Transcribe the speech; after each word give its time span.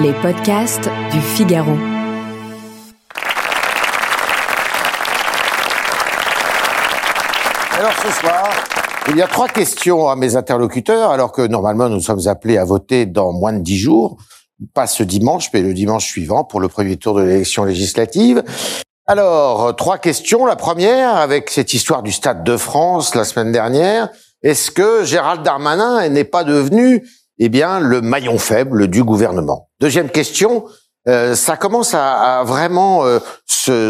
Les 0.00 0.14
podcasts 0.22 0.88
du 1.10 1.20
Figaro. 1.20 1.72
Alors 7.76 7.92
ce 8.02 8.10
soir, 8.18 8.48
il 9.10 9.18
y 9.18 9.22
a 9.22 9.26
trois 9.26 9.48
questions 9.48 10.08
à 10.08 10.16
mes 10.16 10.34
interlocuteurs, 10.34 11.10
alors 11.10 11.30
que 11.30 11.46
normalement 11.46 11.90
nous 11.90 12.00
sommes 12.00 12.26
appelés 12.26 12.56
à 12.56 12.64
voter 12.64 13.04
dans 13.04 13.34
moins 13.34 13.52
de 13.52 13.58
dix 13.58 13.76
jours, 13.76 14.16
pas 14.72 14.86
ce 14.86 15.02
dimanche, 15.02 15.50
mais 15.52 15.60
le 15.60 15.74
dimanche 15.74 16.06
suivant 16.06 16.42
pour 16.42 16.60
le 16.60 16.68
premier 16.68 16.96
tour 16.96 17.14
de 17.14 17.22
l'élection 17.24 17.64
législative. 17.64 18.42
Alors, 19.06 19.76
trois 19.76 19.98
questions. 19.98 20.46
La 20.46 20.56
première, 20.56 21.16
avec 21.16 21.50
cette 21.50 21.74
histoire 21.74 22.02
du 22.02 22.12
Stade 22.12 22.44
de 22.44 22.56
France 22.56 23.14
la 23.14 23.24
semaine 23.24 23.52
dernière, 23.52 24.08
est-ce 24.42 24.70
que 24.70 25.04
Gérald 25.04 25.42
Darmanin 25.42 26.08
n'est 26.08 26.24
pas 26.24 26.44
devenu, 26.44 27.06
eh 27.38 27.50
bien, 27.50 27.78
le 27.78 28.00
maillon 28.00 28.38
faible 28.38 28.88
du 28.88 29.04
gouvernement? 29.04 29.68
Deuxième 29.82 30.10
question, 30.10 30.66
euh, 31.08 31.34
ça 31.34 31.56
commence 31.56 31.92
à, 31.92 32.44
vraiment 32.46 33.04
euh, 33.04 33.18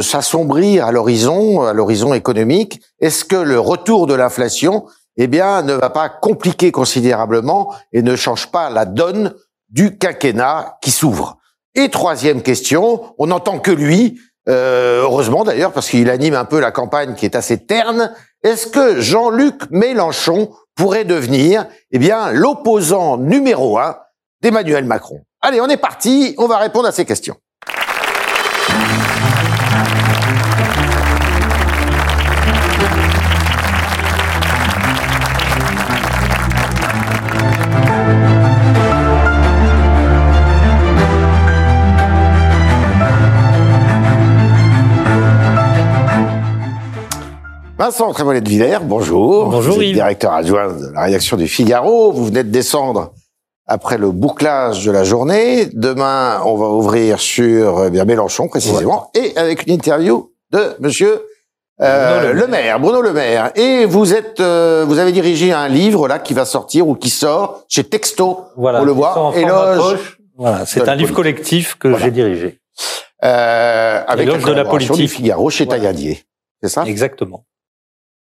s'assombrir 0.01 0.87
à 0.87 0.91
l'horizon, 0.91 1.60
à 1.60 1.74
l'horizon 1.74 2.15
économique. 2.15 2.80
Est-ce 2.98 3.27
que 3.27 3.37
le 3.37 3.60
retour 3.60 4.06
de 4.06 4.15
l'inflation, 4.15 4.87
eh 5.18 5.27
bien, 5.27 5.60
ne 5.60 5.74
va 5.74 5.91
pas 5.91 6.09
compliquer 6.09 6.73
considérablement 6.73 7.74
et 7.92 8.01
ne 8.01 8.16
change 8.16 8.51
pas 8.51 8.70
la 8.70 8.87
donne 8.87 9.34
du 9.68 9.98
quinquennat 9.98 10.78
qui 10.80 10.91
s'ouvre? 10.91 11.37
Et 11.74 11.91
troisième 11.91 12.40
question, 12.40 13.15
on 13.18 13.27
n'entend 13.27 13.59
que 13.59 13.70
lui, 13.70 14.18
euh, 14.48 15.02
heureusement 15.02 15.45
d'ailleurs, 15.45 15.73
parce 15.73 15.90
qu'il 15.90 16.09
anime 16.09 16.37
un 16.37 16.46
peu 16.46 16.59
la 16.59 16.70
campagne 16.70 17.15
qui 17.16 17.27
est 17.27 17.37
assez 17.37 17.66
terne. 17.66 18.15
Est-ce 18.43 18.66
que 18.66 18.98
Jean-Luc 18.98 19.70
Mélenchon 19.70 20.54
pourrait 20.74 21.04
devenir, 21.04 21.66
eh 21.90 21.98
bien, 21.98 22.32
l'opposant 22.32 23.18
numéro 23.18 23.79
un 23.79 23.98
d'Emmanuel 24.40 24.87
Macron? 24.87 25.20
Allez, 25.42 25.60
on 25.60 25.66
est 25.69 25.77
parti. 25.77 26.34
On 26.38 26.46
va 26.46 26.59
répondre 26.59 26.87
à 26.87 26.92
ces 26.92 27.05
questions. 27.05 27.37
Vincent 47.79 48.13
Trémollet 48.13 48.40
de 48.40 48.48
Villers, 48.48 48.79
bonjour. 48.82 49.48
Bonjour, 49.51 49.74
Vous 49.74 49.80
êtes 49.80 49.88
Yves. 49.88 49.95
directeur 49.95 50.32
adjoint 50.32 50.68
de 50.73 50.93
la 50.95 51.02
rédaction 51.02 51.37
du 51.37 51.48
Figaro. 51.48 52.13
Vous 52.13 52.26
venez 52.26 52.45
de 52.45 52.51
descendre 52.51 53.13
après 53.66 53.99
le 53.99 54.10
bouclage 54.10 54.85
de 54.85 54.91
la 54.91 55.05
journée. 55.05 55.66
Demain, 55.73 56.41
on 56.45 56.57
va 56.57 56.68
ouvrir 56.68 57.18
sur 57.21 57.85
eh 57.85 57.91
bien 57.91 58.04
Mélenchon 58.04 58.49
précisément 58.49 59.10
et 59.15 59.37
avec 59.37 59.66
une 59.66 59.74
interview 59.74 60.32
de 60.51 60.77
Monsieur 60.80 61.23
euh, 61.80 62.19
Bruno 62.21 62.32
Le 62.35 62.41
le 62.41 62.46
Maire, 62.46 62.80
Bruno 62.80 63.01
Le 63.02 63.13
Maire. 63.13 63.51
Et 63.57 63.87
vous 63.87 64.12
êtes, 64.15 64.41
euh, 64.41 64.84
vous 64.87 64.99
avez 64.99 65.10
dirigé 65.12 65.53
un 65.53 65.69
livre 65.69 66.06
là 66.06 66.19
qui 66.19 66.34
va 66.34 66.44
sortir 66.44 66.87
ou 66.87 66.94
qui 66.94 67.10
sort 67.10 67.65
chez 67.69 67.84
Texto. 67.84 68.41
Voilà, 68.56 68.82
on 68.82 68.84
le 68.84 68.93
qui 68.93 68.99
voit. 68.99 69.32
Éloge. 69.34 70.19
Voilà, 70.37 70.66
c'est 70.66 70.81
un 70.88 70.94
livre 70.94 71.15
politique. 71.15 71.16
collectif 71.16 71.75
que 71.78 71.88
Voilà. 71.88 72.04
j'ai 72.04 72.10
dirigé. 72.10 72.59
euh, 73.25 74.03
avec 74.06 74.26
Éloge 74.28 74.43
la 74.43 74.49
de 74.49 74.53
la 74.53 74.65
politique. 74.65 74.97
du 74.97 75.09
Figaro 75.09 75.50
chez 75.50 75.65
Voilà. 75.65 75.82
C'est 76.62 76.69
ça? 76.69 76.84
Exactement. 76.87 77.44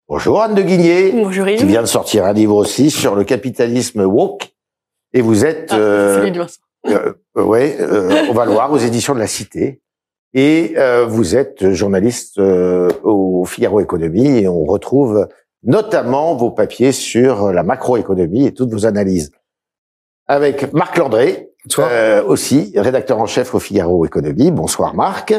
Bonjour 0.09 0.41
Anne 0.43 0.55
de 0.55 0.63
Guigné. 0.63 1.13
Bonjour 1.13 1.47
qui 1.47 1.53
Yves. 1.55 1.67
vient 1.67 1.83
de 1.83 1.87
sortir 1.87 2.25
un 2.25 2.33
livre 2.33 2.55
aussi 2.55 2.91
sur 2.91 3.15
le 3.15 3.25
capitalisme 3.25 4.03
woke. 4.05 4.49
Et 5.13 5.21
vous 5.21 5.45
êtes, 5.45 5.69
Ah, 5.73 5.79
euh, 5.79 6.31
euh, 6.87 7.13
euh, 7.37 7.43
ouais, 7.43 7.77
euh, 7.81 8.27
on 8.29 8.33
va 8.33 8.45
le 8.45 8.53
voir 8.53 8.73
aux 8.73 8.79
éditions 8.79 9.15
de 9.15 9.19
la 9.19 9.27
Cité. 9.27 9.81
Et 10.35 10.75
euh, 10.77 11.07
vous 11.07 11.37
êtes 11.37 11.73
journaliste 11.73 12.39
euh, 12.39 12.91
au 13.03 13.45
Figaro 13.47 13.81
Économie 13.81 14.39
et 14.39 14.49
on 14.49 14.65
retrouve 14.65 15.27
notamment 15.63 16.37
vos 16.37 16.51
papiers 16.51 16.93
sur 16.93 17.51
la 17.53 17.63
macroéconomie 17.63 18.47
et 18.47 18.53
toutes 18.53 18.71
vos 18.71 18.85
analyses. 18.87 19.33
Avec 20.27 20.73
Marc 20.75 20.99
Landré, 20.99 21.51
euh, 21.79 22.23
aussi 22.25 22.73
rédacteur 22.77 23.19
en 23.19 23.27
chef 23.27 23.55
au 23.55 23.59
Figaro 23.59 24.05
Économie. 24.05 24.51
Bonsoir 24.51 24.95
Marc. 24.95 25.35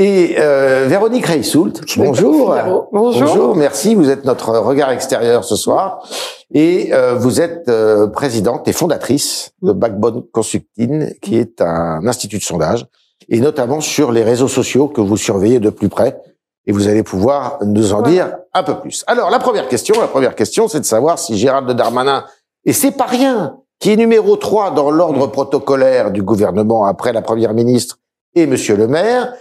Et 0.00 0.36
euh, 0.38 0.86
Véronique 0.88 1.26
Reissoult. 1.26 1.72
Bonjour. 1.96 2.54
Bonjour. 2.54 2.88
Bonjour, 2.92 3.56
merci. 3.56 3.96
Vous 3.96 4.08
êtes 4.10 4.24
notre 4.24 4.56
regard 4.56 4.92
extérieur 4.92 5.42
ce 5.42 5.56
soir. 5.56 6.08
Et 6.54 6.90
euh, 6.92 7.14
vous 7.14 7.40
êtes 7.40 7.68
euh, 7.68 8.06
présidente 8.06 8.68
et 8.68 8.72
fondatrice 8.72 9.50
de 9.60 9.72
Backbone 9.72 10.22
Consulting, 10.30 11.18
qui 11.20 11.36
est 11.36 11.60
un 11.60 12.06
institut 12.06 12.38
de 12.38 12.44
sondage, 12.44 12.86
et 13.28 13.40
notamment 13.40 13.80
sur 13.80 14.12
les 14.12 14.22
réseaux 14.22 14.46
sociaux 14.46 14.86
que 14.86 15.00
vous 15.00 15.16
surveillez 15.16 15.58
de 15.58 15.68
plus 15.68 15.88
près. 15.88 16.22
Et 16.66 16.72
vous 16.72 16.86
allez 16.86 17.02
pouvoir 17.02 17.58
nous 17.64 17.92
en 17.92 18.02
dire 18.02 18.36
un 18.54 18.62
peu 18.62 18.78
plus. 18.78 19.02
Alors, 19.08 19.30
la 19.30 19.40
première 19.40 19.66
question, 19.66 20.00
la 20.00 20.06
première 20.06 20.36
question, 20.36 20.68
c'est 20.68 20.80
de 20.80 20.84
savoir 20.84 21.18
si 21.18 21.36
Gérald 21.36 21.68
Darmanin, 21.72 22.24
et 22.64 22.72
c'est 22.72 22.92
pas 22.92 23.06
rien, 23.06 23.56
qui 23.80 23.90
est 23.90 23.96
numéro 23.96 24.36
3 24.36 24.70
dans 24.70 24.92
l'ordre 24.92 25.26
protocolaire 25.26 26.12
du 26.12 26.22
gouvernement 26.22 26.84
après 26.84 27.12
la 27.12 27.22
première 27.22 27.52
ministre 27.52 27.98
et 28.40 28.46
monsieur 28.46 28.76
le 28.76 28.86
maire, 28.88 29.32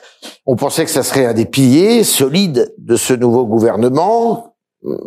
on 0.45 0.55
pensait 0.55 0.85
que 0.85 0.91
ça 0.91 1.03
serait 1.03 1.25
un 1.25 1.33
des 1.33 1.45
piliers 1.45 2.03
solides 2.03 2.73
de 2.77 2.95
ce 2.95 3.13
nouveau 3.13 3.45
gouvernement. 3.45 4.55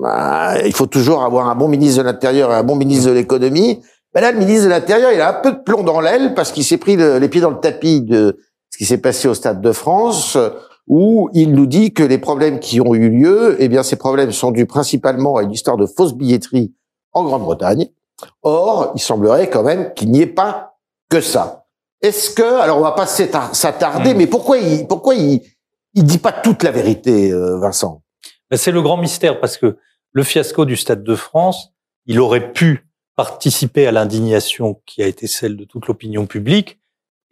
Ah, 0.04 0.56
Il 0.64 0.74
faut 0.74 0.86
toujours 0.86 1.22
avoir 1.22 1.48
un 1.48 1.54
bon 1.54 1.68
ministre 1.68 1.98
de 2.02 2.06
l'Intérieur 2.06 2.50
et 2.52 2.54
un 2.54 2.62
bon 2.62 2.76
ministre 2.76 3.08
de 3.08 3.14
l'Économie. 3.14 3.82
Ben 4.12 4.20
là, 4.20 4.32
le 4.32 4.38
ministre 4.38 4.64
de 4.64 4.70
l'Intérieur, 4.70 5.12
il 5.12 5.20
a 5.20 5.30
un 5.30 5.40
peu 5.40 5.52
de 5.52 5.58
plomb 5.58 5.82
dans 5.82 6.00
l'aile 6.00 6.34
parce 6.34 6.50
qu'il 6.52 6.64
s'est 6.64 6.78
pris 6.78 6.96
le- 6.96 7.18
les 7.18 7.28
pieds 7.28 7.40
dans 7.40 7.50
le 7.50 7.60
tapis 7.60 8.00
de 8.02 8.36
ce 8.70 8.78
qui 8.78 8.84
s'est 8.84 8.98
passé 8.98 9.28
au 9.28 9.34
Stade 9.34 9.60
de 9.60 9.72
France, 9.72 10.36
où 10.88 11.28
il 11.32 11.52
nous 11.52 11.66
dit 11.66 11.92
que 11.92 12.02
les 12.02 12.18
problèmes 12.18 12.58
qui 12.58 12.80
ont 12.80 12.94
eu 12.94 13.08
lieu, 13.10 13.56
eh 13.60 13.68
bien, 13.68 13.82
ces 13.84 13.96
problèmes 13.96 14.32
sont 14.32 14.50
dus 14.50 14.66
principalement 14.66 15.36
à 15.36 15.42
une 15.44 15.52
histoire 15.52 15.76
de 15.76 15.86
fausse 15.86 16.14
billetterie 16.14 16.72
en 17.12 17.24
Grande-Bretagne. 17.24 17.88
Or, 18.42 18.92
il 18.94 19.00
semblerait 19.00 19.48
quand 19.48 19.62
même 19.62 19.92
qu'il 19.94 20.10
n'y 20.10 20.20
ait 20.22 20.26
pas 20.26 20.74
que 21.08 21.20
ça. 21.20 21.59
Est-ce 22.02 22.30
que, 22.30 22.60
alors 22.60 22.78
on 22.78 22.82
va 22.82 22.92
pas 22.92 23.06
s'attarder, 23.06 24.14
Mm. 24.14 24.16
mais 24.16 24.26
pourquoi 24.26 24.58
il, 24.58 24.86
pourquoi 24.86 25.14
il, 25.14 25.42
il 25.94 26.04
dit 26.04 26.18
pas 26.18 26.32
toute 26.32 26.62
la 26.62 26.70
vérité, 26.70 27.30
euh, 27.32 27.58
Vincent? 27.58 28.02
Ben, 28.50 28.56
C'est 28.56 28.72
le 28.72 28.82
grand 28.82 28.96
mystère 28.96 29.40
parce 29.40 29.56
que 29.56 29.76
le 30.12 30.22
fiasco 30.22 30.64
du 30.64 30.76
Stade 30.76 31.04
de 31.04 31.14
France, 31.14 31.72
il 32.06 32.18
aurait 32.20 32.52
pu 32.52 32.86
participer 33.16 33.86
à 33.86 33.92
l'indignation 33.92 34.80
qui 34.86 35.02
a 35.02 35.06
été 35.06 35.26
celle 35.26 35.56
de 35.56 35.64
toute 35.64 35.86
l'opinion 35.86 36.26
publique 36.26 36.78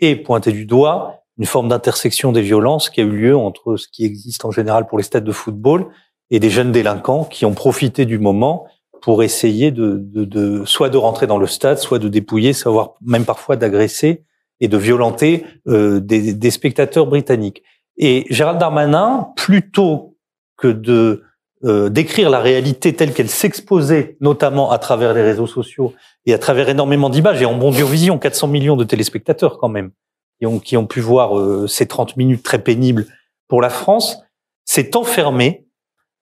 et 0.01 0.17
pointer 0.17 0.53
du 0.53 0.67
doigt 0.67 1.23
une 1.39 1.47
forme 1.47 1.69
d'intersection 1.69 2.33
des 2.33 2.43
violences 2.43 2.91
qui 2.91 3.00
a 3.00 3.05
eu 3.05 3.11
lieu 3.11 3.37
entre 3.37 3.77
ce 3.77 3.87
qui 3.89 4.05
existe 4.05 4.45
en 4.45 4.50
général 4.50 4.87
pour 4.87 4.99
les 4.99 5.05
stades 5.05 5.25
de 5.25 5.33
football 5.33 5.87
et 6.31 6.41
des 6.41 6.50
jeunes 6.50 6.73
délinquants 6.73 7.25
qui 7.25 7.45
ont 7.47 7.55
profité 7.55 8.05
du 8.05 8.19
moment 8.19 8.67
pour 9.00 9.23
essayer 9.23 9.71
de, 9.71 9.97
de, 9.99 10.25
de 10.25 10.65
soit 10.65 10.89
de 10.91 10.97
rentrer 10.97 11.29
dans 11.29 11.39
le 11.39 11.47
stade, 11.47 11.79
soit 11.79 12.00
de 12.00 12.09
dépouiller, 12.09 12.53
savoir 12.53 12.95
même 13.00 13.25
parfois 13.25 13.55
d'agresser 13.56 14.25
et 14.60 14.69
de 14.69 14.76
violenter 14.76 15.44
euh, 15.66 16.00
des, 16.00 16.34
des 16.34 16.50
spectateurs 16.50 17.06
britanniques. 17.06 17.62
Et 17.96 18.26
Gérald 18.30 18.58
Darmanin, 18.58 19.28
plutôt 19.36 20.16
que 20.56 20.69
de 20.69 21.24
euh, 21.64 21.88
décrire 21.88 22.30
la 22.30 22.38
réalité 22.38 22.92
telle 22.92 23.12
qu'elle 23.12 23.28
s'exposait, 23.28 24.16
notamment 24.20 24.70
à 24.70 24.78
travers 24.78 25.12
les 25.12 25.22
réseaux 25.22 25.48
sociaux 25.48 25.92
et 26.24 26.32
à 26.32 26.38
travers 26.38 26.69
énormément 26.69 27.10
d'images, 27.10 27.42
et 27.42 27.46
en 27.46 27.56
bon 27.56 27.70
vision, 27.70 28.16
400 28.16 28.46
millions 28.46 28.76
de 28.76 28.84
téléspectateurs 28.84 29.58
quand 29.58 29.69
même, 29.69 29.91
qui 30.38 30.46
ont, 30.46 30.60
qui 30.60 30.76
ont 30.76 30.86
pu 30.86 31.00
voir 31.00 31.36
euh, 31.36 31.66
ces 31.66 31.86
30 31.86 32.16
minutes 32.16 32.44
très 32.44 32.60
pénibles 32.60 33.06
pour 33.48 33.60
la 33.60 33.70
France, 33.70 34.19
s'est 34.64 34.96
enfermé 34.96 35.66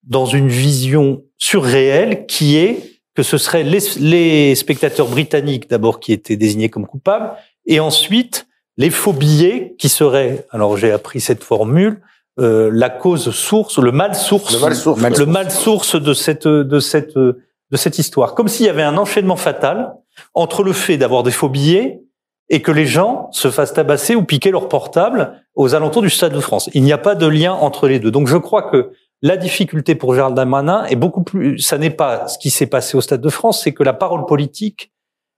dans 0.05 0.25
une 0.25 0.49
vision 0.49 1.23
surréelle 1.37 2.25
qui 2.25 2.57
est 2.57 3.03
que 3.15 3.23
ce 3.23 3.37
seraient 3.37 3.65
les, 3.65 3.81
les 3.99 4.55
spectateurs 4.55 5.09
britanniques 5.09 5.69
d'abord 5.69 6.01
qui 6.01 6.15
étaient 6.15 6.37
désignés 6.37 6.71
comme 6.71 6.87
coupables, 6.87 7.33
et 7.67 7.81
ensuite 7.81 8.47
les 8.77 8.91
faux 8.91 9.13
billets 9.13 9.75
qui 9.79 9.89
seraient, 9.89 10.47
alors 10.51 10.77
j'ai 10.77 10.93
appris 10.93 11.21
cette 11.21 11.43
formule, 11.43 12.01
euh, 12.39 12.71
la 12.73 12.91
cause 12.91 13.31
source, 13.31 13.79
le 13.79 13.93
mal 13.93 14.15
source, 14.15 14.55
Le 14.55 14.61
mal 14.61 14.77
source. 14.77 15.01
le 15.01 15.27
mal 15.27 15.51
source 15.51 16.01
de 16.01 16.13
cette 16.13 16.47
de 16.47 16.81
cette 16.81 17.17
de 17.17 17.77
cette 17.77 17.99
histoire, 17.99 18.35
comme 18.35 18.49
s'il 18.49 18.67
y 18.67 18.69
avait 18.69 18.83
un 18.83 18.97
enchaînement 18.97 19.37
fatal 19.37 19.95
entre 20.35 20.63
le 20.63 20.73
fait 20.73 20.99
d'avoir 20.99 21.23
des 21.23 21.31
faux 21.31 21.49
billets 21.49 22.03
et 22.49 22.63
que 22.63 22.71
les 22.71 22.87
gens 22.87 23.29
se 23.33 23.51
fassent 23.51 23.73
tabasser 23.73 24.15
ou 24.15 24.23
piquer 24.23 24.51
leur 24.51 24.69
portable 24.69 25.43
aux 25.55 25.75
alentours 25.75 26.03
du 26.03 26.11
Stade 26.11 26.33
de 26.33 26.41
France. 26.41 26.71
Il 26.75 26.85
n'y 26.85 26.93
a 26.93 26.99
pas 26.99 27.15
de 27.15 27.27
lien 27.27 27.53
entre 27.53 27.89
les 27.89 27.99
deux. 27.99 28.11
Donc 28.13 28.29
je 28.29 28.37
crois 28.37 28.71
que 28.71 28.91
la 29.23 29.37
difficulté 29.37 29.95
pour 29.95 30.15
Gérald 30.15 30.37
Darmanin 30.37 30.85
est 30.85 30.97
beaucoup 30.97 31.25
plus. 31.25 31.59
Ça 31.59 31.79
n'est 31.79 31.91
pas 31.91 32.29
ce 32.29 32.39
qui 32.39 32.51
s'est 32.51 32.67
passé 32.67 32.97
au 32.97 33.01
Stade 33.01 33.21
de 33.21 33.29
France, 33.29 33.63
c'est 33.65 33.73
que 33.73 33.83
la 33.83 33.95
parole 33.95 34.27
politique 34.27 34.93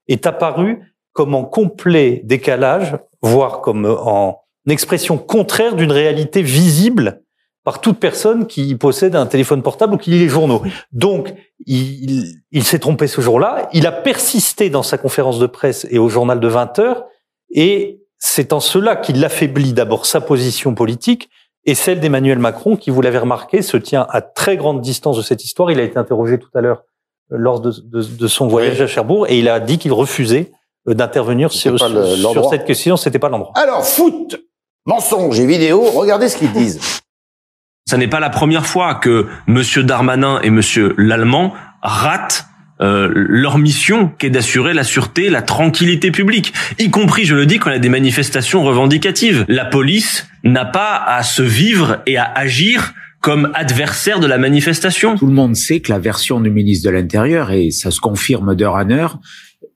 est 0.07 0.27
apparue 0.27 0.88
comme 1.13 1.35
en 1.35 1.43
complet 1.43 2.21
décalage, 2.23 2.97
voire 3.21 3.61
comme 3.61 3.85
en 3.85 4.41
expression 4.67 5.17
contraire 5.17 5.75
d'une 5.75 5.91
réalité 5.91 6.41
visible 6.41 7.21
par 7.63 7.81
toute 7.81 7.99
personne 7.99 8.47
qui 8.47 8.75
possède 8.75 9.15
un 9.15 9.25
téléphone 9.25 9.61
portable 9.61 9.95
ou 9.95 9.97
qui 9.97 10.11
lit 10.11 10.19
les 10.19 10.29
journaux. 10.29 10.61
Donc, 10.91 11.33
il, 11.65 12.41
il 12.51 12.63
s'est 12.63 12.79
trompé 12.79 13.07
ce 13.07 13.21
jour-là. 13.21 13.67
Il 13.73 13.85
a 13.85 13.91
persisté 13.91 14.69
dans 14.69 14.83
sa 14.83 14.97
conférence 14.97 15.39
de 15.39 15.47
presse 15.47 15.85
et 15.89 15.99
au 15.99 16.09
journal 16.09 16.39
de 16.39 16.47
20 16.47 16.79
heures 16.79 17.05
et 17.51 18.01
c'est 18.17 18.53
en 18.53 18.59
cela 18.59 18.95
qu'il 18.95 19.23
affaiblit 19.23 19.73
d'abord 19.73 20.05
sa 20.05 20.21
position 20.21 20.75
politique 20.75 21.29
et 21.65 21.75
celle 21.75 21.99
d'Emmanuel 21.99 22.39
Macron, 22.39 22.75
qui, 22.75 22.89
vous 22.89 23.01
l'avez 23.01 23.17
remarqué, 23.17 23.61
se 23.61 23.77
tient 23.77 24.05
à 24.09 24.21
très 24.21 24.57
grande 24.57 24.81
distance 24.81 25.17
de 25.17 25.21
cette 25.21 25.43
histoire. 25.43 25.71
Il 25.71 25.79
a 25.79 25.83
été 25.83 25.97
interrogé 25.97 26.39
tout 26.39 26.49
à 26.53 26.61
l'heure 26.61 26.83
euh, 27.31 27.37
lors 27.37 27.59
de, 27.59 27.71
de, 27.71 28.01
de, 28.01 28.27
son 28.27 28.47
voyage 28.47 28.81
à 28.81 28.87
Cherbourg 28.87 29.27
et 29.27 29.39
il 29.39 29.49
a 29.49 29.59
dit 29.59 29.77
qu'il 29.77 29.93
refusait 29.93 30.51
euh, 30.51 30.55
d'intervenir 30.85 31.51
sur, 31.51 31.77
sur, 31.79 32.49
cette 32.49 32.65
question. 32.65 32.97
C'était 32.97 33.19
pas 33.19 33.29
l'endroit. 33.29 33.53
Alors, 33.55 33.85
foot, 33.85 34.39
mensonge 34.85 35.39
et 35.39 35.45
vidéo, 35.45 35.81
regardez 35.81 36.29
ce 36.29 36.37
qu'ils 36.37 36.51
disent. 36.51 36.79
Ça 37.89 37.97
n'est 37.97 38.07
pas 38.07 38.19
la 38.19 38.29
première 38.29 38.65
fois 38.65 38.95
que 38.95 39.27
Monsieur 39.47 39.83
Darmanin 39.83 40.39
et 40.41 40.51
Monsieur 40.51 40.93
Lallemand 40.97 41.53
ratent 41.81 42.45
euh, 42.81 43.09
leur 43.13 43.57
mission 43.57 44.09
qui 44.17 44.27
est 44.27 44.29
d'assurer 44.29 44.73
la 44.73 44.85
sûreté, 44.85 45.29
la 45.29 45.41
tranquillité 45.41 46.11
publique, 46.11 46.53
y 46.77 46.89
compris, 46.89 47.25
je 47.25 47.35
le 47.35 47.45
dis, 47.45 47.59
quand 47.59 47.71
il 47.71 47.73
y 47.73 47.75
a 47.75 47.79
des 47.79 47.89
manifestations 47.89 48.63
revendicatives. 48.63 49.43
La 49.49 49.65
police 49.65 50.27
n'a 50.43 50.63
pas 50.63 50.95
à 50.95 51.23
se 51.23 51.41
vivre 51.41 52.01
et 52.05 52.15
à 52.15 52.23
agir 52.23 52.93
comme 53.21 53.51
adversaire 53.53 54.21
de 54.21 54.27
la 54.27 54.37
manifestation. 54.37 55.17
Tout 55.17 55.27
le 55.27 55.33
monde 55.33 55.55
sait 55.55 55.81
que 55.81 55.91
la 55.91 55.99
version 55.99 56.39
du 56.39 56.49
ministre 56.49 56.89
de 56.89 56.93
l'Intérieur, 56.93 57.51
et 57.51 57.71
ça 57.71 57.91
se 57.91 57.99
confirme 57.99 58.55
d'heure 58.55 58.75
en 58.75 58.89
heure, 58.91 59.19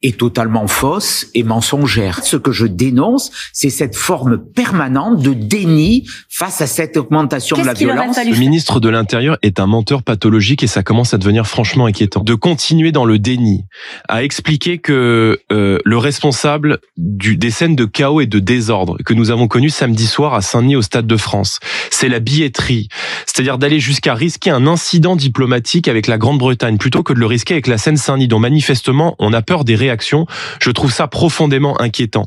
est 0.04 0.18
totalement 0.20 0.68
fausse 0.68 1.28
et 1.34 1.44
mensongère. 1.44 2.24
Ce 2.24 2.36
que 2.36 2.52
je 2.52 2.66
dénonce, 2.66 3.32
c'est 3.54 3.70
cette 3.70 3.96
forme 3.96 4.38
permanente 4.38 5.22
de 5.22 5.34
déni 5.34 6.06
face 6.30 6.62
à 6.62 6.68
cette 6.68 6.98
augmentation 6.98 7.58
de 7.58 7.66
la 7.66 7.74
violence. 7.74 8.18
Le 8.18 8.38
ministre 8.38 8.80
de 8.82 8.90
l'Intérieur 8.90 9.38
est 9.42 9.60
un 9.60 9.66
menteur 9.66 10.04
pathologique 10.04 10.62
et 10.62 10.68
ça 10.68 10.84
commence 10.84 11.14
à 11.14 11.18
devenir 11.18 11.48
franchement 11.48 11.86
inquiétant. 11.86 12.22
De 12.22 12.36
continuer 12.36 12.92
dans 12.92 13.06
le 13.06 13.18
déni, 13.18 13.66
à 14.10 14.24
expliquer 14.24 14.78
que 14.78 15.40
euh, 15.52 15.80
le 15.84 15.98
responsable 15.98 16.80
du, 16.98 17.38
des 17.38 17.52
scènes 17.52 17.76
de 17.76 17.86
chaos 17.86 18.20
et 18.20 18.26
de 18.26 18.40
désordre 18.40 18.98
que 19.06 19.14
nous 19.14 19.32
avons 19.32 19.48
connues 19.48 19.70
samedi 19.70 20.06
soir 20.06 20.34
à 20.34 20.42
Saint-Denis 20.42 20.76
au 20.76 20.82
Stade 20.82 21.08
de 21.08 21.18
France, 21.18 21.60
c'est 21.90 22.10
la 22.10 22.20
billetterie. 22.20 22.90
C'est-à-dire 23.26 23.58
d'aller 23.58 23.80
jusqu'à 23.80 24.16
risquer 24.16 24.50
un 24.50 24.68
incident 24.68 25.16
diplomatique 25.16 25.88
avec 25.88 26.08
la 26.08 26.18
Grande-Bretagne 26.18 26.78
plutôt 26.78 27.04
que 27.04 27.14
de 27.14 27.20
le 27.20 27.26
risquer 27.26 27.54
avec 27.54 27.68
la 27.68 27.78
Seine-Saint-Denis 27.78 28.28
dont 28.28 28.40
manifestement 28.40 29.16
on 29.20 29.32
a 29.32 29.42
peur 29.42 29.64
des 29.64 29.73
réactions 29.76 30.26
je 30.62 30.72
trouve 30.72 30.92
ça 30.92 31.08
profondément 31.08 31.80
inquiétant. 31.82 32.26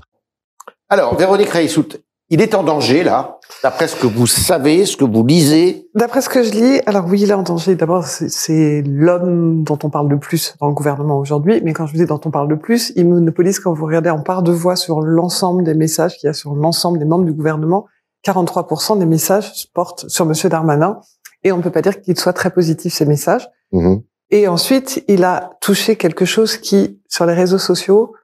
Alors, 0.88 1.16
Véronique 1.16 1.50
Reissout, 1.50 1.98
il 2.28 2.40
est 2.40 2.54
en 2.54 2.64
danger, 2.64 3.04
là, 3.04 3.38
d'après 3.62 3.86
ce 3.86 3.94
que 3.94 4.06
vous 4.06 4.26
savez, 4.26 4.84
ce 4.84 4.96
que 4.96 5.04
vous 5.04 5.24
lisez 5.24 5.88
D'après 5.94 6.20
ce 6.20 6.28
que 6.28 6.42
je 6.42 6.50
lis, 6.50 6.80
alors 6.86 7.06
oui, 7.06 7.20
il 7.20 7.30
est 7.30 7.34
en 7.34 7.44
danger. 7.44 7.76
D'abord, 7.76 8.04
c'est 8.04 8.82
l'homme 8.84 9.62
dont 9.62 9.78
on 9.84 9.90
parle 9.90 10.08
le 10.08 10.18
plus 10.18 10.54
dans 10.60 10.66
le 10.66 10.74
gouvernement 10.74 11.18
aujourd'hui. 11.18 11.60
Mais 11.62 11.72
quand 11.72 11.86
je 11.86 11.92
vous 11.92 11.98
dis 11.98 12.06
dont 12.06 12.20
on 12.24 12.32
parle 12.32 12.48
le 12.48 12.58
plus, 12.58 12.92
il 12.96 13.08
monopolise, 13.08 13.60
quand 13.60 13.72
vous 13.72 13.86
regardez 13.86 14.10
en 14.10 14.22
part 14.22 14.42
de 14.42 14.50
voix 14.50 14.74
sur 14.74 15.00
l'ensemble 15.02 15.62
des 15.62 15.74
messages 15.74 16.16
qu'il 16.16 16.26
y 16.26 16.30
a 16.30 16.32
sur 16.32 16.54
l'ensemble 16.54 16.98
des 16.98 17.04
membres 17.04 17.24
du 17.24 17.32
gouvernement, 17.32 17.86
43% 18.26 18.98
des 18.98 19.06
messages 19.06 19.68
portent 19.72 20.08
sur 20.08 20.26
Monsieur 20.26 20.48
Darmanin. 20.48 21.00
Et 21.44 21.52
on 21.52 21.58
ne 21.58 21.62
peut 21.62 21.70
pas 21.70 21.82
dire 21.82 22.00
qu'il 22.00 22.18
soit 22.18 22.32
très 22.32 22.50
positif, 22.50 22.92
ces 22.92 23.06
messages. 23.06 23.48
Mmh. 23.70 23.98
Et 24.30 24.48
ensuite, 24.48 25.04
il 25.08 25.24
a 25.24 25.56
touché 25.60 25.96
quelque 25.96 26.24
chose 26.24 26.56
qui, 26.56 27.00
sur 27.08 27.26
les 27.26 27.34
réseaux 27.34 27.58
sociaux, 27.58 28.14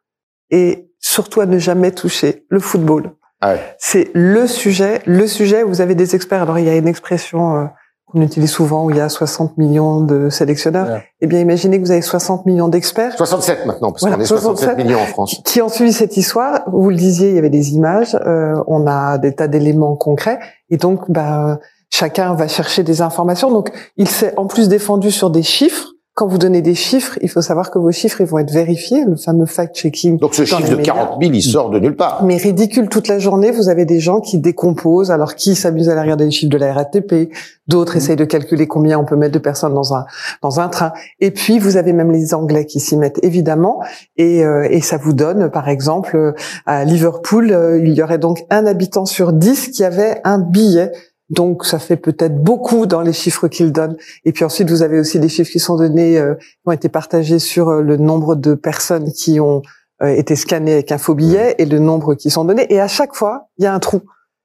est 0.50 0.88
surtout 0.98 1.40
à 1.40 1.46
ne 1.46 1.58
jamais 1.58 1.92
toucher, 1.92 2.44
le 2.48 2.60
football. 2.60 3.12
Ah 3.40 3.54
C'est 3.78 4.10
le 4.14 4.46
sujet, 4.46 5.02
le 5.04 5.26
sujet 5.26 5.62
où 5.64 5.68
vous 5.68 5.80
avez 5.80 5.94
des 5.94 6.14
experts. 6.14 6.42
Alors, 6.42 6.58
il 6.58 6.64
y 6.64 6.68
a 6.68 6.76
une 6.76 6.86
expression 6.86 7.56
euh, 7.56 7.64
qu'on 8.06 8.20
utilise 8.20 8.50
souvent 8.50 8.84
où 8.84 8.90
il 8.90 8.96
y 8.96 9.00
a 9.00 9.08
60 9.08 9.58
millions 9.58 10.00
de 10.00 10.30
sélectionneurs. 10.30 11.00
Eh 11.20 11.26
bien, 11.26 11.40
imaginez 11.40 11.78
que 11.78 11.84
vous 11.84 11.90
avez 11.90 12.02
60 12.02 12.46
millions 12.46 12.68
d'experts. 12.68 13.16
67 13.16 13.66
maintenant, 13.66 13.90
parce 13.90 14.04
qu'on 14.04 14.20
est 14.20 14.24
67 14.24 14.76
millions 14.76 15.00
en 15.00 15.06
France. 15.06 15.40
Qui 15.44 15.60
ont 15.60 15.68
suivi 15.68 15.92
cette 15.92 16.16
histoire. 16.16 16.62
Vous 16.68 16.90
le 16.90 16.96
disiez, 16.96 17.30
il 17.30 17.34
y 17.34 17.38
avait 17.38 17.50
des 17.50 17.74
images, 17.74 18.16
euh, 18.26 18.54
on 18.68 18.86
a 18.86 19.18
des 19.18 19.34
tas 19.34 19.48
d'éléments 19.48 19.96
concrets. 19.96 20.38
Et 20.70 20.76
donc, 20.76 21.10
bah, 21.10 21.58
chacun 21.90 22.34
va 22.34 22.46
chercher 22.46 22.84
des 22.84 23.02
informations. 23.02 23.50
Donc, 23.50 23.72
il 23.96 24.08
s'est 24.08 24.34
en 24.36 24.46
plus 24.46 24.68
défendu 24.68 25.10
sur 25.10 25.30
des 25.30 25.42
chiffres 25.42 25.91
quand 26.14 26.26
vous 26.26 26.36
donnez 26.36 26.60
des 26.60 26.74
chiffres, 26.74 27.18
il 27.22 27.30
faut 27.30 27.40
savoir 27.40 27.70
que 27.70 27.78
vos 27.78 27.90
chiffres, 27.90 28.20
ils 28.20 28.26
vont 28.26 28.36
être 28.36 28.50
vérifiés, 28.50 29.02
le 29.06 29.16
fameux 29.16 29.46
fact-checking. 29.46 30.18
Donc 30.18 30.34
ce 30.34 30.44
chiffre 30.44 30.68
de 30.68 30.76
40 30.76 31.22
000, 31.22 31.32
il 31.32 31.42
sort 31.42 31.70
de 31.70 31.78
nulle 31.78 31.96
part. 31.96 32.22
Mais 32.22 32.36
ridicule 32.36 32.90
toute 32.90 33.08
la 33.08 33.18
journée, 33.18 33.50
vous 33.50 33.70
avez 33.70 33.86
des 33.86 33.98
gens 33.98 34.20
qui 34.20 34.38
décomposent, 34.38 35.10
alors 35.10 35.34
qui 35.34 35.54
s'amusent 35.54 35.88
à 35.88 35.92
aller 35.92 36.02
regarder 36.02 36.26
les 36.26 36.30
chiffres 36.30 36.52
de 36.52 36.58
la 36.58 36.74
RATP, 36.74 37.30
d'autres 37.66 37.94
mmh. 37.94 37.96
essayent 37.96 38.16
de 38.16 38.26
calculer 38.26 38.66
combien 38.66 38.98
on 38.98 39.06
peut 39.06 39.16
mettre 39.16 39.32
de 39.32 39.38
personnes 39.38 39.72
dans 39.72 39.94
un 39.94 40.04
dans 40.42 40.60
un 40.60 40.68
train. 40.68 40.92
Et 41.20 41.30
puis 41.30 41.58
vous 41.58 41.78
avez 41.78 41.94
même 41.94 42.10
les 42.10 42.34
Anglais 42.34 42.66
qui 42.66 42.78
s'y 42.78 42.98
mettent 42.98 43.20
évidemment, 43.22 43.80
et, 44.18 44.44
euh, 44.44 44.68
et 44.70 44.82
ça 44.82 44.98
vous 44.98 45.14
donne, 45.14 45.50
par 45.50 45.70
exemple, 45.70 46.34
à 46.66 46.84
Liverpool, 46.84 47.52
euh, 47.52 47.80
il 47.82 47.94
y 47.94 48.02
aurait 48.02 48.18
donc 48.18 48.44
un 48.50 48.66
habitant 48.66 49.06
sur 49.06 49.32
dix 49.32 49.68
qui 49.68 49.82
avait 49.82 50.20
un 50.24 50.38
billet 50.38 50.92
donc 51.32 51.64
ça 51.64 51.78
fait 51.78 51.96
peut-être 51.96 52.36
beaucoup 52.36 52.86
dans 52.86 53.00
les 53.00 53.12
chiffres 53.12 53.48
qu'il 53.48 53.72
donne. 53.72 53.96
Et 54.24 54.32
puis 54.32 54.44
ensuite, 54.44 54.70
vous 54.70 54.82
avez 54.82 55.00
aussi 55.00 55.18
des 55.18 55.28
chiffres 55.28 55.50
qui 55.50 55.58
sont 55.58 55.76
donnés, 55.76 56.18
euh, 56.18 56.34
qui 56.34 56.60
ont 56.66 56.72
été 56.72 56.88
partagés 56.88 57.38
sur 57.38 57.70
euh, 57.70 57.82
le 57.82 57.96
nombre 57.96 58.34
de 58.34 58.54
personnes 58.54 59.10
qui 59.12 59.40
ont 59.40 59.62
euh, 60.02 60.08
été 60.08 60.36
scannées 60.36 60.74
avec 60.74 60.92
un 60.92 60.98
faux 60.98 61.14
billet 61.14 61.54
et 61.56 61.64
le 61.64 61.78
nombre 61.78 62.14
qui 62.14 62.28
sont 62.28 62.44
donnés. 62.44 62.66
Et 62.68 62.80
à 62.80 62.88
chaque 62.88 63.14
fois, 63.14 63.48
il 63.56 63.64
y 63.64 63.66
a 63.66 63.74
un 63.74 63.80
trou. 63.80 64.02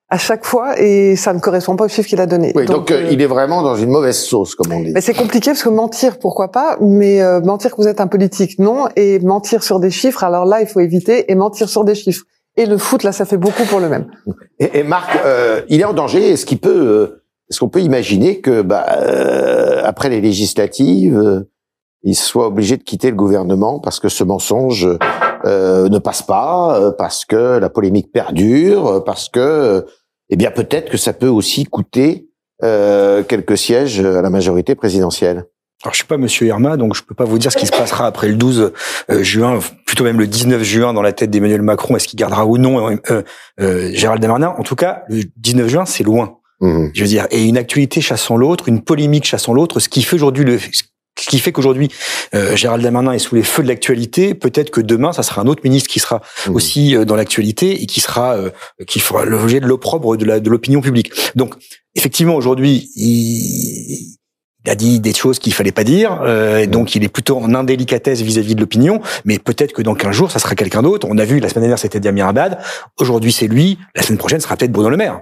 À 0.10 0.18
chaque 0.18 0.46
fois, 0.46 0.80
et 0.80 1.18
ça 1.18 1.34
ne 1.34 1.40
correspond 1.40 1.76
pas 1.76 1.84
au 1.84 1.88
chiffre 1.90 2.08
qu'il 2.08 2.22
a 2.22 2.26
donné. 2.26 2.54
Oui, 2.56 2.66
donc, 2.66 2.94
il 3.12 3.22
est 3.22 3.28
vraiment 3.28 3.62
dans 3.62 3.76
une 3.76 3.90
mauvaise 3.90 4.16
sauce, 4.18 4.56
comme 4.56 4.72
on 4.72 4.82
dit. 4.82 4.94
c'est 5.02 5.14
compliqué 5.14 5.52
parce 5.52 5.64
que 5.64 5.68
mentir, 5.68 6.18
pourquoi 6.18 6.50
pas, 6.50 6.78
mais 6.80 7.20
mentir 7.42 7.72
que 7.72 7.82
vous 7.82 7.90
êtes 7.90 8.00
un 8.00 8.08
politique, 8.08 8.58
non, 8.58 8.88
et 8.96 9.20
mentir 9.20 9.64
sur 9.64 9.82
des 9.82 9.92
chiffres, 9.92 10.24
alors 10.24 10.46
là, 10.46 10.62
il 10.62 10.68
faut 10.68 10.80
éviter, 10.80 11.30
et 11.30 11.36
mentir 11.36 11.68
sur 11.68 11.84
des 11.84 11.94
chiffres 11.94 12.24
et 12.58 12.66
le 12.66 12.78
foot, 12.78 13.04
là, 13.04 13.12
ça 13.12 13.26
fait 13.26 13.38
beaucoup 13.38 13.64
pour 13.64 13.80
le 13.80 13.88
même. 13.88 14.08
Et, 14.60 14.80
et 14.80 14.84
Marc, 14.84 15.10
euh, 15.24 15.62
il 15.70 15.80
est 15.80 15.86
en 15.86 15.94
danger. 15.94 16.32
Est-ce 16.32 16.46
qu'il 16.46 16.58
peut, 16.60 16.70
euh, 16.70 17.24
est-ce 17.50 17.60
qu'on 17.60 17.70
peut 17.70 17.82
imaginer 17.82 18.42
que, 18.42 18.62
bah, 18.62 18.86
euh, 18.98 19.82
après 19.86 20.10
les 20.10 20.20
législatives, 20.20 21.18
euh, 21.18 21.50
il 22.04 22.16
soit 22.16 22.48
obligé 22.48 22.76
de 22.78 22.84
quitter 22.84 23.10
le 23.10 23.16
gouvernement 23.16 23.80
parce 23.80 24.00
que 24.00 24.10
ce 24.10 24.24
mensonge 24.24 24.88
ne 25.46 26.00
passe 26.00 26.22
pas, 26.22 26.92
parce 26.98 27.26
que 27.26 27.58
la 27.58 27.70
polémique 27.70 28.12
perdure, 28.12 29.04
parce 29.04 29.30
que, 29.30 29.86
eh 30.30 30.36
bien, 30.36 30.52
peut-être 30.52 30.90
que 30.92 30.98
ça 30.98 31.14
peut 31.14 31.28
aussi 31.28 31.66
coûter 31.66 32.30
quelques 32.62 33.58
sièges 33.58 34.00
à 34.00 34.22
la 34.22 34.30
majorité 34.30 34.76
présidentielle? 34.76 35.46
Alors 35.84 35.94
je 35.94 35.98
suis 35.98 36.08
pas 36.08 36.18
Monsieur 36.18 36.48
Irma, 36.48 36.76
donc 36.76 36.96
je 36.96 37.04
peux 37.04 37.14
pas 37.14 37.26
vous 37.26 37.38
dire 37.38 37.52
ce 37.52 37.58
qui 37.58 37.68
se 37.68 37.72
passera 37.72 38.08
après 38.08 38.28
le 38.28 38.36
12 38.36 38.74
euh, 39.12 39.24
juin, 39.24 39.60
plutôt 39.86 40.04
même 40.04 40.20
le 40.20 40.26
19 40.26 40.64
juin 40.64 40.92
dans 40.92 41.04
la 41.04 41.14
tête 41.14 41.30
d'Emmanuel 41.30 41.62
Macron. 41.62 41.96
Est-ce 41.96 42.08
qu'il 42.08 42.18
gardera 42.18 42.48
ou 42.48 42.58
non 42.58 42.98
euh, 43.12 43.22
euh, 43.60 43.92
Gérald 43.94 44.20
Darmanin? 44.20 44.56
En 44.58 44.64
tout 44.64 44.76
cas, 44.76 45.04
le 45.08 45.24
19 45.38 45.68
juin, 45.68 45.86
c'est 45.86 46.04
loin. 46.04 46.40
Mmh. 46.62 46.88
Je 46.96 47.02
veux 47.02 47.08
dire, 47.08 47.28
et 47.30 47.44
une 47.44 47.58
actualité 47.58 48.02
chassant 48.02 48.38
l'autre, 48.38 48.70
une 48.70 48.82
polémique 48.82 49.26
chassant 49.26 49.54
l'autre, 49.54 49.80
ce 49.80 49.88
qui 49.88 50.02
fait 50.02 50.16
aujourd'hui 50.16 50.46
le 50.46 50.58
ce 51.20 51.30
qui 51.30 51.40
fait 51.40 51.52
qu'aujourd'hui 51.52 51.90
euh, 52.36 52.56
Gérald 52.56 52.84
Darmanin 52.84 53.12
est 53.12 53.20
sous 53.20 53.34
les 53.34 53.42
feux 53.42 53.64
de 53.64 53.68
l'actualité. 53.68 54.36
Peut-être 54.36 54.70
que 54.70 54.82
demain, 54.82 55.14
ça 55.14 55.24
sera 55.24 55.42
un 55.42 55.48
autre 55.48 55.62
ministre 55.64 55.90
qui 55.90 56.00
sera 56.00 56.22
mmh. 56.48 56.56
aussi 56.56 57.06
dans 57.06 57.16
l'actualité 57.16 57.84
et 57.84 57.86
qui 57.86 58.02
sera 58.02 58.36
qui 58.88 59.00
fera 59.00 59.26
l'objet 59.26 59.60
de 59.60 59.68
l'opprobre 59.68 60.18
de 60.18 60.50
l'opinion 60.50 60.82
publique. 60.82 61.12
Donc 61.36 61.54
effectivement, 61.96 62.36
aujourd'hui, 62.36 62.90
il, 62.96 64.17
il 64.68 64.70
a 64.70 64.76
dit 64.76 65.00
des 65.00 65.14
choses 65.14 65.40
qu'il 65.40 65.54
fallait 65.54 65.72
pas 65.72 65.86
dire, 65.86 66.20
euh, 66.24 66.66
donc 66.66 66.94
il 66.94 67.04
est 67.06 67.08
plutôt 67.08 67.38
en 67.38 67.54
indélicatesse 67.54 68.20
vis-à-vis 68.20 68.54
de 68.54 68.60
l'opinion. 68.60 69.00
Mais 69.24 69.40
peut-être 69.40 69.72
que 69.72 69.82
dans 69.82 69.96
15 69.96 70.12
jours, 70.12 70.30
ça 70.30 70.40
sera 70.40 70.56
quelqu'un 70.56 70.82
d'autre. 70.82 71.08
On 71.10 71.18
a 71.18 71.24
vu 71.24 71.40
la 71.40 71.48
semaine 71.48 71.62
dernière, 71.64 71.80
c'était 71.80 72.02
Damien 72.02 72.28
Abad. 72.28 72.58
Aujourd'hui, 73.00 73.32
c'est 73.32 73.48
lui. 73.48 73.80
La 73.96 74.04
semaine 74.04 74.18
prochaine, 74.18 74.42
sera 74.42 74.58
peut-être 74.58 74.74
Bruno 74.74 74.90
Le 74.90 74.98
Maire. 74.98 75.22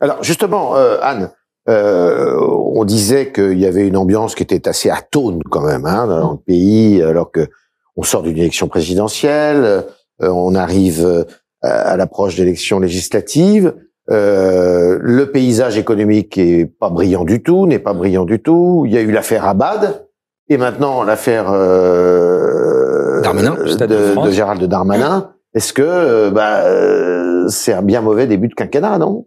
Alors 0.00 0.24
justement, 0.24 0.76
euh, 0.76 0.96
Anne, 1.02 1.30
euh, 1.68 2.40
on 2.40 2.86
disait 2.86 3.32
qu'il 3.32 3.58
y 3.58 3.66
avait 3.66 3.86
une 3.86 3.98
ambiance 3.98 4.34
qui 4.34 4.42
était 4.42 4.66
assez 4.66 4.88
atone 4.88 5.42
quand 5.50 5.62
même 5.62 5.84
hein, 5.84 6.06
dans 6.06 6.32
le 6.32 6.38
pays, 6.38 7.02
alors 7.02 7.30
que 7.30 7.48
on 7.96 8.02
sort 8.02 8.22
d'une 8.22 8.38
élection 8.38 8.66
présidentielle, 8.66 9.84
euh, 10.22 10.28
on 10.28 10.54
arrive 10.54 11.04
euh, 11.04 11.24
à 11.60 11.98
l'approche 11.98 12.36
d'élections 12.36 12.78
législatives. 12.78 13.74
Euh, 14.10 14.98
le 15.00 15.30
paysage 15.32 15.78
économique 15.78 16.38
est 16.38 16.66
pas 16.66 16.90
brillant 16.90 17.24
du 17.24 17.42
tout, 17.42 17.66
n'est 17.66 17.80
pas 17.80 17.92
brillant 17.92 18.24
du 18.24 18.40
tout. 18.40 18.84
Il 18.86 18.92
y 18.92 18.98
a 18.98 19.00
eu 19.00 19.10
l'affaire 19.10 19.46
Abad 19.46 20.06
et 20.48 20.56
maintenant 20.56 21.02
l'affaire 21.02 21.50
euh, 21.50 23.20
de, 23.20 23.86
de, 23.86 24.30
Gérald 24.30 24.62
Darmanin. 24.64 25.32
Est-ce 25.54 25.72
que 25.72 25.82
euh, 25.82 26.30
bah, 26.30 26.60
euh, 26.64 27.48
c'est 27.48 27.72
un 27.72 27.82
bien 27.82 28.00
mauvais 28.00 28.26
début 28.26 28.48
de 28.48 28.54
quinquennat, 28.54 28.98
non? 28.98 29.26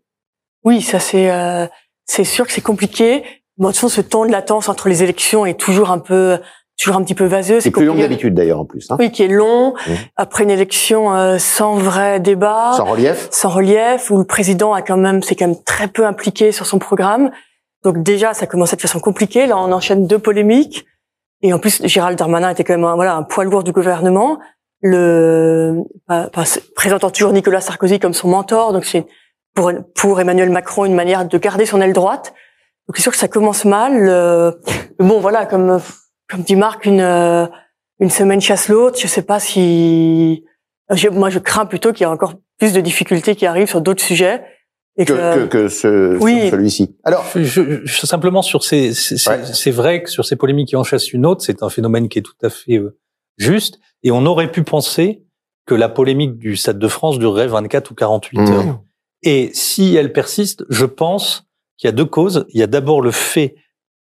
Oui, 0.64 0.82
ça 0.82 1.00
c'est 1.00 1.30
c'est 2.06 2.24
sûr 2.24 2.46
que 2.46 2.52
c'est 2.52 2.62
compliqué. 2.62 3.24
Bon, 3.58 3.68
de 3.68 3.74
toute 3.74 3.82
façon, 3.82 3.90
ce 3.90 4.02
temps 4.02 4.26
de 4.26 4.32
latence 4.32 4.70
entre 4.70 4.88
les 4.88 5.04
élections 5.04 5.46
est 5.46 5.60
toujours 5.60 5.92
un 5.92 6.00
peu 6.00 6.38
toujours 6.80 6.96
un 6.96 7.04
petit 7.04 7.14
peu 7.14 7.26
vaseux. 7.26 7.60
C'est 7.60 7.72
plus 7.72 7.86
long 7.86 7.96
que 7.96 8.00
d'habitude 8.00 8.34
d'ailleurs 8.34 8.62
en 8.62 8.66
plus. 8.66 8.90
Hein. 8.90 8.96
Oui, 9.00 9.12
qui 9.12 9.24
est 9.24 9.28
long 9.28 9.74
mmh. 9.74 9.92
après 10.16 10.44
une 10.46 10.50
élection 10.50 11.14
euh, 11.14 11.38
sans 11.38 11.76
vrai 11.76 12.20
débat, 12.22 12.72
sans 12.76 12.86
relief, 12.86 13.28
sans 13.32 13.50
relief, 13.50 14.10
où 14.10 14.18
le 14.18 14.24
président 14.24 14.74
a 14.74 14.82
quand 14.82 14.98
même 14.98 15.22
c'est 15.22 15.36
quand 15.36 15.48
même 15.48 15.62
très 15.64 15.90
peu 15.90 16.06
impliqué 16.06 16.52
sur 16.52 16.66
son 16.66 16.80
programme. 16.80 17.32
Donc 17.84 18.02
déjà, 18.02 18.34
ça 18.34 18.48
commençait 18.48 18.78
de 18.78 18.82
façon 18.82 19.00
compliquée. 19.00 19.46
Là, 19.46 19.58
on 19.58 19.72
enchaîne 19.72 20.08
deux 20.08 20.20
polémiques. 20.20 20.86
Et 21.42 21.54
en 21.54 21.60
plus, 21.60 21.82
Gérald 21.86 22.18
Darmanin 22.18 22.50
était 22.50 22.64
quand 22.66 22.74
même 22.74 22.84
un, 22.84 22.96
voilà 22.96 23.16
un 23.16 23.24
poids 23.24 23.44
lourd 23.44 23.64
du 23.64 23.72
gouvernement. 23.72 24.40
le 24.82 25.84
présentant 26.76 27.10
toujours 27.10 27.34
Nicolas 27.34 27.62
Sarkozy 27.62 28.00
comme 28.00 28.14
son 28.14 28.30
mentor. 28.30 28.72
Donc 28.72 28.86
c'est 28.86 29.06
pour 29.54 29.72
pour 29.96 30.22
Emmanuel 30.22 30.50
Macron 30.50 30.86
une 30.86 30.96
manière 30.96 31.26
de 31.26 31.38
garder 31.38 31.66
son 31.66 31.82
aile 31.82 31.94
droite. 31.94 32.34
Donc 32.88 32.96
c'est 32.96 33.04
sûr 33.04 33.12
que 33.12 33.18
ça 33.18 33.28
commence 33.28 33.66
mal. 33.66 34.56
bon 34.98 35.20
voilà, 35.20 35.46
comme 35.46 35.80
comme 36.30 36.42
dit 36.44 36.56
Marc, 36.56 36.86
une 36.86 37.50
une 38.00 38.10
semaine 38.10 38.42
chasse 38.42 38.70
l'autre. 38.70 38.98
Je 39.00 39.08
sais 39.08 39.22
pas 39.22 39.40
si 39.40 40.44
moi 41.12 41.30
je 41.30 41.40
crains 41.40 41.66
plutôt 41.66 41.92
qu'il 41.92 42.02
y 42.02 42.04
ait 42.04 42.12
encore 42.12 42.34
plus 42.58 42.74
de 42.74 42.82
difficultés 42.82 43.36
qui 43.36 43.46
arrivent 43.46 43.70
sur 43.70 43.82
d'autres 43.82 44.04
sujets. 44.04 44.42
Et 44.98 45.06
que, 45.06 45.14
que, 45.14 45.46
que, 45.46 45.68
ce, 45.70 46.18
oui. 46.18 46.50
celui-ci. 46.50 46.98
Alors, 47.06 47.24
je, 47.34 47.86
je, 47.86 48.06
simplement 48.06 48.42
sur 48.42 48.66
ces, 48.66 48.94
c'est 48.94 49.72
vrai 49.72 50.04
que 50.04 50.10
sur 50.10 50.26
ces 50.26 50.36
polémiques 50.36 50.70
qui 50.70 50.76
en 50.76 50.84
chassent 50.84 51.14
une 51.14 51.26
autre, 51.26 51.42
c'est 51.42 51.64
un 51.64 51.70
phénomène 51.70 52.10
qui 52.10 52.20
est 52.20 52.22
tout 52.22 52.34
à 52.44 52.50
fait 52.50 52.76
euh, 52.76 52.98
juste. 53.38 53.80
Et 54.04 54.12
on 54.12 54.26
aurait 54.26 54.52
pu 54.52 54.64
penser 54.64 55.24
que 55.66 55.74
la 55.74 55.88
polémique 55.88 56.38
du 56.38 56.58
Stade 56.58 56.80
de 56.80 56.88
France 56.90 57.18
durerait 57.18 57.48
24 57.48 57.92
ou 57.92 57.96
48 57.96 58.40
mmh. 58.40 58.52
heures. 58.52 58.82
Et 59.24 59.52
si 59.54 59.96
elle 59.96 60.12
persiste, 60.12 60.66
je 60.70 60.86
pense 60.86 61.46
qu'il 61.78 61.88
y 61.88 61.90
a 61.90 61.94
deux 61.94 62.06
causes. 62.06 62.46
Il 62.50 62.60
y 62.60 62.64
a 62.64 62.68
d'abord 62.68 63.02
le 63.02 63.12
fait 63.12 63.56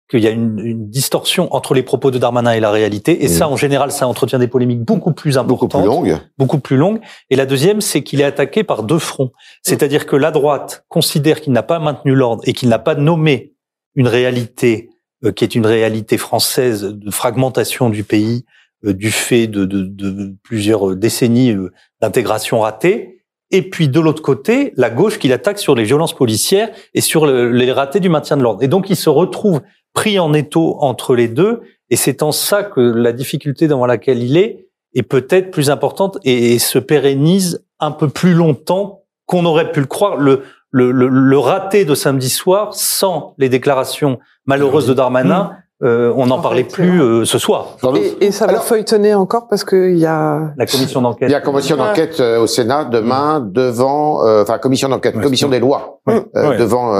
qu'il 0.09 0.19
y 0.19 0.27
a 0.27 0.31
une, 0.31 0.59
une, 0.59 0.89
distorsion 0.89 1.53
entre 1.53 1.73
les 1.73 1.83
propos 1.83 2.11
de 2.11 2.17
Darmanin 2.17 2.51
et 2.51 2.59
la 2.59 2.71
réalité. 2.71 3.23
Et 3.23 3.27
ça, 3.27 3.47
mm. 3.47 3.53
en 3.53 3.57
général, 3.57 3.91
ça 3.91 4.07
entretient 4.07 4.39
des 4.39 4.47
polémiques 4.47 4.81
beaucoup 4.81 5.13
plus 5.13 5.37
importantes. 5.37 5.83
Beaucoup 5.85 6.01
plus 6.01 6.11
longues. 6.11 6.19
Beaucoup 6.37 6.59
plus 6.59 6.77
longues. 6.77 6.99
Et 7.29 7.35
la 7.35 7.45
deuxième, 7.45 7.81
c'est 7.81 8.03
qu'il 8.03 8.21
est 8.21 8.25
attaqué 8.25 8.63
par 8.63 8.83
deux 8.83 8.99
fronts. 8.99 9.31
C'est-à-dire 9.61 10.05
que 10.05 10.15
la 10.15 10.31
droite 10.31 10.85
considère 10.89 11.41
qu'il 11.41 11.53
n'a 11.53 11.63
pas 11.63 11.79
maintenu 11.79 12.13
l'ordre 12.13 12.43
et 12.45 12.53
qu'il 12.53 12.69
n'a 12.69 12.79
pas 12.79 12.95
nommé 12.95 13.53
une 13.95 14.07
réalité 14.07 14.89
euh, 15.23 15.31
qui 15.31 15.43
est 15.43 15.55
une 15.55 15.65
réalité 15.65 16.17
française 16.17 16.83
de 16.83 17.11
fragmentation 17.11 17.89
du 17.89 18.03
pays, 18.03 18.45
euh, 18.85 18.93
du 18.93 19.11
fait 19.11 19.47
de, 19.47 19.65
de, 19.65 19.83
de 19.83 20.35
plusieurs 20.43 20.95
décennies 20.95 21.51
euh, 21.51 21.71
d'intégration 22.01 22.59
ratée. 22.59 23.21
Et 23.49 23.69
puis 23.69 23.87
de 23.87 23.99
l'autre 23.99 24.21
côté, 24.21 24.73
la 24.75 24.89
gauche 24.89 25.19
qui 25.19 25.27
l'attaque 25.27 25.59
sur 25.59 25.75
les 25.75 25.83
violences 25.83 26.15
policières 26.15 26.71
et 26.93 27.01
sur 27.01 27.27
les 27.27 27.71
ratés 27.71 27.99
du 27.99 28.09
maintien 28.09 28.35
de 28.35 28.41
l'ordre. 28.41 28.63
Et 28.63 28.67
donc 28.67 28.89
il 28.89 28.95
se 28.95 29.09
retrouve 29.09 29.61
pris 29.93 30.19
en 30.19 30.33
étau 30.33 30.77
entre 30.79 31.15
les 31.15 31.27
deux, 31.27 31.61
et 31.89 31.95
c'est 31.95 32.23
en 32.23 32.31
ça 32.31 32.63
que 32.63 32.81
la 32.81 33.13
difficulté 33.13 33.67
dans 33.67 33.85
laquelle 33.85 34.21
il 34.21 34.37
est 34.37 34.67
est 34.95 35.03
peut-être 35.03 35.51
plus 35.51 35.69
importante 35.69 36.17
et, 36.23 36.59
se 36.59 36.79
pérennise 36.79 37.65
un 37.79 37.91
peu 37.91 38.09
plus 38.09 38.33
longtemps 38.33 39.03
qu'on 39.25 39.45
aurait 39.45 39.71
pu 39.71 39.79
le 39.79 39.85
croire. 39.85 40.17
Le, 40.17 40.43
le, 40.71 40.91
le, 40.91 41.37
raté 41.37 41.85
de 41.85 41.93
samedi 41.93 42.29
soir, 42.29 42.73
sans 42.73 43.35
les 43.37 43.49
déclarations 43.49 44.19
malheureuses 44.45 44.87
de 44.87 44.93
Darmanin, 44.93 45.43
mmh. 45.43 45.62
Euh, 45.83 46.13
on 46.15 46.27
n'en 46.27 46.39
parlait 46.39 46.63
plus 46.63 47.01
euh, 47.01 47.25
ce 47.25 47.37
soir. 47.37 47.75
Et, 47.95 48.27
et 48.27 48.31
ça 48.31 48.47
va 48.47 48.61
feuilletonner 48.61 49.13
encore 49.13 49.49
parce 49.49 49.65
qu'il 49.65 49.97
y 49.97 50.05
a 50.05 50.53
la 50.55 50.65
commission 50.65 51.01
d'enquête. 51.01 51.27
Il 51.27 51.31
y 51.31 51.35
a 51.35 51.41
commission 51.41 51.75
d'enquête 51.75 52.21
euh, 52.21 52.39
au 52.39 52.47
Sénat 52.47 52.85
demain 52.85 53.45
devant, 53.45 54.21
enfin 54.41 54.59
commission 54.59 54.87
d'enquête, 54.87 55.19
commission 55.19 55.49
des 55.49 55.59
lois 55.59 55.99
devant 56.35 56.93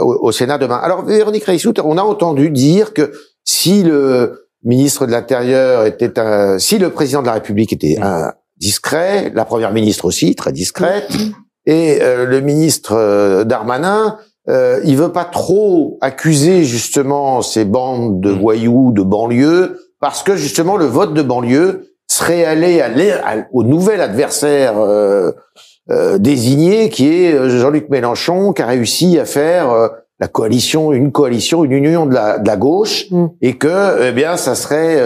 au, 0.00 0.32
Sénat 0.32 0.56
demain. 0.56 0.76
Alors 0.76 1.04
Véronique 1.04 1.44
Reissout, 1.44 1.74
on 1.84 1.98
a 1.98 2.02
entendu 2.02 2.50
dire 2.50 2.94
que 2.94 3.12
si 3.44 3.82
le 3.82 4.48
ministre 4.62 5.04
de 5.04 5.10
l'Intérieur 5.10 5.84
était 5.84 6.18
un, 6.18 6.58
si 6.58 6.78
le 6.78 6.88
président 6.88 7.20
de 7.20 7.26
la 7.26 7.34
République 7.34 7.74
était 7.74 7.98
un 8.00 8.32
discret, 8.56 9.32
la 9.34 9.44
première 9.44 9.72
ministre 9.72 10.06
aussi 10.06 10.34
très 10.34 10.52
discrète, 10.52 11.12
et 11.66 11.98
le 12.00 12.40
ministre 12.40 13.44
Darmanin 13.44 14.16
euh, 14.48 14.80
il 14.84 14.96
veut 14.96 15.12
pas 15.12 15.24
trop 15.24 15.98
accuser 16.00 16.64
justement 16.64 17.40
ces 17.40 17.64
bandes 17.64 18.20
de 18.20 18.30
mm. 18.30 18.38
voyous 18.38 18.92
de 18.92 19.02
banlieue 19.02 19.78
parce 20.00 20.22
que 20.22 20.36
justement 20.36 20.76
le 20.76 20.84
vote 20.84 21.14
de 21.14 21.22
banlieue 21.22 21.90
serait 22.06 22.44
allé 22.44 22.82
au 23.52 23.64
nouvel 23.64 24.00
adversaire 24.00 24.78
euh, 24.78 25.32
euh, 25.90 26.16
désigné 26.16 26.88
qui 26.88 27.12
est 27.12 27.34
euh, 27.34 27.60
Jean-Luc 27.60 27.90
Mélenchon 27.90 28.54
qui 28.54 28.62
a 28.62 28.66
réussi 28.66 29.18
à 29.18 29.26
faire 29.26 29.70
euh, 29.70 29.88
la 30.18 30.28
coalition 30.28 30.94
une 30.94 31.12
coalition 31.12 31.62
une 31.62 31.72
union 31.72 32.06
de 32.06 32.14
la, 32.14 32.38
de 32.38 32.46
la 32.46 32.56
gauche 32.56 33.10
mm. 33.10 33.26
et 33.42 33.58
que 33.58 34.08
eh 34.08 34.12
bien 34.12 34.38
ça 34.38 34.54
serait 34.54 34.98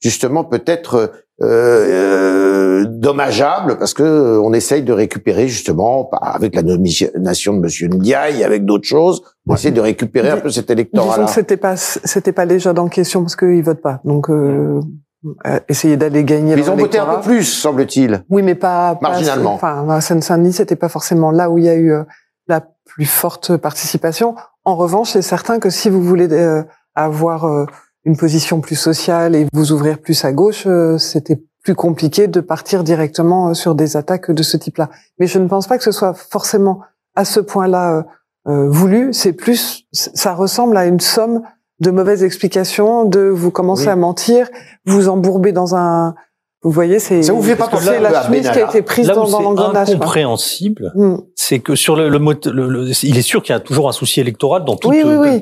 justement 0.00 0.44
peut-être 0.44 1.12
euh, 1.40 2.84
dommageable 2.88 3.78
parce 3.78 3.94
que 3.94 4.02
euh, 4.02 4.40
on 4.40 4.52
essaye 4.52 4.82
de 4.82 4.92
récupérer 4.92 5.46
justement 5.46 6.10
avec 6.20 6.56
la 6.56 6.62
nomination 6.62 7.54
de 7.54 7.60
Monsieur 7.60 7.86
Ndiaye, 7.86 8.42
avec 8.42 8.64
d'autres 8.64 8.88
choses, 8.88 9.22
on 9.46 9.54
essaie 9.54 9.70
de 9.70 9.80
récupérer 9.80 10.30
un 10.30 10.38
peu 10.38 10.50
cet 10.50 10.68
électorat-là. 10.68 11.28
C'était 11.28 11.56
pas 11.56 11.76
c'était 11.76 12.32
pas 12.32 12.44
déjà 12.44 12.72
dans 12.72 12.88
question 12.88 13.22
parce 13.22 13.36
qu'ils 13.36 13.62
votent 13.62 13.82
pas. 13.82 14.00
Donc 14.04 14.30
euh, 14.30 14.80
euh 15.46 15.60
essayer 15.68 15.96
d'aller 15.96 16.24
gagner. 16.24 16.56
ils 16.56 16.70
ont 16.72 16.76
voté 16.76 16.98
un 16.98 17.06
peu 17.06 17.20
plus, 17.20 17.44
semble-t-il. 17.44 18.24
Oui, 18.28 18.42
mais 18.42 18.56
pas 18.56 18.98
marginalement. 19.00 19.54
enfin, 19.54 19.88
à 19.88 20.00
Seine-Saint-Denis, 20.00 20.54
c'était 20.54 20.76
pas 20.76 20.88
forcément 20.88 21.30
là 21.30 21.50
où 21.50 21.58
il 21.58 21.64
y 21.64 21.68
a 21.68 21.76
eu 21.76 21.92
la 22.48 22.64
plus 22.84 23.06
forte 23.06 23.56
participation. 23.56 24.34
En 24.64 24.74
revanche, 24.74 25.10
c'est 25.10 25.22
certain 25.22 25.60
que 25.60 25.70
si 25.70 25.88
vous 25.88 26.02
voulez 26.02 26.28
avoir 26.96 27.66
une 28.08 28.16
position 28.16 28.62
plus 28.62 28.74
sociale 28.76 29.36
et 29.36 29.46
vous 29.52 29.70
ouvrir 29.70 29.98
plus 29.98 30.24
à 30.24 30.32
gauche, 30.32 30.64
euh, 30.66 30.96
c'était 30.96 31.38
plus 31.62 31.74
compliqué 31.74 32.26
de 32.26 32.40
partir 32.40 32.82
directement 32.82 33.50
euh, 33.50 33.54
sur 33.54 33.74
des 33.74 33.98
attaques 33.98 34.30
de 34.30 34.42
ce 34.42 34.56
type-là. 34.56 34.88
Mais 35.18 35.26
je 35.26 35.38
ne 35.38 35.46
pense 35.46 35.66
pas 35.66 35.76
que 35.76 35.84
ce 35.84 35.92
soit 35.92 36.14
forcément 36.14 36.80
à 37.14 37.26
ce 37.26 37.38
point-là 37.38 38.06
euh, 38.48 38.68
voulu. 38.70 39.12
C'est 39.12 39.34
plus, 39.34 39.84
ça 39.92 40.32
ressemble 40.32 40.78
à 40.78 40.86
une 40.86 41.00
somme 41.00 41.42
de 41.80 41.90
mauvaises 41.90 42.24
explications, 42.24 43.04
de 43.04 43.28
vous 43.28 43.50
commencer 43.50 43.88
à 43.88 43.96
mentir, 43.96 44.48
vous 44.86 45.10
embourber 45.10 45.52
dans 45.52 45.76
un 45.76 46.14
vous 46.62 46.72
voyez, 46.72 46.98
c'est 46.98 47.22
ça 47.22 47.32
vous 47.32 47.42
fait 47.42 47.54
pas 47.54 47.68
penser 47.68 48.00
la 48.00 48.24
chemise 48.24 48.50
qui 48.50 48.58
a 48.58 48.68
été 48.68 48.82
prise 48.82 49.06
dans, 49.06 49.28
dans 49.28 49.40
l'engrenage. 49.40 49.90
incompréhensible, 49.90 50.92
hmm. 50.96 51.18
c'est 51.36 51.60
que 51.60 51.76
sur 51.76 51.94
le, 51.94 52.08
le, 52.08 52.18
le, 52.18 52.90
il 53.04 53.16
est 53.16 53.22
sûr 53.22 53.42
qu'il 53.42 53.52
y 53.52 53.56
a 53.56 53.60
toujours 53.60 53.88
un 53.88 53.92
souci 53.92 54.18
électoral 54.18 54.64
dans 54.64 54.76
toute, 54.76 54.92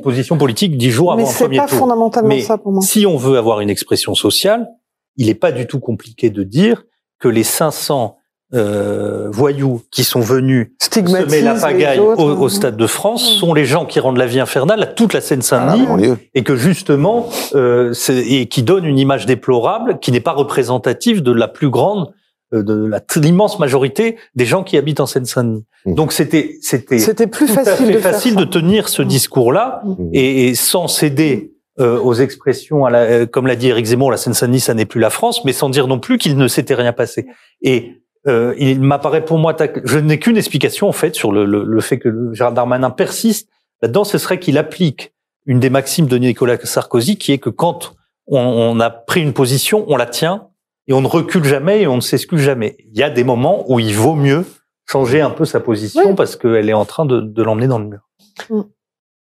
position 0.03 0.37
politique 0.37 0.77
dix 0.77 0.91
jours 0.91 1.13
avant 1.13 1.23
un 1.23 1.33
premier 1.33 1.39
tour. 1.39 1.49
Mais 1.49 1.57
c'est 1.57 1.63
pas 1.63 1.67
fondamentalement 1.69 2.41
ça 2.41 2.59
pour 2.59 2.73
moi. 2.73 2.83
Si 2.83 3.07
on 3.07 3.17
veut 3.17 3.39
avoir 3.39 3.61
une 3.61 3.71
expression 3.71 4.15
sociale, 4.15 4.69
il 5.17 5.29
n'est 5.29 5.35
pas 5.35 5.53
du 5.53 5.67
tout 5.67 5.81
compliqué 5.81 6.29
de 6.29 6.43
dire 6.43 6.85
que 7.19 7.29
les 7.29 7.45
500 7.45 8.16
euh, 8.55 9.29
voyous 9.31 9.83
qui 9.91 10.05
sont 10.05 10.21
venus 10.21 10.69
semer 10.81 11.43
la 11.43 11.55
pagaille 11.55 11.99
au, 11.99 12.45
hein. 12.45 12.49
Stade 12.49 12.77
de 12.77 12.87
France 12.87 13.39
sont 13.39 13.53
les 13.53 13.65
gens 13.65 13.87
qui 13.87 13.99
rendent 13.99 14.19
la 14.19 14.27
vie 14.27 14.41
infernale 14.41 14.83
à 14.83 14.87
toute 14.87 15.13
la 15.13 15.21
Seine-Saint-Denis 15.21 16.11
ah, 16.13 16.17
et 16.35 16.45
que 16.45 16.55
justement 16.57 17.29
euh, 17.55 17.93
et 18.09 18.47
qui 18.47 18.63
donnent 18.63 18.85
une 18.85 18.99
image 18.99 19.27
déplorable 19.27 19.99
qui 19.99 20.13
n'est 20.13 20.21
pas 20.21 20.33
représentative 20.33 21.23
de 21.23 21.33
la 21.33 21.49
plus 21.49 21.71
grande 21.71 22.13
euh, 22.55 22.63
de 22.63 23.21
l'immense 23.21 23.59
majorité 23.59 24.17
des 24.37 24.47
gens 24.47 24.63
qui 24.63 24.77
habitent 24.77 25.01
en 25.01 25.07
Seine-Saint-Denis. 25.07 25.65
Mmh. 25.85 25.95
Donc 25.95 26.13
c'était 26.13 26.59
c'était 26.63 27.01
c'était 27.01 27.27
plus 27.27 27.49
facile, 27.49 27.93
de, 27.93 27.99
facile 27.99 28.37
de 28.37 28.45
tenir 28.45 28.89
ce 28.89 29.03
mmh. 29.03 29.07
discours-là 29.07 29.83
mmh. 29.85 30.05
et, 30.13 30.49
et, 30.49 30.55
sans 30.55 30.87
céder 30.87 31.57
euh, 31.79 31.99
aux 32.01 32.15
expressions, 32.15 32.87
à 32.87 32.91
la, 32.91 33.01
euh, 33.01 33.27
comme 33.27 33.47
l'a 33.47 33.55
dit 33.55 33.69
Eric 33.69 33.85
Zemmour, 33.85 34.11
la 34.11 34.17
Seine-Saint-Denis, 34.17 34.61
ça 34.61 34.73
n'est 34.73 34.87
plus 34.87 34.99
la 34.99 35.11
France, 35.11 35.45
mais 35.45 35.53
sans 35.53 35.69
dire 35.69 35.89
non 35.89 35.99
plus 35.99 36.17
qu'il 36.17 36.39
ne 36.39 36.49
s'était 36.49 36.75
rien 36.75 36.95
passé. 36.95 37.27
Et 37.61 38.01
euh, 38.27 38.55
il 38.59 38.81
m'apparaît 38.81 39.25
pour 39.25 39.39
moi, 39.39 39.57
je 39.85 39.99
n'ai 39.99 40.19
qu'une 40.19 40.37
explication 40.37 40.89
en 40.89 40.93
fait 40.93 41.15
sur 41.15 41.33
le, 41.33 41.45
le, 41.45 41.65
le 41.65 41.81
fait 41.81 41.99
que 41.99 42.33
Gérald 42.33 42.57
Darmanin 42.57 42.91
persiste 42.91 43.49
là-dedans, 43.83 44.05
ce 44.05 44.19
serait 44.19 44.39
qu'il 44.39 44.59
applique 44.59 45.13
une 45.47 45.61
des 45.61 45.71
maximes 45.71 46.07
de 46.07 46.19
Nicolas 46.19 46.59
Sarkozy, 46.63 47.19
qui 47.19 47.33
est 47.33 47.39
que 47.39 47.51
quand 47.51 47.95
on, 48.27 48.39
on, 48.39 48.81
a 48.81 48.91
pris 48.91 49.23
une 49.23 49.33
position, 49.33 49.85
on 49.89 49.97
la 49.97 50.07
tient 50.07 50.49
et 50.89 50.93
on 50.93 51.01
ne 51.01 51.07
recule 51.07 51.45
jamais 51.45 51.83
et 51.83 51.87
on 51.87 51.97
ne 51.97 52.01
s'excuse 52.01 52.41
jamais. 52.41 52.77
Il 52.93 52.99
y 52.99 53.03
a 53.03 53.11
des 53.11 53.23
moments 53.23 53.65
où 53.71 53.79
il 53.79 53.95
vaut 53.95 54.17
mieux 54.17 54.45
changer 54.87 55.21
un 55.21 55.31
peu 55.31 55.45
sa 55.45 55.61
position 55.61 56.15
parce 56.15 56.37
qu'elle 56.37 56.69
est 56.69 56.75
en 56.75 56.85
train 56.85 57.07
de, 57.07 57.21
de 57.21 57.43
l'emmener 57.43 57.69
dans 57.69 57.79
le 57.79 57.87
mur. 57.87 58.09
Mm. 58.51 58.61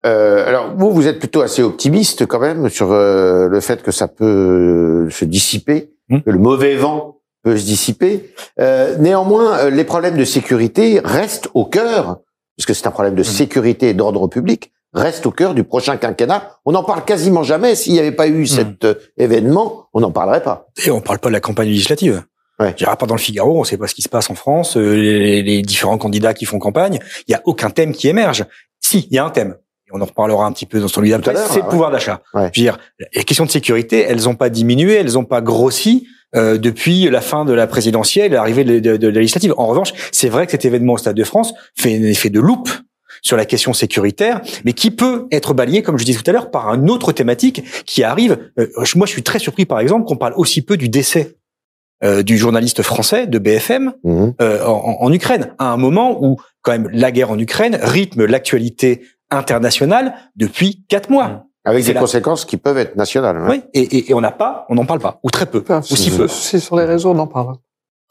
Euh, 0.05 0.47
alors 0.47 0.75
vous, 0.75 0.91
vous 0.91 1.07
êtes 1.07 1.19
plutôt 1.19 1.41
assez 1.41 1.61
optimiste 1.61 2.25
quand 2.25 2.39
même 2.39 2.69
sur 2.69 2.91
euh, 2.91 3.49
le 3.49 3.59
fait 3.59 3.83
que 3.83 3.91
ça 3.91 4.07
peut 4.07 5.09
se 5.09 5.25
dissiper, 5.25 5.91
mm. 6.09 6.21
que 6.21 6.29
le 6.29 6.39
mauvais 6.39 6.75
vent 6.75 7.18
peut 7.43 7.57
se 7.57 7.65
dissiper. 7.65 8.33
Euh, 8.59 8.97
néanmoins, 8.97 9.57
euh, 9.59 9.69
les 9.69 9.83
problèmes 9.83 10.17
de 10.17 10.25
sécurité 10.25 11.01
restent 11.03 11.49
au 11.53 11.65
cœur, 11.65 12.19
puisque 12.57 12.75
c'est 12.75 12.87
un 12.87 12.91
problème 12.91 13.15
de 13.15 13.21
mmh. 13.21 13.25
sécurité 13.25 13.89
et 13.89 13.93
d'ordre 13.93 14.27
public, 14.27 14.71
restent 14.93 15.25
au 15.25 15.31
cœur 15.31 15.53
du 15.53 15.63
prochain 15.63 15.97
quinquennat. 15.97 16.57
On 16.65 16.71
n'en 16.71 16.83
parle 16.83 17.05
quasiment 17.05 17.43
jamais. 17.43 17.75
S'il 17.75 17.93
n'y 17.93 17.99
avait 17.99 18.11
pas 18.11 18.27
eu 18.27 18.43
mmh. 18.43 18.47
cet 18.47 18.85
euh, 18.85 18.95
événement, 19.17 19.87
on 19.93 20.01
n'en 20.01 20.11
parlerait 20.11 20.43
pas. 20.43 20.67
Et 20.83 20.91
on 20.91 20.97
ne 20.97 21.01
parle 21.01 21.19
pas 21.19 21.29
de 21.29 21.33
la 21.33 21.41
campagne 21.41 21.67
législative. 21.67 22.23
Ouais. 22.59 22.73
J'irai 22.75 22.97
pas 22.97 23.05
dans 23.05 23.15
le 23.15 23.21
Figaro, 23.21 23.55
on 23.55 23.61
ne 23.61 23.65
sait 23.65 23.77
pas 23.77 23.87
ce 23.87 23.95
qui 23.95 24.01
se 24.01 24.09
passe 24.09 24.29
en 24.29 24.35
France, 24.35 24.75
les, 24.75 25.41
les 25.41 25.61
différents 25.61 25.97
candidats 25.97 26.33
qui 26.33 26.43
font 26.43 26.59
campagne. 26.59 26.99
Il 27.27 27.31
y 27.31 27.33
a 27.33 27.41
aucun 27.45 27.69
thème 27.69 27.93
qui 27.93 28.09
émerge. 28.09 28.45
Si, 28.81 29.07
il 29.09 29.15
y 29.15 29.17
a 29.17 29.23
un 29.23 29.29
thème 29.29 29.55
on 29.91 30.01
en 30.01 30.05
reparlera 30.05 30.45
un 30.45 30.51
petit 30.51 30.65
peu 30.65 30.79
dans 30.79 30.87
son 30.87 31.01
livre 31.01 31.19
tout 31.21 31.29
à 31.29 31.33
l'heure, 31.33 31.47
c'est 31.49 31.61
le 31.61 31.67
pouvoir 31.67 31.91
d'achat. 31.91 32.21
Je 32.35 32.39
veux 32.39 32.49
dire, 32.51 32.77
les 33.13 33.23
questions 33.23 33.45
de 33.45 33.51
sécurité, 33.51 34.01
elles 34.01 34.23
n'ont 34.23 34.35
pas 34.35 34.49
diminué, 34.49 34.95
elles 34.95 35.13
n'ont 35.13 35.25
pas 35.25 35.41
grossi. 35.41 36.07
Euh, 36.35 36.59
depuis 36.59 37.09
la 37.09 37.21
fin 37.21 37.43
de 37.43 37.53
la 37.53 37.65
présidentielle, 37.65 38.33
l'arrivée 38.33 38.63
de, 38.63 38.77
de, 38.79 38.97
de, 38.97 39.07
la 39.07 39.19
législative. 39.19 39.55
En 39.57 39.65
revanche, 39.65 39.93
c'est 40.11 40.29
vrai 40.29 40.45
que 40.45 40.51
cet 40.51 40.63
événement 40.63 40.93
au 40.93 40.97
Stade 40.99 41.15
de 41.15 41.23
France 41.23 41.55
fait 41.75 41.95
un 41.95 42.03
effet 42.03 42.29
de 42.29 42.39
loupe 42.39 42.69
sur 43.23 43.35
la 43.35 43.45
question 43.45 43.73
sécuritaire, 43.73 44.41
mais 44.63 44.73
qui 44.73 44.91
peut 44.91 45.27
être 45.31 45.55
balayé, 45.55 45.81
comme 45.81 45.97
je 45.97 46.05
disais 46.05 46.21
tout 46.21 46.29
à 46.29 46.33
l'heure, 46.33 46.51
par 46.51 46.71
une 46.73 46.89
autre 46.91 47.11
thématique 47.13 47.63
qui 47.85 48.03
arrive. 48.03 48.37
Euh, 48.59 48.67
moi, 48.95 49.07
je 49.07 49.11
suis 49.11 49.23
très 49.23 49.39
surpris, 49.39 49.65
par 49.65 49.79
exemple, 49.79 50.05
qu'on 50.05 50.17
parle 50.17 50.33
aussi 50.37 50.61
peu 50.61 50.77
du 50.77 50.87
décès 50.87 51.35
euh, 52.03 52.23
du 52.23 52.37
journaliste 52.37 52.81
français 52.81 53.27
de 53.27 53.39
BFM 53.39 53.93
Mhm. 54.03 54.35
euh, 54.39 54.63
en, 54.65 54.97
en 55.01 55.11
Ukraine, 55.11 55.53
à 55.57 55.73
un 55.73 55.77
moment 55.77 56.23
où 56.23 56.37
quand 56.61 56.71
même 56.71 56.89
la 56.93 57.11
guerre 57.11 57.31
en 57.31 57.39
Ukraine 57.39 57.77
rythme 57.81 58.25
l'actualité 58.25 59.01
internationale 59.31 60.13
depuis 60.35 60.85
quatre 60.87 61.09
mois. 61.09 61.47
Avec 61.65 61.83
C'est 61.83 61.89
des 61.89 61.93
la- 61.95 61.99
conséquences 61.99 62.45
qui 62.45 62.57
peuvent 62.57 62.77
être 62.77 62.95
nationales. 62.95 63.37
ouais. 63.41 63.47
Oui, 63.49 63.63
et, 63.73 63.81
et, 63.97 64.11
et 64.11 64.13
on 64.13 64.21
n'a 64.21 64.31
pas, 64.31 64.65
on 64.69 64.75
n'en 64.75 64.85
parle 64.85 64.99
pas, 64.99 65.19
ou 65.23 65.29
très 65.29 65.45
peu, 65.45 65.59
Enfin, 65.61 65.79
ou 65.79 65.95
si 65.95 66.09
peu. 66.11 66.27
si, 66.27 66.59
sur 66.59 66.77
les 66.77 66.85
réseaux, 66.85 67.11
on 67.11 67.19
en 67.19 67.27
parle. 67.27 67.55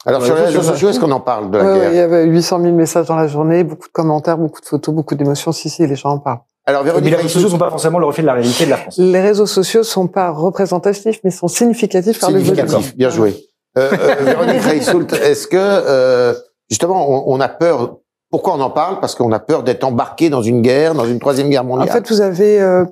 Alors, 0.05 0.23
sur 0.23 0.35
les 0.35 0.41
réseaux 0.43 0.61
sociaux, 0.61 0.89
est-ce 0.89 0.99
qu'on 0.99 1.11
en 1.11 1.19
parle 1.19 1.51
de 1.51 1.57
la 1.57 1.63
Ouais, 1.73 1.79
guerre 1.79 1.91
il 1.91 1.97
y 1.97 1.99
avait 1.99 2.23
800 2.25 2.61
000 2.61 2.73
messages 2.75 3.07
dans 3.07 3.15
la 3.17 3.27
journée, 3.27 3.63
beaucoup 3.63 3.87
de 3.87 3.91
commentaires, 3.91 4.37
beaucoup 4.37 4.61
de 4.61 4.65
photos, 4.65 4.93
beaucoup 4.95 5.15
d'émotions. 5.15 5.51
Si, 5.51 5.69
si, 5.69 5.85
les 5.85 5.95
gens 5.95 6.11
en 6.11 6.19
parlent. 6.19 6.39
Alors, 6.65 6.83
Mais 6.83 6.91
Véronique 6.91 7.09
les 7.09 7.15
réseaux 7.17 7.27
sociaux 7.27 7.41
Raissou, 7.47 7.51
sont 7.51 7.57
pas 7.57 7.69
forcément 7.69 7.99
le 7.99 8.05
reflet 8.05 8.21
de 8.21 8.27
la 8.27 8.33
réalité 8.33 8.65
de 8.65 8.69
la 8.69 8.77
France. 8.77 8.97
Les 8.97 9.19
réseaux 9.19 9.45
sociaux 9.47 9.83
sont 9.83 10.07
pas 10.07 10.29
représentatifs, 10.29 11.19
mais 11.23 11.31
sont 11.31 11.47
significatifs 11.47 12.19
par 12.19 12.31
le 12.31 12.39
significatif, 12.39 12.95
bien 12.95 13.09
joué. 13.09 13.35
Euh, 13.77 13.89
euh, 13.91 14.15
Véronique 14.23 14.61
Reissoult, 14.61 15.11
est-ce 15.13 15.47
que, 15.47 15.57
euh, 15.57 16.33
justement, 16.69 17.27
on, 17.27 17.35
on 17.35 17.39
a 17.41 17.49
peur, 17.49 17.97
pourquoi 18.31 18.53
on 18.53 18.61
en 18.61 18.69
parle? 18.69 18.99
Parce 19.01 19.15
qu'on 19.15 19.31
a 19.33 19.39
peur 19.39 19.63
d'être 19.63 19.83
embarqué 19.83 20.29
dans 20.29 20.41
une 20.43 20.61
guerre, 20.61 20.93
dans 20.93 21.05
une 21.07 21.19
troisième 21.19 21.49
guerre 21.49 21.63
En 21.63 21.65
mondiale. 21.65 21.89
fait, 21.89 22.07
vous 22.09 22.21
avez 22.21 22.61
euh, 22.61 22.85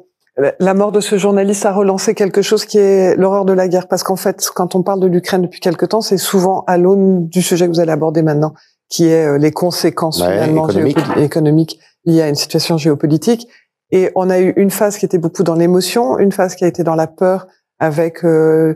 la- 0.59 0.73
mort 0.73 0.91
de 0.91 0.99
ce 0.99 1.17
journaliste 1.17 1.65
a 1.65 1.73
relancé 1.73 2.13
quelque 2.13 2.41
chose 2.41 2.65
qui 2.65 2.77
est 2.77 3.15
l'horreur 3.15 3.45
de 3.45 3.53
la 3.53 3.67
guerre, 3.67 3.87
parce 3.87 4.03
qu'en 4.03 4.15
fait, 4.15 4.47
quand 4.53 4.75
on 4.75 4.83
parle 4.83 4.99
de 4.99 5.07
l'Ukraine 5.07 5.41
depuis 5.41 5.59
quelque 5.59 5.85
temps, 5.85 6.01
c'est 6.01 6.17
souvent 6.17 6.63
à 6.67 6.77
l'aune 6.77 7.27
du 7.27 7.41
sujet 7.41 7.65
que 7.65 7.71
vous 7.71 7.79
allez 7.79 7.91
aborder 7.91 8.21
maintenant, 8.21 8.53
qui 8.89 9.07
est 9.07 9.25
euh, 9.25 9.37
les 9.37 9.51
conséquences 9.51 10.21
finalement 10.33 10.67
économiques. 11.23 11.79
liées 12.05 12.21
à 12.21 12.29
une 12.29 12.35
situation 12.35 12.77
géopolitique. 12.77 13.47
Et 13.91 14.11
on 14.15 14.29
a 14.29 14.39
eu 14.39 14.53
une 14.57 14.69
phase 14.69 14.97
qui 14.97 15.05
était 15.05 15.17
beaucoup 15.17 15.43
dans 15.43 15.55
l'émotion, 15.55 16.19
une 16.19 16.31
phase 16.31 16.55
qui 16.55 16.63
a 16.63 16.67
été 16.67 16.83
dans 16.83 16.95
la 16.95 17.07
peur, 17.07 17.47
avec 17.79 18.23
euh, 18.23 18.75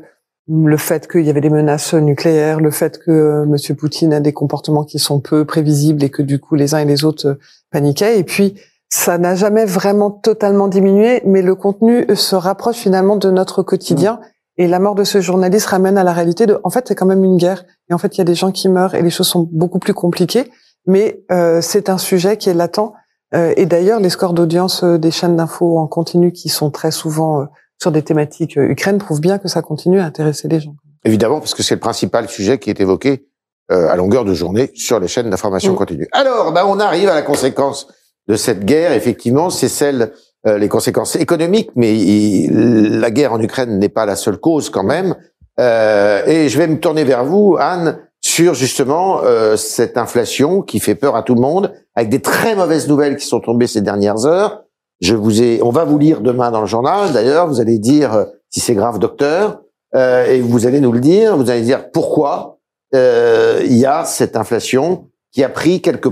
le 0.49 0.77
fait 0.77 1.07
qu'il 1.09 1.21
y 1.25 1.29
avait 1.29 1.41
des 1.41 1.49
menaces 1.49 1.93
nucléaires, 1.93 2.59
le 2.59 2.71
fait 2.71 2.97
que 2.97 3.11
euh, 3.11 3.45
Monsieur 3.45 3.75
Poutine 3.75 4.13
a 4.13 4.19
des 4.19 4.33
comportements 4.33 4.83
qui 4.83 4.99
sont 4.99 5.19
peu 5.19 5.45
prévisibles 5.45 6.03
et 6.03 6.09
que 6.09 6.21
du 6.21 6.39
coup 6.39 6.55
les 6.55 6.73
uns 6.73 6.79
et 6.79 6.85
les 6.85 7.03
autres 7.05 7.27
euh, 7.27 7.39
paniquaient. 7.71 8.19
Et 8.19 8.23
puis 8.23 8.55
ça 8.93 9.17
n'a 9.17 9.35
jamais 9.35 9.63
vraiment 9.63 10.11
totalement 10.11 10.67
diminué, 10.67 11.21
mais 11.25 11.41
le 11.41 11.55
contenu 11.55 12.05
se 12.13 12.35
rapproche 12.35 12.75
finalement 12.75 13.15
de 13.15 13.31
notre 13.31 13.63
quotidien. 13.63 14.19
Et 14.57 14.67
la 14.67 14.79
mort 14.79 14.95
de 14.95 15.05
ce 15.05 15.21
journaliste 15.21 15.67
ramène 15.67 15.97
à 15.97 16.03
la 16.03 16.11
réalité 16.11 16.45
de, 16.45 16.59
en 16.65 16.69
fait, 16.69 16.89
c'est 16.89 16.93
quand 16.95 17.05
même 17.05 17.23
une 17.23 17.37
guerre. 17.37 17.63
Et 17.89 17.93
en 17.93 17.97
fait, 17.97 18.15
il 18.15 18.17
y 18.17 18.21
a 18.21 18.25
des 18.25 18.35
gens 18.35 18.51
qui 18.51 18.67
meurent 18.67 18.93
et 18.93 19.01
les 19.01 19.09
choses 19.09 19.29
sont 19.29 19.47
beaucoup 19.49 19.79
plus 19.79 19.93
compliquées. 19.93 20.51
Mais 20.87 21.23
euh, 21.31 21.61
c'est 21.61 21.89
un 21.89 21.97
sujet 21.97 22.35
qui 22.35 22.49
est 22.49 22.53
latent. 22.53 22.91
Euh, 23.33 23.53
et 23.55 23.65
d'ailleurs, 23.65 24.01
les 24.01 24.09
scores 24.09 24.33
d'audience 24.33 24.83
euh, 24.83 24.97
des 24.97 25.09
chaînes 25.09 25.37
d'infos 25.37 25.79
en 25.79 25.87
continu, 25.87 26.33
qui 26.33 26.49
sont 26.49 26.69
très 26.69 26.91
souvent 26.91 27.41
euh, 27.41 27.45
sur 27.81 27.93
des 27.93 28.01
thématiques 28.01 28.57
euh, 28.57 28.71
Ukraine, 28.71 28.97
prouvent 28.97 29.21
bien 29.21 29.37
que 29.37 29.47
ça 29.47 29.61
continue 29.61 30.01
à 30.01 30.05
intéresser 30.05 30.49
les 30.49 30.59
gens. 30.59 30.75
Évidemment, 31.05 31.39
parce 31.39 31.55
que 31.55 31.63
c'est 31.63 31.75
le 31.75 31.79
principal 31.79 32.27
sujet 32.27 32.59
qui 32.59 32.69
est 32.69 32.81
évoqué 32.81 33.25
euh, 33.71 33.87
à 33.87 33.95
longueur 33.95 34.25
de 34.25 34.33
journée 34.33 34.69
sur 34.75 34.99
les 34.99 35.07
chaînes 35.07 35.29
d'information 35.29 35.71
Mm. 35.71 35.77
continue. 35.77 36.07
Alors, 36.11 36.51
bah, 36.51 36.65
on 36.67 36.77
arrive 36.77 37.07
à 37.07 37.15
la 37.15 37.21
conséquence 37.21 37.87
de 38.27 38.35
cette 38.35 38.65
guerre. 38.65 38.93
Effectivement, 38.93 39.49
c'est 39.49 39.69
celle, 39.69 40.13
euh, 40.47 40.57
les 40.57 40.69
conséquences 40.69 41.15
économiques, 41.15 41.71
mais 41.75 42.47
la 42.49 43.11
guerre 43.11 43.33
en 43.33 43.41
Ukraine 43.41 43.79
n'est 43.79 43.89
pas 43.89 44.05
la 44.05 44.15
seule 44.15 44.37
cause 44.37 44.69
quand 44.69 44.83
même. 44.83 45.15
Euh, 45.59 46.25
et 46.25 46.49
je 46.49 46.57
vais 46.57 46.67
me 46.67 46.79
tourner 46.79 47.03
vers 47.03 47.25
vous, 47.25 47.57
Anne, 47.59 47.99
sur 48.21 48.53
justement 48.53 49.21
euh, 49.23 49.57
cette 49.57 49.97
inflation 49.97 50.61
qui 50.61 50.79
fait 50.79 50.95
peur 50.95 51.15
à 51.15 51.23
tout 51.23 51.35
le 51.35 51.41
monde, 51.41 51.73
avec 51.95 52.09
des 52.09 52.21
très 52.21 52.55
mauvaises 52.55 52.87
nouvelles 52.87 53.17
qui 53.17 53.25
sont 53.25 53.39
tombées 53.39 53.67
ces 53.67 53.81
dernières 53.81 54.25
heures. 54.25 54.63
Je 55.01 55.15
vous 55.15 55.41
ai, 55.41 55.61
on 55.63 55.71
va 55.71 55.83
vous 55.83 55.97
lire 55.97 56.21
demain 56.21 56.51
dans 56.51 56.61
le 56.61 56.67
journal. 56.67 57.11
D'ailleurs, 57.11 57.47
vous 57.47 57.59
allez 57.59 57.79
dire 57.79 58.13
euh, 58.13 58.25
si 58.51 58.59
c'est 58.59 58.75
grave, 58.75 58.99
docteur, 58.99 59.61
euh, 59.95 60.25
et 60.25 60.39
vous 60.39 60.67
allez 60.67 60.79
nous 60.79 60.91
le 60.91 60.99
dire. 60.99 61.35
Vous 61.35 61.49
allez 61.49 61.63
dire 61.63 61.89
pourquoi 61.91 62.59
euh, 62.93 63.61
il 63.65 63.77
y 63.77 63.85
a 63.85 64.05
cette 64.05 64.35
inflation 64.35 65.07
qui 65.31 65.43
a 65.43 65.49
pris 65.49 65.81
quelques 65.81 66.09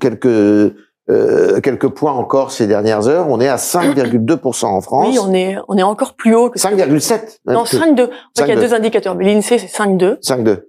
quelques 0.00 0.74
euh, 1.10 1.60
quelques 1.60 1.88
points 1.88 2.12
encore 2.12 2.50
ces 2.52 2.66
dernières 2.66 3.08
heures. 3.08 3.28
On 3.28 3.40
est 3.40 3.48
à 3.48 3.56
5,2% 3.56 4.64
en 4.66 4.80
France. 4.80 5.08
Oui, 5.10 5.18
on 5.20 5.32
est, 5.34 5.56
on 5.68 5.76
est 5.76 5.82
encore 5.82 6.14
plus 6.14 6.34
haut 6.34 6.50
que 6.50 6.58
5,7. 6.58 7.38
même 7.44 7.56
Non, 7.56 7.64
que- 7.64 7.76
5,2. 7.76 8.04
En 8.04 8.06
fait, 8.06 8.12
il 8.38 8.48
y 8.48 8.52
a 8.52 8.54
5,2. 8.56 8.60
deux 8.60 8.74
indicateurs, 8.74 9.14
mais 9.14 9.24
l'INSEE, 9.24 9.58
c'est 9.58 9.66
5,2. 9.66 10.18
5,2. 10.20 10.68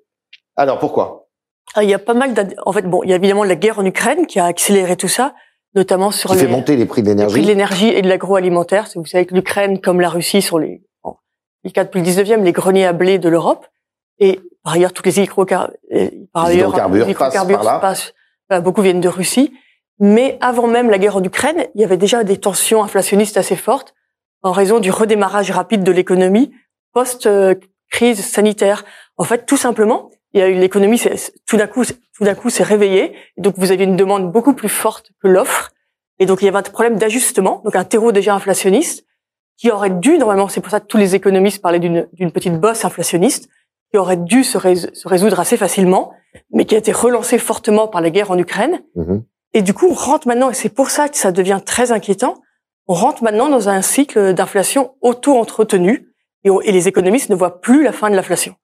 Alors 0.55 0.79
pourquoi? 0.79 1.27
Ah, 1.75 1.83
Il 1.83 1.89
y 1.89 1.93
a 1.93 1.99
pas 1.99 2.13
mal 2.13 2.33
En 2.65 2.71
fait, 2.71 2.83
bon, 2.83 3.01
il 3.03 3.09
y 3.09 3.13
a 3.13 3.15
évidemment 3.15 3.43
la 3.43 3.55
guerre 3.55 3.79
en 3.79 3.85
Ukraine 3.85 4.25
qui 4.27 4.39
a 4.39 4.45
accéléré 4.45 4.95
tout 4.95 5.07
ça, 5.07 5.33
notamment 5.75 6.11
sur 6.11 6.29
Qui 6.31 6.35
les, 6.37 6.41
fait 6.43 6.47
monter 6.51 6.75
les 6.75 6.85
prix 6.85 7.01
de 7.03 7.09
les 7.09 7.15
prix 7.15 7.41
de 7.41 7.47
l'énergie 7.47 7.85
l'énergie 7.85 7.87
et 7.89 8.01
de 8.01 8.09
l'agroalimentaire. 8.09 8.87
Vous 8.95 9.05
savez 9.05 9.25
que 9.25 9.33
l'Ukraine, 9.33 9.79
comme 9.81 9.99
la 10.01 10.09
Russie, 10.09 10.41
sont 10.41 10.57
les, 10.57 10.83
bon, 11.03 11.15
les 11.63 11.71
cas 11.71 11.83
depuis 11.83 11.99
le 12.01 12.05
19e, 12.07 12.43
les 12.43 12.51
greniers 12.51 12.85
à 12.85 12.93
blé 12.93 13.17
de 13.19 13.29
l'Europe. 13.29 13.65
Et 14.19 14.39
par 14.63 14.73
ailleurs, 14.73 14.93
toutes 14.93 15.07
les 15.07 15.19
euh, 15.19 16.09
par 16.31 16.47
Les 16.47 16.53
ailleurs, 16.53 16.67
hydrocarbures 16.69 17.07
les 17.07 17.13
passent 17.15 17.33
par 17.33 17.63
là. 17.63 17.79
passent- 17.79 18.13
voilà, 18.49 18.61
beaucoup 18.61 18.81
viennent 18.81 19.01
de 19.01 19.09
Russie. 19.09 19.51
Mais 19.99 20.37
avant 20.41 20.67
même 20.67 20.89
la 20.89 20.97
guerre 20.97 21.17
en 21.17 21.23
Ukraine, 21.23 21.67
il 21.75 21.81
y 21.81 21.83
avait 21.83 21.97
déjà 21.97 22.23
des 22.23 22.37
tensions 22.37 22.83
inflationnistes 22.83 23.37
assez 23.37 23.55
fortes 23.55 23.93
en 24.41 24.51
raison 24.51 24.79
du 24.79 24.91
redémarrage 24.91 25.51
rapide 25.51 25.83
de 25.83 25.91
l'économie 25.91 26.51
post-crise 26.93 28.23
sanitaire. 28.25 28.85
En 29.17 29.23
fait, 29.23 29.45
tout 29.45 29.57
simplement, 29.57 30.09
il 30.33 30.39
y 30.39 30.43
a 30.43 30.49
eu 30.49 30.55
l'économie, 30.55 31.01
tout 31.45 31.57
d'un 31.57 31.67
coup, 31.67 31.83
tout 31.85 32.23
d'un 32.23 32.35
coup, 32.35 32.49
s'est 32.49 32.63
réveillée. 32.63 33.13
Donc, 33.37 33.55
vous 33.57 33.71
aviez 33.71 33.85
une 33.85 33.95
demande 33.95 34.31
beaucoup 34.31 34.53
plus 34.53 34.69
forte 34.69 35.11
que 35.21 35.27
l'offre. 35.27 35.71
Et 36.19 36.25
donc, 36.25 36.41
il 36.41 36.45
y 36.45 36.47
avait 36.47 36.57
un 36.57 36.61
problème 36.63 36.97
d'ajustement, 36.97 37.61
donc 37.63 37.75
un 37.75 37.83
terreau 37.83 38.11
déjà 38.11 38.33
inflationniste, 38.35 39.05
qui 39.57 39.69
aurait 39.71 39.89
dû, 39.91 40.17
normalement, 40.17 40.47
c'est 40.47 40.61
pour 40.61 40.71
ça 40.71 40.79
que 40.79 40.87
tous 40.87 40.97
les 40.97 41.15
économistes 41.15 41.61
parlaient 41.61 41.79
d'une 41.79 42.31
petite 42.31 42.59
bosse 42.59 42.85
inflationniste, 42.85 43.49
qui 43.91 43.97
aurait 43.97 44.17
dû 44.17 44.43
se, 44.43 44.57
rés- 44.57 44.75
se 44.75 45.07
résoudre 45.07 45.39
assez 45.39 45.57
facilement, 45.57 46.11
mais 46.51 46.65
qui 46.65 46.75
a 46.75 46.79
été 46.79 46.91
relancée 46.91 47.37
fortement 47.37 47.87
par 47.87 48.01
la 48.01 48.09
guerre 48.09 48.31
en 48.31 48.37
Ukraine. 48.37 48.81
Mhm. 48.95 49.23
Et 49.53 49.61
du 49.61 49.73
coup, 49.73 49.87
on 49.89 49.93
rentre 49.93 50.27
maintenant, 50.27 50.49
et 50.49 50.53
c'est 50.53 50.69
pour 50.69 50.89
ça 50.89 51.09
que 51.09 51.17
ça 51.17 51.31
devient 51.31 51.59
très 51.63 51.91
inquiétant, 51.91 52.41
on 52.87 52.93
rentre 52.93 53.23
maintenant 53.23 53.49
dans 53.49 53.69
un 53.69 53.81
cycle 53.81 54.33
d'inflation 54.33 54.95
auto-entretenu, 55.01 56.09
et, 56.43 56.71
les 56.71 56.87
économistes 56.87 57.29
ne 57.29 57.35
voient 57.35 57.61
plus 57.61 57.83
la 57.83 57.91
fin 57.91 58.09
de 58.09 58.15
l'inflation. 58.15 58.55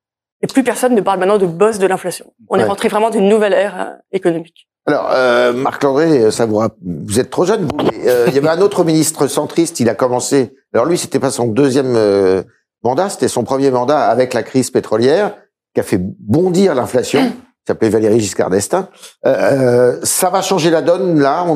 Et 0.41 0.47
plus 0.47 0.63
personne 0.63 0.95
ne 0.95 1.01
parle 1.01 1.19
maintenant 1.19 1.37
de 1.37 1.45
bosse 1.45 1.79
de 1.79 1.87
l'inflation. 1.87 2.33
On 2.49 2.57
est 2.57 2.63
rentré 2.63 2.87
vraiment 2.87 3.09
dans 3.09 3.19
une 3.19 3.29
nouvelle 3.29 3.53
ère 3.53 3.79
euh, 3.79 3.93
économique. 4.11 4.69
Alors, 4.85 5.09
euh, 5.11 5.53
Marc 5.53 5.83
Landré, 5.83 6.31
ça 6.31 6.45
vous, 6.45 6.61
vous 6.81 7.19
êtes 7.19 7.29
trop 7.29 7.45
jeune, 7.45 7.63
vous. 7.67 7.77
euh, 8.07 8.25
il 8.27 8.33
y 8.33 8.37
avait 8.37 8.49
un 8.49 8.61
autre 8.61 8.83
ministre 8.83 9.27
centriste. 9.27 9.79
Il 9.79 9.89
a 9.89 9.95
commencé. 9.95 10.55
Alors 10.73 10.85
lui, 10.85 10.97
c'était 10.97 11.19
pas 11.19 11.29
son 11.29 11.47
deuxième 11.47 11.95
euh, 11.95 12.41
mandat, 12.83 13.09
c'était 13.09 13.27
son 13.27 13.43
premier 13.43 13.69
mandat 13.71 14.07
avec 14.07 14.33
la 14.33 14.41
crise 14.41 14.71
pétrolière 14.71 15.35
qui 15.75 15.81
a 15.81 15.83
fait 15.83 15.99
bondir 15.99 16.73
l'inflation. 16.73 17.31
S'appelait 17.67 17.89
Valéry 17.89 18.19
Giscard 18.19 18.49
d'Estaing. 18.49 18.87
Euh, 19.25 19.29
euh, 19.29 19.99
ça 20.03 20.29
va 20.29 20.41
changer 20.41 20.69
la 20.69 20.81
donne 20.81 21.19
là. 21.19 21.45
On, 21.45 21.55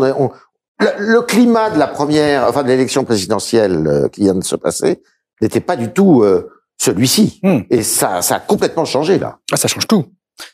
le, 0.79 0.87
le 0.97 1.21
climat 1.21 1.69
de 1.69 1.79
la 1.79 1.87
première, 1.87 2.47
enfin 2.47 2.63
de 2.63 2.67
l'élection 2.67 3.03
présidentielle 3.03 3.87
euh, 3.87 4.07
qui 4.09 4.21
vient 4.21 4.35
de 4.35 4.43
se 4.43 4.55
passer, 4.55 5.01
n'était 5.41 5.61
pas 5.61 5.75
du 5.75 5.91
tout 5.91 6.21
euh, 6.21 6.49
celui-ci. 6.77 7.39
Hmm. 7.43 7.61
Et 7.69 7.83
ça, 7.83 8.21
ça 8.21 8.35
a 8.35 8.39
complètement 8.39 8.85
changé 8.85 9.17
là. 9.17 9.37
Ah, 9.51 9.57
ça 9.57 9.67
change 9.67 9.87
tout. 9.87 10.05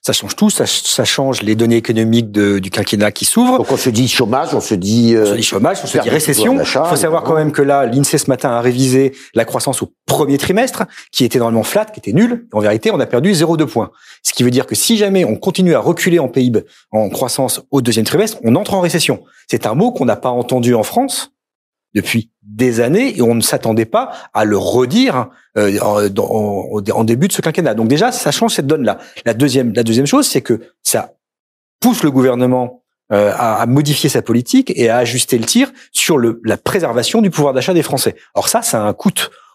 Ça 0.01 0.11
change 0.13 0.35
tout. 0.35 0.49
Ça, 0.49 0.65
ça 0.65 1.05
change 1.05 1.41
les 1.41 1.55
données 1.55 1.77
économiques 1.77 2.31
de- 2.31 2.59
du 2.59 2.69
quinquennat 2.69 3.11
qui 3.11 3.25
s'ouvrent. 3.25 3.57
Donc 3.57 3.71
on 3.71 3.77
se 3.77 3.89
dit 3.89 4.07
chômage, 4.07 4.53
on 4.53 4.59
se 4.59 4.75
dit. 4.75 5.13
On 5.15 5.19
euh, 5.19 5.25
se 5.27 5.33
dit 5.35 5.43
chômage, 5.43 5.77
on 5.83 5.87
se 5.87 5.97
dit 5.97 6.09
récession. 6.09 6.53
Il 6.59 6.65
faut 6.89 6.95
savoir 6.95 7.23
quand 7.23 7.35
même 7.35 7.51
que 7.51 7.61
là, 7.61 7.85
l'INSEE 7.85 8.17
ce 8.17 8.29
matin 8.29 8.49
a 8.49 8.61
révisé 8.61 9.13
la 9.33 9.45
croissance 9.45 9.81
au 9.81 9.93
premier 10.05 10.37
trimestre, 10.37 10.83
qui 11.11 11.23
était 11.23 11.39
normalement 11.39 11.63
flat, 11.63 11.85
qui 11.85 11.99
était 11.99 12.13
nulle. 12.13 12.47
En 12.51 12.59
vérité, 12.59 12.91
on 12.91 12.99
a 12.99 13.05
perdu 13.05 13.31
0,2 13.33 13.65
points. 13.67 13.91
Ce 14.23 14.33
qui 14.33 14.43
veut 14.43 14.51
dire 14.51 14.65
que 14.67 14.75
si 14.75 14.97
jamais 14.97 15.23
on 15.23 15.35
continue 15.35 15.73
à 15.75 15.79
reculer 15.79 16.19
en 16.19 16.27
PIB, 16.27 16.65
en 16.91 17.09
croissance 17.09 17.61
au 17.71 17.81
deuxième 17.81 18.05
trimestre, 18.05 18.37
on 18.43 18.55
entre 18.55 18.73
en 18.73 18.81
récession. 18.81 19.23
C'est 19.47 19.65
un 19.65 19.75
mot 19.75 19.91
qu'on 19.91 20.05
n'a 20.05 20.17
pas 20.17 20.29
entendu 20.29 20.75
en 20.75 20.83
France 20.83 21.31
depuis 21.95 22.31
des 22.43 22.79
années 22.81 23.17
et 23.17 23.21
on 23.21 23.35
ne 23.35 23.41
s'attendait 23.41 23.85
pas 23.85 24.11
à 24.33 24.45
le 24.45 24.57
redire 24.57 25.29
euh, 25.57 25.79
en, 25.79 27.03
début 27.03 27.27
de 27.27 27.33
ce 27.33 27.41
quinquennat. 27.41 27.73
Donc 27.73 27.87
déjà, 27.87 28.11
ça 28.11 28.31
change 28.31 28.53
cette 28.53 28.67
donne-là. 28.67 28.99
La 29.25 29.33
deuxième, 29.33 29.73
la 29.73 29.83
deuxième 29.83 30.05
chose, 30.05 30.27
c'est 30.27 30.41
que 30.41 30.59
ça 30.83 31.13
pousse 31.79 32.03
le 32.03 32.11
gouvernement 32.11 32.83
euh, 33.11 33.31
à, 33.35 33.61
à 33.61 33.65
modifier 33.65 34.09
sa 34.09 34.21
politique 34.21 34.71
et 34.75 34.89
à 34.89 34.97
ajuster 34.97 35.37
le 35.37 35.45
tir 35.45 35.71
sur 35.91 36.17
le, 36.17 36.41
la 36.45 36.57
préservation 36.57 37.21
du 37.21 37.31
pouvoir 37.31 37.53
d'achat 37.53 37.73
des 37.73 37.83
Français. 37.83 38.15
Or 38.35 38.49
ça, 38.49 38.61
ça 38.61 38.83
a 38.83 38.87
un 38.87 38.93
coût. 38.93 39.09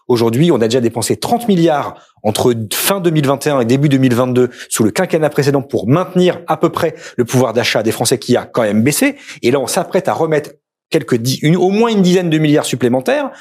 Aujourd'hui, 0.07 0.51
on 0.51 0.55
a 0.57 0.67
déjà 0.67 0.81
dépensé 0.81 1.17
30 1.17 1.47
milliards 1.47 1.95
entre 2.21 2.53
fin 2.73 2.99
2021 2.99 3.61
et 3.61 3.65
début 3.65 3.89
2022 3.89 4.51
sous 4.69 4.83
le 4.83 4.91
quinquennat 4.91 5.29
précédent 5.29 5.63
pour 5.63 5.87
maintenir 5.87 6.41
à 6.47 6.57
peu 6.57 6.69
près 6.69 6.95
le 7.17 7.25
pouvoir 7.25 7.53
d'achat 7.53 7.81
des 7.81 7.91
Français 7.91 8.19
qui 8.19 8.37
a 8.37 8.45
quand 8.45 8.61
même 8.61 8.83
baissé. 8.83 9.15
Et 9.41 9.49
là, 9.49 9.59
on 9.59 9.67
s'apprête 9.67 10.07
à 10.07 10.13
remettre 10.13 10.51
quelques 10.89 11.15
dix, 11.15 11.39
une, 11.41 11.55
au 11.57 11.69
moins 11.69 11.89
une 11.89 12.01
dizaine 12.01 12.29
de 12.29 12.37
milliards 12.37 12.65
supplémentaires 12.65 13.31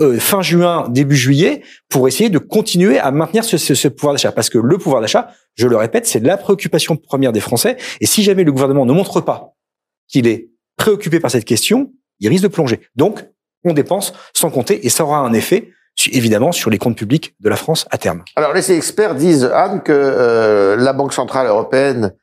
euh, 0.00 0.18
fin 0.18 0.42
juin, 0.42 0.88
début 0.90 1.16
juillet, 1.16 1.62
pour 1.88 2.06
essayer 2.06 2.30
de 2.30 2.38
continuer 2.38 2.98
à 2.98 3.10
maintenir 3.10 3.44
ce, 3.44 3.58
ce, 3.58 3.74
ce 3.74 3.88
pouvoir 3.88 4.14
d'achat. 4.14 4.30
Parce 4.30 4.48
que 4.48 4.58
le 4.58 4.78
pouvoir 4.78 5.00
d'achat, 5.00 5.32
je 5.56 5.66
le 5.66 5.76
répète, 5.76 6.06
c'est 6.06 6.20
la 6.20 6.36
préoccupation 6.36 6.96
première 6.96 7.32
des 7.32 7.40
Français. 7.40 7.76
Et 8.00 8.06
si 8.06 8.22
jamais 8.22 8.44
le 8.44 8.52
gouvernement 8.52 8.86
ne 8.86 8.92
montre 8.92 9.20
pas 9.20 9.54
qu'il 10.06 10.28
est 10.28 10.50
préoccupé 10.76 11.18
par 11.18 11.30
cette 11.30 11.44
question, 11.44 11.92
il 12.20 12.28
risque 12.28 12.44
de 12.44 12.48
plonger. 12.48 12.80
Donc, 12.94 13.24
on 13.64 13.72
dépense 13.72 14.12
sans 14.34 14.50
compter 14.50 14.86
et 14.86 14.88
ça 14.88 15.04
aura 15.04 15.18
un 15.18 15.32
effet 15.32 15.72
évidemment 16.12 16.52
sur 16.52 16.70
les 16.70 16.78
comptes 16.78 16.96
publics 16.96 17.34
de 17.40 17.48
la 17.48 17.56
France 17.56 17.86
à 17.90 17.98
terme. 17.98 18.22
Alors 18.36 18.54
les 18.54 18.70
experts 18.70 19.16
disent 19.16 19.44
Anne 19.44 19.82
que 19.82 19.92
euh, 19.92 20.76
la 20.76 20.92
Banque 20.92 21.12
centrale 21.12 21.48
européenne 21.48 22.14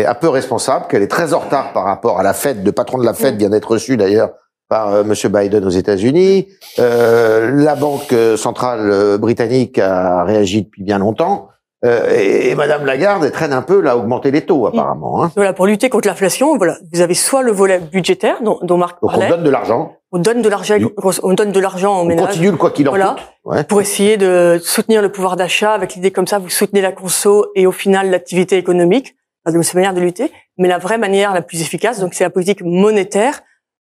est 0.00 0.06
un 0.06 0.14
peu 0.14 0.28
responsable, 0.28 0.86
qu'elle 0.88 1.02
est 1.02 1.10
très 1.10 1.34
en 1.34 1.38
retard 1.40 1.72
par 1.72 1.84
rapport 1.84 2.18
à 2.18 2.22
la 2.22 2.32
Fed. 2.32 2.64
Le 2.64 2.72
patron 2.72 2.98
de 2.98 3.04
la 3.04 3.14
Fed 3.14 3.36
vient 3.36 3.50
d'être 3.50 3.70
reçu 3.70 3.96
d'ailleurs 3.96 4.30
par 4.68 4.94
euh, 4.94 5.04
Monsieur 5.04 5.28
Biden 5.28 5.64
aux 5.64 5.70
États-Unis. 5.70 6.48
Euh, 6.78 7.50
la 7.54 7.74
Banque 7.74 8.14
centrale 8.36 8.90
euh, 8.90 9.18
britannique 9.18 9.78
a 9.78 10.24
réagi 10.24 10.62
depuis 10.62 10.82
bien 10.82 10.98
longtemps. 10.98 11.48
Euh, 11.84 12.14
et, 12.16 12.50
et 12.50 12.54
Madame 12.54 12.86
Lagarde 12.86 13.24
elle 13.24 13.32
traîne 13.32 13.52
un 13.52 13.60
peu 13.60 13.80
là 13.80 13.96
augmenter 13.96 14.30
les 14.30 14.42
taux 14.42 14.66
apparemment. 14.68 15.24
Hein. 15.24 15.32
Voilà, 15.34 15.52
pour 15.52 15.66
lutter 15.66 15.88
contre 15.90 16.06
l'inflation, 16.06 16.56
voilà, 16.56 16.76
vous 16.92 17.00
avez 17.00 17.14
soit 17.14 17.42
le 17.42 17.50
volet 17.50 17.80
budgétaire 17.80 18.36
dont, 18.40 18.60
dont 18.62 18.76
Marc 18.76 19.02
Donc 19.02 19.10
on 19.16 19.28
donne 19.28 19.42
de 19.42 19.50
l'argent, 19.50 19.96
on 20.12 20.18
donne 20.20 20.42
de 20.42 20.48
l'argent, 20.48 20.76
on 21.24 21.32
donne 21.34 21.50
de 21.50 21.58
l'argent 21.58 21.98
aux 21.98 22.02
on 22.02 22.04
ménages 22.04 22.26
continue 22.28 22.52
le 22.52 22.56
quoi 22.56 22.70
qu'il 22.70 22.86
en 22.88 22.92
Voilà. 22.92 23.16
coûte. 23.18 23.22
Ouais. 23.44 23.64
pour 23.64 23.80
essayer 23.80 24.16
de 24.16 24.60
soutenir 24.62 25.02
le 25.02 25.10
pouvoir 25.10 25.34
d'achat 25.34 25.72
avec 25.72 25.96
l'idée 25.96 26.12
comme 26.12 26.28
ça, 26.28 26.38
vous 26.38 26.48
soutenez 26.50 26.82
la 26.82 26.92
conso 26.92 27.46
et 27.56 27.66
au 27.66 27.72
final 27.72 28.10
l'activité 28.10 28.58
économique. 28.58 29.16
Donc 29.46 29.64
c'est 29.64 29.72
une 29.72 29.80
manière 29.80 29.94
de 29.94 30.00
lutter, 30.00 30.30
mais 30.58 30.68
la 30.68 30.78
vraie 30.78 30.98
manière 30.98 31.34
la 31.34 31.42
plus 31.42 31.60
efficace, 31.62 31.98
donc 31.98 32.14
c'est 32.14 32.24
la 32.24 32.30
politique 32.30 32.62
monétaire. 32.62 33.42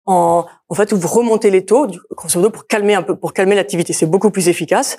En, 0.07 0.45
en 0.69 0.75
fait, 0.75 0.93
où 0.93 0.99
vous 0.99 1.09
remontez 1.09 1.51
les 1.51 1.65
taux, 1.65 1.87
grosso 2.11 2.39
modo, 2.39 2.51
pour 2.51 2.67
calmer 2.67 2.95
un 2.95 3.03
peu, 3.03 3.17
pour 3.17 3.33
calmer 3.33 3.55
l'activité. 3.55 3.95
C'est 3.95 4.05
beaucoup 4.07 4.31
plus 4.31 4.49
efficace. 4.49 4.99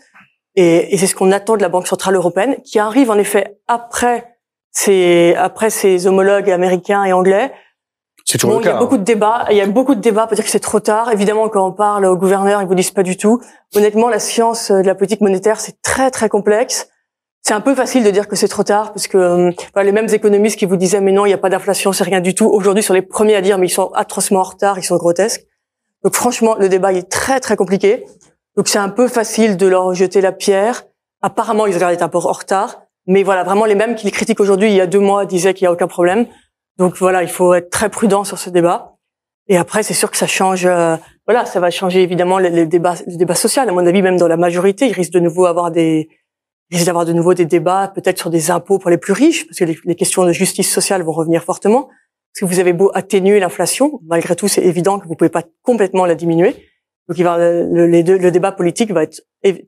Et, 0.56 0.94
et 0.94 0.98
c'est 0.98 1.06
ce 1.06 1.13
qu'on 1.15 1.32
attend 1.32 1.58
de 1.58 1.62
la 1.62 1.70
Banque 1.70 1.86
centrale 1.86 2.15
européenne, 2.15 2.56
qui 2.63 2.80
arrive 2.80 3.12
en 3.12 3.18
effet 3.20 3.60
après 3.68 4.38
ses, 4.72 5.36
après 5.38 5.70
ses 5.70 6.08
homologues 6.08 6.50
américains 6.50 7.04
et 7.04 7.13
anglais. 7.13 7.52
C'est 8.24 8.39
toujours 8.39 8.56
Bon, 8.56 8.60
le 8.60 8.63
il 8.63 8.68
y 8.68 8.72
cas. 8.72 8.78
a 8.78 8.80
beaucoup 8.80 8.98
de 8.98 9.04
débats. 9.04 9.46
Il 9.52 9.58
y 9.58 9.62
a 9.62 9.68
beaucoup 9.68 9.94
de 9.94 10.00
débats. 10.02 10.26
Peut 10.26 10.36
dire 10.36 10.44
que 10.46 10.50
c'est 10.50 10.60
trop 10.60 10.80
tard. 10.80 11.12
Évidemment, 11.12 11.50
quand 11.50 11.68
on 11.68 11.72
parle 11.74 12.06
aux 12.06 12.18
gouverneurs, 12.18 12.62
ils 12.63 12.68
vous 12.68 12.74
disent 12.74 12.89
pas 12.89 13.04
du 13.04 13.15
tout. 13.15 13.39
Honnêtement, 13.76 14.10
la 14.10 14.18
science 14.18 14.72
de 14.72 14.82
la 14.88 14.96
politique 14.96 15.22
monétaire, 15.22 15.60
c'est 15.60 15.80
très 15.84 16.10
très 16.10 16.30
complexe. 16.30 16.89
C'est 17.48 17.54
un 17.54 17.62
peu 17.62 17.76
facile 17.76 18.04
de 18.04 18.10
dire 18.10 18.28
que 18.28 18.36
c'est 18.36 18.48
trop 18.48 18.64
tard 18.64 18.92
parce 18.92 19.08
que 19.08 19.20
euh, 19.20 19.52
les 19.84 19.92
mêmes 19.92 20.10
économistes 20.12 20.58
qui 20.58 20.66
vous 20.66 20.78
disaient 20.78 21.00
mais 21.00 21.12
non, 21.12 21.28
il 21.28 21.30
n'y 21.30 21.36
a 21.36 21.38
pas 21.38 21.50
d'inflation, 21.50 21.94
c'est 21.94 22.04
rien 22.04 22.20
du 22.20 22.34
tout. 22.34 22.48
Aujourd'hui, 22.48 22.82
sont 22.82 22.96
les 22.96 23.04
premiers 23.04 23.36
à 23.36 23.42
dire 23.42 23.60
mais 23.60 23.68
ils 23.68 23.70
sont 23.70 23.92
atrocement 23.94 24.40
en 24.40 24.44
retard, 24.44 24.80
ils 24.80 24.84
sont 24.84 24.98
grotesques. 24.98 25.46
Donc 26.04 26.16
franchement, 26.16 26.56
le 26.56 26.70
débat 26.70 26.92
est 26.92 27.08
très 27.08 27.40
très 27.40 27.56
compliqué. 27.56 28.04
Donc 28.58 28.68
c'est 28.68 28.80
un 28.80 28.90
peu 28.90 29.08
facile 29.08 29.58
de 29.58 29.68
leur 29.68 29.94
jeter 29.94 30.22
la 30.22 30.32
pierre. 30.32 30.86
Apparemment, 31.22 31.68
ils 31.68 31.76
regardent 31.76 32.02
un 32.02 32.08
peu 32.08 32.18
en 32.18 32.32
retard, 32.32 32.82
mais 33.06 33.22
voilà, 33.22 33.44
vraiment 33.44 33.66
les 33.66 33.76
mêmes 33.76 33.94
qui 33.94 34.06
les 34.08 34.12
critiquent 34.12 34.40
aujourd'hui, 34.40 34.70
il 34.70 34.76
y 34.76 34.82
a 34.82 34.88
deux 34.88 35.00
mois, 35.00 35.28
disaient 35.28 35.54
qu'il 35.54 35.66
y 35.66 35.68
a 35.68 35.72
aucun 35.72 35.88
problème. 35.88 36.26
Donc 36.80 36.98
voilà, 36.98 37.22
il 37.22 37.30
faut 37.30 37.54
être 37.54 37.70
très 37.70 37.90
prudent 37.90 38.24
sur 38.24 38.40
ce 38.40 38.50
débat. 38.50 38.96
Et 39.48 39.58
après, 39.58 39.84
c'est 39.84 39.94
sûr 39.94 40.10
que 40.10 40.18
ça 40.18 40.26
change. 40.26 40.66
euh, 40.66 40.98
voilà, 41.28 41.46
ça 41.46 41.60
va 41.60 41.70
changer 41.70 42.02
évidemment 42.02 42.40
le, 42.40 42.50
le 42.50 42.66
débat, 42.66 42.96
le 43.06 43.18
débat 43.18 43.36
social. 43.36 43.70
À 43.70 43.72
mon 43.72 43.86
avis, 43.86 44.02
même 44.02 44.18
dans 44.18 44.28
la 44.28 44.38
majorité, 44.38 44.88
il 44.88 44.94
risque 44.94 45.12
de 45.12 45.20
nouveau 45.20 45.46
avoir 45.46 45.70
des, 45.70 46.10
il 46.71 46.78
risque 46.78 46.88
d'avoir 46.88 47.06
de 47.06 47.13
nouveau 47.13 47.34
des 47.34 47.45
débats, 47.45 47.91
peut-être 47.93 48.17
sur 48.17 48.30
des 48.30 48.49
impôts 48.51 48.80
pour 48.80 48.89
les 48.89 48.97
plus 48.97 49.13
riches, 49.13 49.45
parce 49.47 49.60
que 49.60 49.65
les, 49.65 49.95
questions 49.95 50.23
de 50.25 50.32
justice 50.32 50.71
sociale 50.71 51.04
vont 51.04 51.12
revenir 51.12 51.43
fortement. 51.43 51.84
Parce 51.88 52.39
que 52.49 52.54
vous 52.54 52.60
avez 52.60 52.73
beau 52.73 52.91
atténuer 52.93 53.39
l'inflation, 53.39 53.99
malgré 54.08 54.36
tout, 54.36 54.47
c'est 54.47 54.63
évident 54.63 54.99
que 54.99 55.08
vous 55.08 55.15
pouvez 55.15 55.30
pas 55.30 55.43
complètement 55.62 56.06
la 56.06 56.15
diminuer. 56.15 56.56
Donc, 57.08 57.17
il 57.19 57.23
va, 57.23 57.38
le, 57.38 57.86
les 57.88 58.04
deux- 58.04 58.17
le 58.17 58.32
débat 58.32 58.51
politique 58.51 58.91
va 58.91 59.04
être 59.04 59.21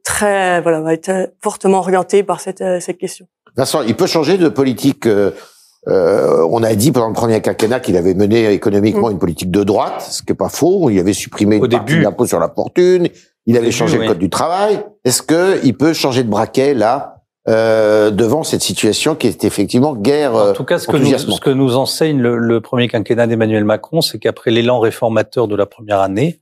très, 0.03 0.59
voilà, 0.61 0.81
va 0.81 0.93
être 0.93 1.33
fortement 1.41 1.77
orienté 1.77 2.23
par 2.23 2.39
cette, 2.41 2.61
euh, 2.61 2.79
cette 2.79 2.97
question. 2.97 3.27
Vincent, 3.55 3.83
il 3.83 3.95
peut 3.95 4.07
changer 4.07 4.37
de 4.37 4.49
politique. 4.49 5.05
euh, 5.05 5.31
euh, 5.87 6.45
on 6.49 6.63
a 6.63 6.73
dit 6.75 6.91
pendant 6.91 7.07
le 7.07 7.13
premier 7.13 7.39
quinquennat 7.41 7.79
qu'il 7.79 7.95
avait 7.95 8.15
mené 8.15 8.51
économiquement 8.51 9.09
une 9.09 9.19
politique 9.19 9.51
de 9.51 9.63
droite, 9.63 10.01
ce 10.01 10.21
qui 10.23 10.33
est 10.33 10.35
pas 10.35 10.49
faux. 10.49 10.89
Il 10.89 10.99
avait 10.99 11.13
supprimé 11.13 11.57
Au 11.59 11.63
une 11.63 11.69
partie 11.71 11.85
début. 11.85 11.99
de 11.99 12.03
l'impôt 12.03 12.25
sur 12.25 12.39
la 12.39 12.49
fortune. 12.49 13.07
Il 13.47 13.57
avait 13.57 13.71
changé 13.71 13.97
oui. 13.97 14.03
le 14.03 14.09
code 14.09 14.19
du 14.19 14.29
travail. 14.29 14.83
Est-ce 15.05 15.21
que 15.21 15.65
il 15.65 15.75
peut 15.75 15.93
changer 15.93 16.23
de 16.23 16.29
braquet 16.29 16.73
là 16.73 17.23
euh, 17.47 18.11
devant 18.11 18.43
cette 18.43 18.61
situation 18.61 19.15
qui 19.15 19.27
est 19.27 19.45
effectivement 19.45 19.95
guerre 19.95 20.35
En 20.35 20.47
euh, 20.47 20.53
tout 20.53 20.65
cas, 20.65 20.79
ce 20.79 20.87
que, 20.87 20.97
nous, 20.97 21.17
ce 21.17 21.39
que 21.39 21.49
nous 21.49 21.77
enseigne 21.77 22.19
le, 22.19 22.37
le 22.37 22.59
premier 22.59 22.89
quinquennat 22.89 23.25
d'Emmanuel 23.25 23.63
Macron, 23.63 24.01
c'est 24.01 24.19
qu'après 24.19 24.51
l'élan 24.51 24.79
réformateur 24.81 25.47
de 25.47 25.55
la 25.55 25.65
première 25.65 26.01
année, 26.01 26.41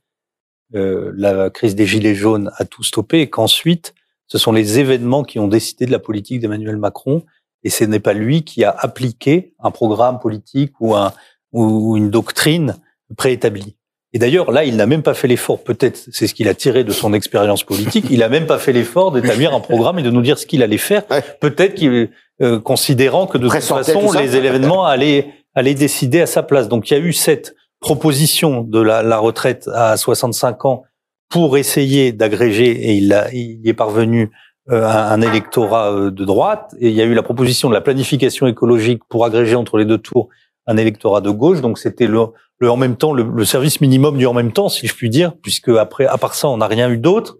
euh, 0.74 1.12
la 1.16 1.48
crise 1.48 1.76
des 1.76 1.86
gilets 1.86 2.16
jaunes 2.16 2.50
a 2.56 2.64
tout 2.64 2.82
stoppé 2.82 3.20
et 3.20 3.30
qu'ensuite, 3.30 3.94
ce 4.26 4.36
sont 4.36 4.50
les 4.50 4.80
événements 4.80 5.22
qui 5.22 5.38
ont 5.38 5.46
décidé 5.46 5.86
de 5.86 5.92
la 5.92 6.00
politique 6.00 6.40
d'Emmanuel 6.40 6.76
Macron 6.76 7.22
et 7.62 7.70
ce 7.70 7.84
n'est 7.84 8.00
pas 8.00 8.12
lui 8.12 8.42
qui 8.42 8.64
a 8.64 8.74
appliqué 8.76 9.54
un 9.60 9.70
programme 9.70 10.18
politique 10.18 10.72
ou, 10.80 10.96
un, 10.96 11.12
ou 11.52 11.96
une 11.96 12.10
doctrine 12.10 12.74
préétablie. 13.16 13.75
Et 14.16 14.18
d'ailleurs, 14.18 14.50
là, 14.50 14.64
il 14.64 14.76
n'a 14.76 14.86
même 14.86 15.02
pas 15.02 15.12
fait 15.12 15.28
l'effort, 15.28 15.62
peut-être 15.62 16.08
c'est 16.10 16.26
ce 16.26 16.32
qu'il 16.32 16.48
a 16.48 16.54
tiré 16.54 16.84
de 16.84 16.90
son 16.90 17.12
expérience 17.12 17.64
politique, 17.64 18.06
il 18.08 18.22
a 18.22 18.30
même 18.30 18.46
pas 18.46 18.56
fait 18.56 18.72
l'effort 18.72 19.12
d'établir 19.12 19.54
un 19.54 19.60
programme 19.60 19.98
et 19.98 20.02
de 20.02 20.08
nous 20.10 20.22
dire 20.22 20.38
ce 20.38 20.46
qu'il 20.46 20.62
allait 20.62 20.78
faire, 20.78 21.02
Ouais. 21.10 21.22
peut-être 21.38 21.74
qu'il 21.74 22.08
euh, 22.40 22.58
considérant 22.58 23.26
que 23.26 23.36
de 23.36 23.46
toute 23.46 23.60
façon, 23.62 24.12
les 24.12 24.34
événements 24.34 24.86
allaient, 24.86 25.26
allaient 25.54 25.74
décider 25.74 26.22
à 26.22 26.26
sa 26.26 26.42
place. 26.42 26.66
Donc 26.66 26.90
il 26.90 26.94
y 26.94 26.96
a 26.96 27.00
eu 27.00 27.12
cette 27.12 27.54
proposition 27.78 28.62
de 28.62 28.80
la, 28.80 29.02
la 29.02 29.18
retraite 29.18 29.68
à 29.74 29.98
65 29.98 30.64
ans 30.64 30.84
pour 31.28 31.58
essayer 31.58 32.12
d'agréger, 32.12 32.70
et 32.70 32.94
il, 32.94 33.12
a, 33.12 33.30
il 33.34 33.60
y 33.66 33.68
est 33.68 33.74
parvenu, 33.74 34.30
euh, 34.70 34.82
un, 34.82 35.10
un 35.12 35.20
électorat 35.20 35.92
euh, 35.92 36.10
de 36.10 36.24
droite. 36.24 36.74
Et 36.80 36.88
il 36.88 36.94
y 36.94 37.02
a 37.02 37.04
eu 37.04 37.12
la 37.12 37.22
proposition 37.22 37.68
de 37.68 37.74
la 37.74 37.82
planification 37.82 38.46
écologique 38.46 39.02
pour 39.10 39.26
agréger 39.26 39.56
entre 39.56 39.76
les 39.76 39.84
deux 39.84 39.98
tours 39.98 40.30
un 40.66 40.78
électorat 40.78 41.20
de 41.20 41.28
gauche. 41.28 41.60
Donc 41.60 41.76
c'était 41.78 42.06
le, 42.06 42.28
le 42.58 42.70
en 42.70 42.76
même 42.76 42.96
temps, 42.96 43.12
le, 43.12 43.22
le 43.22 43.44
service 43.44 43.80
minimum 43.80 44.16
du 44.16 44.26
en 44.26 44.32
même 44.34 44.52
temps, 44.52 44.68
si 44.68 44.86
je 44.86 44.94
puis 44.94 45.10
dire, 45.10 45.34
puisque 45.42 45.68
après, 45.68 46.06
à 46.06 46.16
part 46.18 46.34
ça, 46.34 46.48
on 46.48 46.56
n'a 46.58 46.66
rien 46.66 46.90
eu 46.90 46.98
d'autre. 46.98 47.38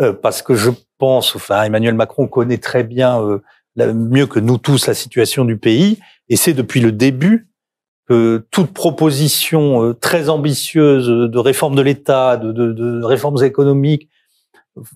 Euh, 0.00 0.12
parce 0.12 0.42
que 0.42 0.54
je 0.54 0.70
pense, 0.98 1.36
enfin, 1.36 1.62
Emmanuel 1.62 1.94
Macron 1.94 2.26
connaît 2.26 2.58
très 2.58 2.82
bien, 2.82 3.22
euh, 3.22 3.38
la- 3.76 3.92
mieux 3.92 4.26
que 4.26 4.40
nous 4.40 4.58
tous, 4.58 4.86
la 4.86 4.94
situation 4.94 5.44
du 5.44 5.56
pays, 5.56 5.98
et 6.28 6.36
c'est 6.36 6.52
depuis 6.52 6.80
le 6.80 6.90
début 6.90 7.48
que 8.08 8.44
toute 8.50 8.72
proposition 8.72 9.84
euh, 9.84 9.94
très 9.94 10.28
ambitieuse 10.28 11.06
de 11.06 11.38
réforme 11.38 11.74
de 11.76 11.82
l'État, 11.82 12.36
de, 12.36 12.50
de, 12.52 12.72
de 12.72 13.04
réformes 13.04 13.42
économiques, 13.44 14.08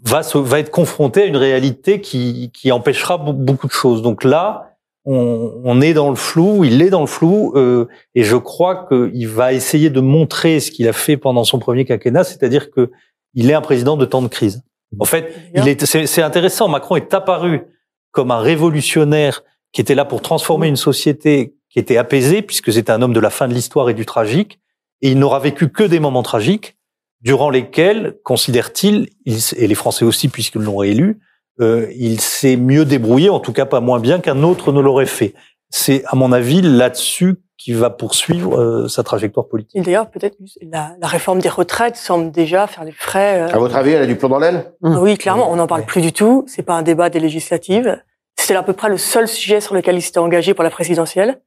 va, 0.05 0.23
se, 0.25 0.37
va 0.39 0.59
être 0.59 0.71
confrontée 0.71 1.23
à 1.23 1.27
une 1.27 1.37
réalité 1.37 2.01
qui, 2.01 2.51
qui 2.53 2.73
empêchera 2.73 3.19
be- 3.19 3.33
beaucoup 3.33 3.69
de 3.69 3.73
choses. 3.73 4.03
Donc 4.03 4.25
là, 4.25 4.68
on, 5.11 5.63
on 5.65 5.81
est 5.81 5.95
dans 5.95 6.11
le 6.11 6.17
flou, 6.17 6.65
il 6.65 6.83
est 6.83 6.91
dans 6.91 7.01
le 7.01 7.07
flou, 7.07 7.53
euh, 7.57 7.87
et 8.15 8.25
je 8.25 8.37
crois 8.37 8.87
qu'il 8.87 9.27
va 9.27 9.55
essayer 9.55 9.89
de 9.89 10.01
montrer 10.01 10.61
ce 10.61 10.71
qu'il 10.71 10.87
a 10.87 10.93
fait 10.93 11.17
pendant 11.17 11.45
son 11.45 11.59
premier 11.59 11.87
quinquennat, 11.87 12.25
c'est-à-dire 12.25 12.71
que 12.71 12.91
il 13.33 13.51
est 13.51 13.55
un 13.55 13.63
président 13.63 13.97
de 13.97 14.05
temps 14.05 14.21
de 14.21 14.29
crise. 14.29 14.63
En 14.99 15.07
fait, 15.07 15.35
est, 15.55 15.85
c'est, 15.87 16.23
intéressant. 16.23 16.69
Macron 16.69 16.97
est 16.97 17.15
apparu 17.15 17.63
comme 18.11 18.31
un 18.31 18.41
révolutionnaire 18.41 19.45
qui 19.73 19.81
était 19.81 19.95
là 19.95 20.05
pour 20.05 20.21
transformer 20.21 20.69
une 20.69 20.77
société 20.77 21.55
qui 21.71 21.79
était 21.79 21.97
apaisée, 21.97 22.43
puisque 22.43 22.73
c'était 22.73 22.93
un 22.93 23.01
homme 23.01 23.13
de 23.15 23.21
la 23.21 23.31
fin 23.31 23.49
de 23.49 23.55
l'histoire 23.55 23.89
et 23.89 23.95
du 23.95 24.05
tragique, 24.05 24.61
et 25.01 25.11
il 25.11 25.19
n'aura 25.19 25.39
vécu 25.39 25.71
que 25.71 25.85
des 25.85 26.01
moments 26.01 26.23
tragiques, 26.23 26.77
durant 27.23 27.49
lesquels, 27.49 28.17
considère-t-il, 28.25 29.09
et 29.25 29.67
les 29.67 29.75
Français 29.75 30.05
aussi, 30.05 30.29
puisqu'ils 30.29 30.63
l'ont 30.63 30.77
réélu, 30.77 31.19
il 31.61 32.21
s'est 32.21 32.57
mieux 32.57 32.85
débrouillé, 32.85 33.31
en 33.31 33.41
tout 33.41 33.53
cas 33.53 33.67
pas 33.67 33.81
moins 33.81 34.01
bien 34.01 34.21
qu'un 34.21 34.43
autre 34.43 34.73
ne 34.73 34.81
l'aurait 34.81 35.07
fait. 35.07 35.35
C'est, 35.71 36.03
à 36.07 36.17
mon 36.17 36.33
avis, 36.33 36.63
là-dessus 36.63 37.37
qu'il 37.59 37.77
va 37.77 37.91
poursuivre 37.91 38.57
euh, 38.59 38.87
sa 38.89 39.03
trajectoire 39.03 39.49
politique. 39.49 39.75
Et 39.77 39.83
d'ailleurs, 39.83 40.09
peut-être 40.09 40.37
la, 40.63 40.93
la 41.01 41.07
réforme 41.09 41.41
des 41.41 41.49
retraites 41.49 41.97
semble 41.97 42.31
déjà 42.31 42.67
faire 42.69 42.85
les 42.85 42.93
frais. 42.93 43.43
euh, 43.43 43.53
À 43.53 43.59
votre 43.59 43.75
avis, 43.75 43.91
elle 43.91 44.03
a 44.03 44.07
du 44.07 44.15
plomb 44.17 44.29
dans 44.29 44.39
l'aile? 44.39 44.73
Oui, 44.81 45.19
clairement, 45.19 45.51
on 45.51 45.57
n'en 45.57 45.67
parle 45.67 45.85
plus 45.85 46.01
du 46.01 46.13
tout. 46.13 46.45
C'est 46.47 46.63
pas 46.63 46.75
un 46.75 46.83
débat 46.83 47.11
des 47.11 47.19
législatives. 47.19 48.01
C'était 48.37 48.55
à 48.55 48.63
peu 48.63 48.73
près 48.75 48.89
le 48.89 48.97
seul 48.97 49.27
sujet 49.27 49.61
sur 49.61 49.75
lequel 49.75 49.97
il 49.97 50.03
s'était 50.03 50.19
engagé 50.19 50.55
pour 50.55 50.63
la 50.63 50.71
présidentielle. 50.71 51.41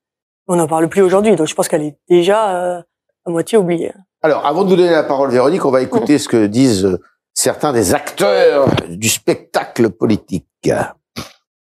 On 0.50 0.58
n'en 0.58 0.68
parle 0.68 0.90
plus 0.90 1.02
aujourd'hui, 1.02 1.36
donc 1.38 1.48
je 1.48 1.56
pense 1.56 1.70
qu'elle 1.70 1.84
est 1.84 1.96
déjà 2.10 2.56
euh, 2.58 2.82
à 3.26 3.30
moitié 3.32 3.58
oubliée. 3.58 3.94
Alors, 4.22 4.46
avant 4.46 4.66
de 4.66 4.70
vous 4.70 4.76
donner 4.76 4.92
la 4.92 5.04
parole, 5.04 5.32
Véronique, 5.32 5.64
on 5.64 5.72
va 5.72 5.82
écouter 5.82 6.18
ce 6.20 6.28
que 6.28 6.46
disent 6.46 6.86
euh, 6.86 7.00
certains 7.42 7.74
des 7.74 7.96
acteurs 7.96 8.68
du 8.88 9.10
spectacle 9.10 9.90
politique. 9.90 10.70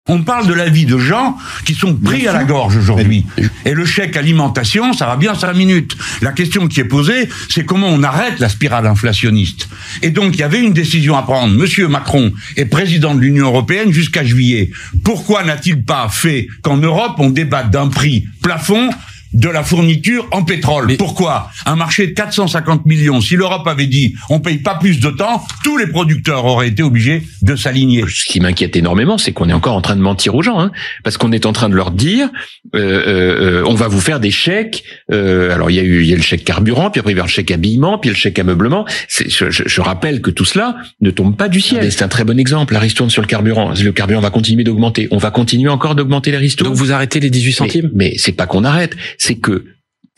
On 0.09 0.23
parle 0.23 0.47
de 0.47 0.53
la 0.53 0.69
vie 0.69 0.87
de 0.87 0.97
gens 0.97 1.37
qui 1.65 1.75
sont 1.75 1.93
pris 1.93 2.27
à 2.27 2.33
la 2.33 2.45
gorge 2.45 2.77
aujourd'hui. 2.77 3.25
Et 3.63 3.73
le 3.73 3.85
chèque 3.85 4.17
alimentation, 4.17 4.93
ça 4.93 5.05
va 5.05 5.17
bien 5.17 5.35
cinq 5.35 5.53
minutes. 5.53 5.95
La 6.23 6.31
question 6.31 6.67
qui 6.67 6.79
est 6.79 6.85
posée, 6.85 7.29
c'est 7.49 7.63
comment 7.63 7.89
on 7.89 8.01
arrête 8.01 8.39
la 8.39 8.49
spirale 8.49 8.87
inflationniste. 8.87 9.67
Et 10.01 10.09
donc, 10.09 10.33
il 10.33 10.39
y 10.39 10.43
avait 10.43 10.61
une 10.61 10.73
décision 10.73 11.15
à 11.15 11.21
prendre. 11.21 11.53
Monsieur 11.53 11.87
Macron 11.87 12.31
est 12.55 12.65
président 12.65 13.13
de 13.13 13.19
l'Union 13.19 13.45
européenne 13.45 13.91
jusqu'à 13.91 14.23
juillet. 14.23 14.71
Pourquoi 15.03 15.43
n'a-t-il 15.43 15.83
pas 15.83 16.07
fait 16.09 16.47
qu'en 16.63 16.77
Europe, 16.77 17.17
on 17.19 17.29
débatte 17.29 17.69
d'un 17.69 17.89
prix 17.89 18.25
plafond 18.41 18.89
de 19.33 19.49
la 19.49 19.63
fourniture 19.63 20.27
en 20.31 20.43
pétrole. 20.43 20.95
Pourquoi? 20.97 21.49
Un 21.65 21.75
marché 21.75 22.07
de 22.07 22.11
450 22.11 22.85
millions. 22.85 23.21
Si 23.21 23.35
l'Europe 23.35 23.67
avait 23.67 23.87
dit 23.87 24.15
on 24.29 24.39
paye 24.39 24.57
pas 24.57 24.75
plus 24.75 24.99
de 24.99 25.09
temps, 25.09 25.43
tous 25.63 25.77
les 25.77 25.87
producteurs 25.87 26.45
auraient 26.45 26.69
été 26.69 26.83
obligés 26.83 27.23
de 27.41 27.55
s'aligner. 27.55 28.03
Ce 28.07 28.25
qui 28.25 28.39
m'inquiète 28.39 28.75
énormément, 28.75 29.17
c'est 29.17 29.31
qu'on 29.31 29.49
est 29.49 29.53
encore 29.53 29.75
en 29.75 29.81
train 29.81 29.95
de 29.95 30.01
mentir 30.01 30.35
aux 30.35 30.41
gens, 30.41 30.59
hein, 30.59 30.71
parce 31.03 31.17
qu'on 31.17 31.31
est 31.31 31.45
en 31.45 31.53
train 31.53 31.69
de 31.69 31.75
leur 31.75 31.91
dire 31.91 32.29
euh, 32.75 32.79
euh, 32.79 33.63
on 33.65 33.73
va 33.73 33.87
vous 33.87 34.01
faire 34.01 34.19
des 34.19 34.31
chèques. 34.31 34.83
Euh, 35.11 35.53
alors 35.53 35.69
il 35.69 35.75
y 35.75 35.79
a 35.79 35.83
eu 35.83 36.01
il 36.01 36.07
y 36.07 36.13
a 36.13 36.15
le 36.15 36.21
chèque 36.21 36.43
carburant, 36.43 36.89
puis 36.89 36.99
après 36.99 37.13
il 37.13 37.17
y 37.17 37.19
a 37.19 37.23
le 37.23 37.29
chèque 37.29 37.51
habillement, 37.51 37.97
puis 37.97 38.09
le 38.09 38.15
chèque 38.15 38.39
ameublement. 38.39 38.85
Je, 39.07 39.23
je, 39.27 39.63
je, 39.65 39.81
rappelle 39.81 40.21
que 40.21 40.31
tout 40.31 40.45
cela 40.45 40.77
ne 41.01 41.11
tombe 41.11 41.35
pas 41.35 41.49
du 41.49 41.61
ciel. 41.61 41.91
C'est 41.91 42.03
un 42.03 42.07
très 42.07 42.23
bon 42.23 42.39
exemple. 42.39 42.73
La 42.73 42.79
ristourne 42.79 43.09
sur 43.09 43.21
le 43.21 43.27
carburant. 43.27 43.73
Le 43.81 43.91
carburant 43.91 44.21
va 44.21 44.29
continuer 44.29 44.63
d'augmenter. 44.63 45.07
On 45.11 45.17
va 45.17 45.31
continuer 45.31 45.69
encore 45.69 45.95
d'augmenter 45.95 46.31
les 46.31 46.37
ristournes. 46.37 46.71
Donc 46.71 46.77
vous 46.77 46.91
arrêtez 46.91 47.19
les 47.19 47.29
18 47.29 47.51
centimes? 47.53 47.89
Mais, 47.93 48.09
mais 48.09 48.17
c'est 48.17 48.31
pas 48.31 48.45
qu'on 48.45 48.63
arrête, 48.63 48.95
c'est 49.17 49.35
que 49.35 49.65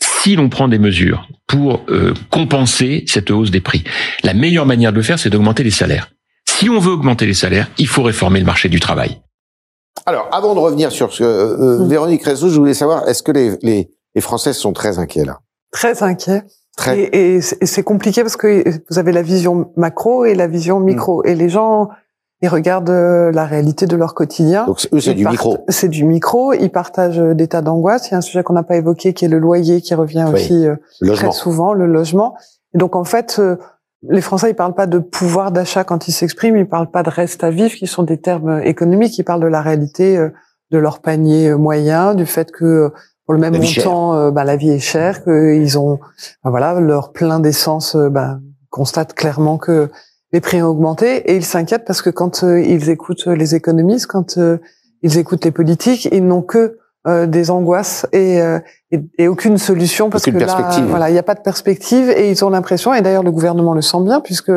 si 0.00 0.36
l'on 0.36 0.48
prend 0.48 0.68
des 0.68 0.78
mesures 0.78 1.28
pour 1.46 1.82
euh, 1.88 2.14
compenser 2.30 3.04
cette 3.06 3.30
hausse 3.30 3.50
des 3.50 3.60
prix, 3.60 3.84
la 4.22 4.34
meilleure 4.34 4.66
manière 4.66 4.92
de 4.92 4.96
le 4.96 5.02
faire, 5.02 5.18
c'est 5.18 5.30
d'augmenter 5.30 5.62
les 5.62 5.70
salaires. 5.70 6.10
Si 6.48 6.68
on 6.68 6.78
veut 6.78 6.92
augmenter 6.92 7.26
les 7.26 7.34
salaires, 7.34 7.68
il 7.78 7.86
faut 7.86 8.02
réformer 8.02 8.40
le 8.40 8.46
marché 8.46 8.68
du 8.68 8.80
travail. 8.80 9.20
Alors, 10.06 10.28
avant 10.32 10.54
de 10.54 10.60
revenir 10.60 10.92
sur 10.92 11.12
ce, 11.12 11.22
euh, 11.22 11.86
Véronique 11.86 12.22
Réseau, 12.24 12.48
je 12.48 12.58
voulais 12.58 12.74
savoir, 12.74 13.08
est-ce 13.08 13.22
que 13.22 13.32
les, 13.32 13.56
les, 13.62 13.90
les 14.14 14.20
Français 14.20 14.52
sont 14.52 14.72
très 14.72 14.98
inquiets 14.98 15.24
là? 15.24 15.38
Très 15.72 16.02
inquiets. 16.02 16.42
Très. 16.76 16.98
Et, 17.00 17.36
et 17.36 17.40
c'est 17.40 17.82
compliqué 17.82 18.22
parce 18.22 18.36
que 18.36 18.64
vous 18.90 18.98
avez 18.98 19.12
la 19.12 19.22
vision 19.22 19.72
macro 19.76 20.24
et 20.24 20.34
la 20.34 20.46
vision 20.46 20.80
micro. 20.80 21.24
Et 21.24 21.34
les 21.34 21.48
gens, 21.48 21.88
ils 22.42 22.48
regardent 22.48 22.90
euh, 22.90 23.30
la 23.32 23.44
réalité 23.44 23.86
de 23.86 23.96
leur 23.96 24.14
quotidien. 24.14 24.64
Donc 24.66 24.88
eux, 24.92 25.00
c'est 25.00 25.14
du 25.14 25.26
micro. 25.26 25.58
C'est 25.68 25.88
du 25.88 26.04
micro. 26.04 26.52
Ils 26.54 26.70
partagent 26.70 27.20
euh, 27.20 27.34
des 27.34 27.48
tas 27.48 27.60
d'angoisses. 27.60 28.08
Il 28.08 28.12
y 28.12 28.14
a 28.14 28.18
un 28.18 28.22
sujet 28.22 28.42
qu'on 28.42 28.54
n'a 28.54 28.62
pas 28.62 28.76
évoqué 28.76 29.12
qui 29.12 29.26
est 29.26 29.28
le 29.28 29.38
loyer, 29.38 29.82
qui 29.82 29.94
revient 29.94 30.26
aussi 30.32 30.66
euh, 30.66 30.76
très 31.14 31.32
souvent, 31.32 31.74
le 31.74 31.86
logement. 31.86 32.34
Et 32.74 32.78
donc 32.78 32.96
en 32.96 33.04
fait, 33.04 33.40
les 34.08 34.20
Français, 34.20 34.50
ils 34.50 34.54
parlent 34.54 34.74
pas 34.74 34.86
de 34.86 34.98
pouvoir 34.98 35.52
d'achat 35.52 35.84
quand 35.84 36.08
ils 36.08 36.12
s'expriment. 36.12 36.56
Ils 36.56 36.68
parlent 36.68 36.90
pas 36.90 37.02
de 37.02 37.10
reste 37.10 37.44
à 37.44 37.50
vivre, 37.50 37.74
qui 37.74 37.86
sont 37.86 38.04
des 38.04 38.18
termes 38.18 38.60
économiques. 38.62 39.18
Ils 39.18 39.24
parlent 39.24 39.42
de 39.42 39.46
la 39.46 39.60
réalité 39.60 40.16
de 40.70 40.78
leur 40.78 41.00
panier 41.00 41.52
moyen, 41.54 42.14
du 42.14 42.26
fait 42.26 42.52
que 42.52 42.92
pour 43.26 43.34
le 43.34 43.40
même 43.40 43.60
montant, 43.60 44.30
bah, 44.30 44.44
la 44.44 44.56
vie 44.56 44.70
est 44.70 44.78
chère, 44.78 45.24
qu'ils 45.24 45.78
ont, 45.78 45.98
bah, 46.44 46.50
voilà, 46.50 46.78
leur 46.78 47.12
plein 47.12 47.40
d'essence, 47.40 47.96
bah, 47.96 48.38
constate 48.70 49.14
clairement 49.14 49.58
que 49.58 49.90
les 50.32 50.40
prix 50.40 50.62
ont 50.62 50.68
augmenté 50.68 51.16
et 51.30 51.36
ils 51.36 51.44
s'inquiètent 51.44 51.84
parce 51.84 52.02
que 52.02 52.10
quand 52.10 52.44
euh, 52.44 52.60
ils 52.60 52.90
écoutent 52.90 53.26
les 53.26 53.54
économistes, 53.54 54.06
quand 54.06 54.38
euh, 54.38 54.58
ils 55.02 55.18
écoutent 55.18 55.44
les 55.44 55.50
politiques, 55.50 56.08
ils 56.12 56.24
n'ont 56.24 56.42
que 56.42 56.78
euh, 57.06 57.26
des 57.26 57.50
angoisses 57.50 58.06
et, 58.12 58.40
et, 59.18 59.28
aucune 59.28 59.56
solution 59.56 60.10
parce 60.10 60.24
que 60.24 60.30
là, 60.30 60.70
voilà, 60.88 61.08
il 61.08 61.14
n'y 61.14 61.18
a 61.18 61.22
pas 61.22 61.34
de 61.34 61.40
perspective 61.40 62.10
et 62.10 62.30
ils 62.30 62.44
ont 62.44 62.50
l'impression, 62.50 62.92
et 62.92 63.00
d'ailleurs 63.00 63.22
le 63.22 63.32
gouvernement 63.32 63.72
le 63.72 63.80
sent 63.80 64.02
bien 64.02 64.20
puisque 64.20 64.52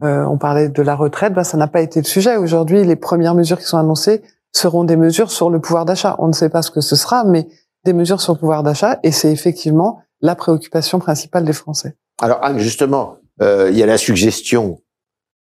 on 0.00 0.38
parlait 0.38 0.68
de 0.68 0.82
la 0.82 0.96
retraite, 0.96 1.32
ben, 1.32 1.44
ça 1.44 1.56
n'a 1.56 1.68
pas 1.68 1.80
été 1.80 2.00
le 2.00 2.06
sujet. 2.06 2.36
Aujourd'hui, 2.36 2.84
les 2.84 2.96
premières 2.96 3.36
mesures 3.36 3.58
qui 3.58 3.66
sont 3.66 3.78
annoncées 3.78 4.22
seront 4.50 4.82
des 4.82 4.96
mesures 4.96 5.30
sur 5.30 5.48
le 5.48 5.60
pouvoir 5.60 5.84
d'achat. 5.84 6.16
On 6.18 6.26
ne 6.26 6.32
sait 6.32 6.48
pas 6.48 6.62
ce 6.62 6.72
que 6.72 6.80
ce 6.80 6.96
sera, 6.96 7.24
mais 7.24 7.46
des 7.84 7.92
mesures 7.92 8.20
sur 8.20 8.32
le 8.32 8.38
pouvoir 8.38 8.64
d'achat 8.64 8.98
et 9.02 9.12
c'est 9.12 9.30
effectivement 9.30 10.00
la 10.20 10.34
préoccupation 10.34 10.98
principale 10.98 11.44
des 11.44 11.52
Français. 11.52 11.96
Alors 12.20 12.38
Anne, 12.42 12.58
justement, 12.58 13.18
il 13.40 13.76
y 13.76 13.82
a 13.82 13.86
la 13.86 13.98
suggestion 13.98 14.81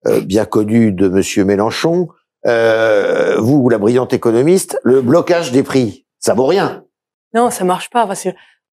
euh, 0.06 0.20
bien 0.20 0.44
connu 0.44 0.92
de 0.92 1.08
Monsieur 1.08 1.44
Mélenchon, 1.44 2.08
euh, 2.46 3.36
vous, 3.40 3.68
la 3.68 3.78
brillante 3.78 4.12
économiste, 4.12 4.78
le 4.84 5.02
blocage 5.02 5.50
des 5.50 5.62
prix, 5.62 6.06
ça 6.20 6.34
vaut 6.34 6.46
rien. 6.46 6.84
Non, 7.34 7.50
ça 7.50 7.64
marche 7.64 7.90
pas. 7.90 8.08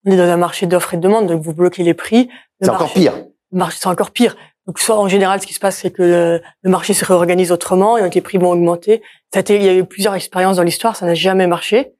On 0.04 0.10
est 0.10 0.16
dans 0.16 0.22
un 0.22 0.36
marché 0.36 0.66
d'offres 0.66 0.94
et 0.94 0.96
de 0.96 1.02
demande, 1.02 1.26
donc 1.26 1.42
vous 1.42 1.52
bloquez 1.52 1.82
les 1.82 1.94
prix. 1.94 2.28
C'est 2.60 2.70
encore 2.70 2.92
pire. 2.92 3.14
Le 3.52 3.58
marché, 3.58 3.78
c'est 3.80 3.88
encore 3.88 4.12
pire. 4.12 4.36
Donc, 4.66 4.78
soit 4.78 4.98
en 4.98 5.08
général, 5.08 5.40
ce 5.40 5.46
qui 5.46 5.52
se 5.52 5.60
passe, 5.60 5.78
c'est 5.78 5.90
que 5.90 6.40
le, 6.62 6.70
marché 6.70 6.94
se 6.94 7.04
réorganise 7.04 7.52
autrement 7.52 7.98
et 7.98 8.02
donc 8.02 8.14
les 8.14 8.20
prix 8.20 8.38
vont 8.38 8.50
augmenter. 8.50 9.02
Ça 9.32 9.42
il 9.48 9.62
y 9.62 9.68
a 9.68 9.74
eu 9.74 9.84
plusieurs 9.84 10.14
expériences 10.14 10.56
dans 10.56 10.62
l'histoire, 10.62 10.96
ça 10.96 11.06
n'a 11.06 11.14
jamais 11.14 11.46
marché. 11.46 11.92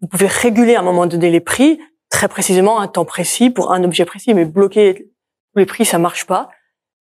Vous 0.00 0.08
pouvez 0.08 0.26
réguler 0.26 0.74
à 0.74 0.80
un 0.80 0.84
moment 0.84 1.06
donné 1.06 1.30
les 1.30 1.40
prix, 1.40 1.80
très 2.10 2.28
précisément, 2.28 2.80
un 2.80 2.88
temps 2.88 3.04
précis 3.04 3.50
pour 3.50 3.72
un 3.72 3.82
objet 3.84 4.04
précis, 4.04 4.34
mais 4.34 4.44
bloquer 4.44 5.08
tous 5.52 5.58
les 5.58 5.66
prix, 5.66 5.84
ça 5.84 5.98
marche 5.98 6.26
pas 6.26 6.50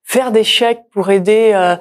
faire 0.03 0.31
des 0.31 0.43
chèques 0.43 0.81
pour 0.91 1.09
aider, 1.09 1.51
euh, 1.53 1.75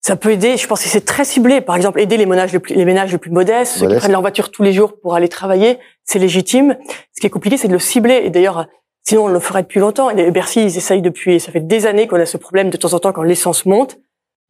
ça 0.00 0.16
peut 0.16 0.32
aider. 0.32 0.56
Je 0.56 0.66
pense 0.66 0.82
que 0.82 0.88
c'est 0.88 1.04
très 1.04 1.24
ciblé. 1.24 1.60
Par 1.60 1.76
exemple, 1.76 2.00
aider 2.00 2.16
les 2.16 2.26
ménages 2.26 2.52
les, 2.52 2.58
plus, 2.58 2.74
les 2.74 2.84
ménages 2.84 3.12
les 3.12 3.18
plus 3.18 3.30
modestes, 3.30 3.78
ceux 3.78 3.88
qui 3.88 3.96
prennent 3.96 4.12
leur 4.12 4.20
voiture 4.20 4.50
tous 4.50 4.62
les 4.62 4.72
jours 4.72 5.00
pour 5.00 5.14
aller 5.14 5.28
travailler, 5.28 5.78
c'est 6.04 6.18
légitime. 6.18 6.76
Ce 7.12 7.20
qui 7.20 7.26
est 7.26 7.30
compliqué, 7.30 7.56
c'est 7.56 7.68
de 7.68 7.72
le 7.72 7.78
cibler. 7.78 8.22
Et 8.24 8.30
d'ailleurs, 8.30 8.66
sinon 9.02 9.24
on 9.24 9.28
le 9.28 9.40
ferait 9.40 9.62
depuis 9.62 9.80
longtemps. 9.80 10.10
Et 10.10 10.30
Bercy, 10.30 10.62
ils 10.62 10.76
essayent 10.76 11.02
depuis. 11.02 11.40
Ça 11.40 11.52
fait 11.52 11.60
des 11.60 11.86
années 11.86 12.06
qu'on 12.06 12.20
a 12.20 12.26
ce 12.26 12.36
problème 12.36 12.70
de 12.70 12.76
temps 12.76 12.92
en 12.92 12.98
temps 12.98 13.12
quand 13.12 13.22
l'essence 13.22 13.66
monte, 13.66 13.98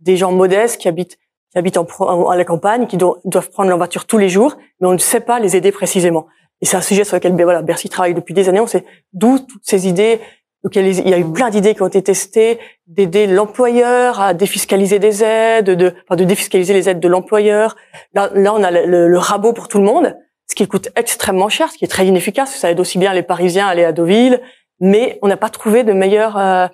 des 0.00 0.16
gens 0.16 0.32
modestes 0.32 0.80
qui 0.80 0.88
habitent 0.88 1.18
qui 1.54 1.58
habitent 1.58 1.76
en, 1.76 2.28
à 2.28 2.36
la 2.36 2.44
campagne, 2.44 2.88
qui 2.88 2.96
doivent 2.96 3.50
prendre 3.50 3.68
leur 3.68 3.78
voiture 3.78 4.06
tous 4.06 4.18
les 4.18 4.28
jours, 4.28 4.56
mais 4.80 4.88
on 4.88 4.92
ne 4.92 4.98
sait 4.98 5.20
pas 5.20 5.38
les 5.38 5.54
aider 5.54 5.70
précisément. 5.70 6.26
Et 6.60 6.66
c'est 6.66 6.76
un 6.76 6.80
sujet 6.82 7.04
sur 7.04 7.16
lequel 7.16 7.32
ben 7.32 7.44
voilà, 7.44 7.62
Bercy 7.62 7.88
travaille 7.88 8.14
depuis 8.14 8.34
des 8.34 8.48
années. 8.48 8.60
On 8.60 8.66
sait 8.66 8.84
d'où 9.12 9.38
toutes 9.38 9.62
ces 9.64 9.86
idées 9.86 10.20
donc 10.64 10.76
il 10.76 11.08
y 11.08 11.12
a 11.12 11.18
eu 11.18 11.30
plein 11.30 11.50
d'idées 11.50 11.74
qui 11.74 11.82
ont 11.82 11.86
été 11.86 12.02
testées, 12.02 12.58
d'aider 12.86 13.26
l'employeur 13.26 14.18
à 14.18 14.32
défiscaliser 14.32 14.98
des 14.98 15.22
aides, 15.22 15.66
de, 15.66 15.94
enfin, 16.08 16.16
de 16.16 16.24
défiscaliser 16.24 16.72
les 16.72 16.88
aides 16.88 17.00
de 17.00 17.08
l'employeur. 17.08 17.76
Là, 18.14 18.30
là, 18.32 18.54
on 18.54 18.62
a 18.62 18.70
le, 18.70 19.18
rabot 19.18 19.52
pour 19.52 19.68
tout 19.68 19.76
le 19.76 19.84
monde, 19.84 20.16
ce 20.48 20.54
qui 20.54 20.66
coûte 20.66 20.88
extrêmement 20.96 21.50
cher, 21.50 21.70
ce 21.70 21.76
qui 21.76 21.84
est 21.84 21.88
très 21.88 22.06
inefficace. 22.06 22.54
Ça 22.54 22.70
aide 22.70 22.80
aussi 22.80 22.96
bien 22.96 23.12
les 23.12 23.22
Parisiens 23.22 23.66
à 23.66 23.70
aller 23.70 23.84
à 23.84 23.92
Deauville, 23.92 24.40
mais 24.80 25.18
on 25.20 25.28
n'a 25.28 25.36
pas 25.36 25.50
trouvé 25.50 25.84
de 25.84 25.92
meilleur. 25.92 26.38
Euh, 26.38 26.66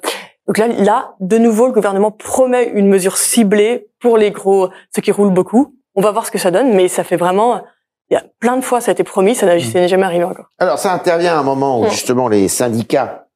donc 0.47 0.59
là, 0.59 0.69
là, 0.69 1.15
de 1.19 1.39
nouveau, 1.39 1.67
le 1.67 1.73
gouvernement 1.73 2.13
promet 2.13 2.67
une 2.69 2.87
mesure 2.87 3.17
ciblée 3.17 3.89
pour 4.01 4.19
les 4.19 4.31
gros, 4.31 4.71
ceux 4.95 5.03
qui 5.03 5.11
roulent 5.11 5.35
beaucoup. 5.35 5.75
On 5.97 6.01
va 6.01 6.13
voir 6.13 6.27
ce 6.27 6.31
que 6.31 6.39
ça 6.39 6.53
donne, 6.53 6.75
mais 6.75 6.87
ça 6.87 7.03
fait 7.03 7.17
vraiment. 7.17 7.65
Il 8.09 8.15
y 8.15 8.17
a 8.17 8.25
plein 8.39 8.57
de 8.57 8.63
fois, 8.63 8.81
ça 8.81 8.91
a 8.91 8.93
été 8.93 9.03
promis, 9.03 9.35
ça 9.35 9.47
n'est 9.47 9.89
jamais 9.89 10.05
arrivé 10.05 10.25
encore. 10.25 10.47
Alors, 10.61 10.79
ça 10.79 10.93
intervient 10.93 11.37
à 11.37 11.41
un 11.41 11.45
moment 11.45 11.81
où 11.81 11.89
justement 11.89 12.29
les 12.29 12.47
syndicats 12.47 13.27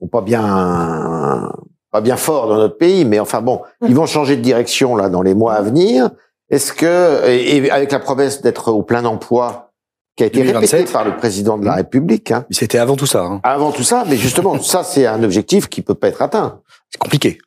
sont 0.00 0.08
pas 0.08 0.22
bien 0.22 1.52
pas 1.92 2.00
bien 2.00 2.16
forts 2.16 2.48
dans 2.48 2.56
notre 2.56 2.78
pays, 2.78 3.04
mais 3.04 3.18
enfin 3.18 3.42
bon, 3.42 3.62
ils 3.86 3.94
vont 3.94 4.06
changer 4.06 4.36
de 4.36 4.42
direction 4.42 4.96
là 4.96 5.08
dans 5.08 5.22
les 5.22 5.34
mois 5.34 5.54
à 5.54 5.62
venir. 5.62 6.10
Est-ce 6.48 6.72
que 6.72 7.28
et 7.28 7.70
avec 7.70 7.92
la 7.92 7.98
promesse 7.98 8.42
d'être 8.42 8.72
au 8.72 8.82
plein 8.82 9.04
emploi 9.04 9.70
qui 10.16 10.24
a 10.24 10.26
été 10.26 10.42
répétée 10.42 10.84
par 10.84 11.04
le 11.04 11.16
président 11.16 11.56
de 11.56 11.64
la 11.64 11.74
République. 11.74 12.30
Hein. 12.30 12.44
C'était 12.50 12.78
avant 12.78 12.96
tout 12.96 13.06
ça. 13.06 13.24
Hein. 13.24 13.40
Avant 13.42 13.72
tout 13.72 13.82
ça, 13.82 14.04
mais 14.06 14.16
justement, 14.16 14.58
ça 14.62 14.84
c'est 14.84 15.06
un 15.06 15.22
objectif 15.22 15.68
qui 15.68 15.82
peut 15.82 15.94
pas 15.94 16.08
être 16.08 16.20
atteint. 16.20 16.60
C'est 16.90 16.98
compliqué. 16.98 17.38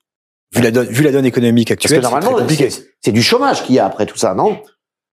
Vu 0.55 0.61
la 0.61 0.71
donne, 0.71 0.87
vu 0.87 1.03
la 1.03 1.11
donne 1.11 1.25
économique 1.25 1.71
actuelle, 1.71 1.99
que 1.99 2.03
normalement, 2.03 2.37
c'est 3.01 3.11
du 3.11 3.23
chômage 3.23 3.63
qu'il 3.63 3.75
y 3.75 3.79
a 3.79 3.85
après 3.85 4.05
tout 4.05 4.17
ça, 4.17 4.35
non? 4.35 4.59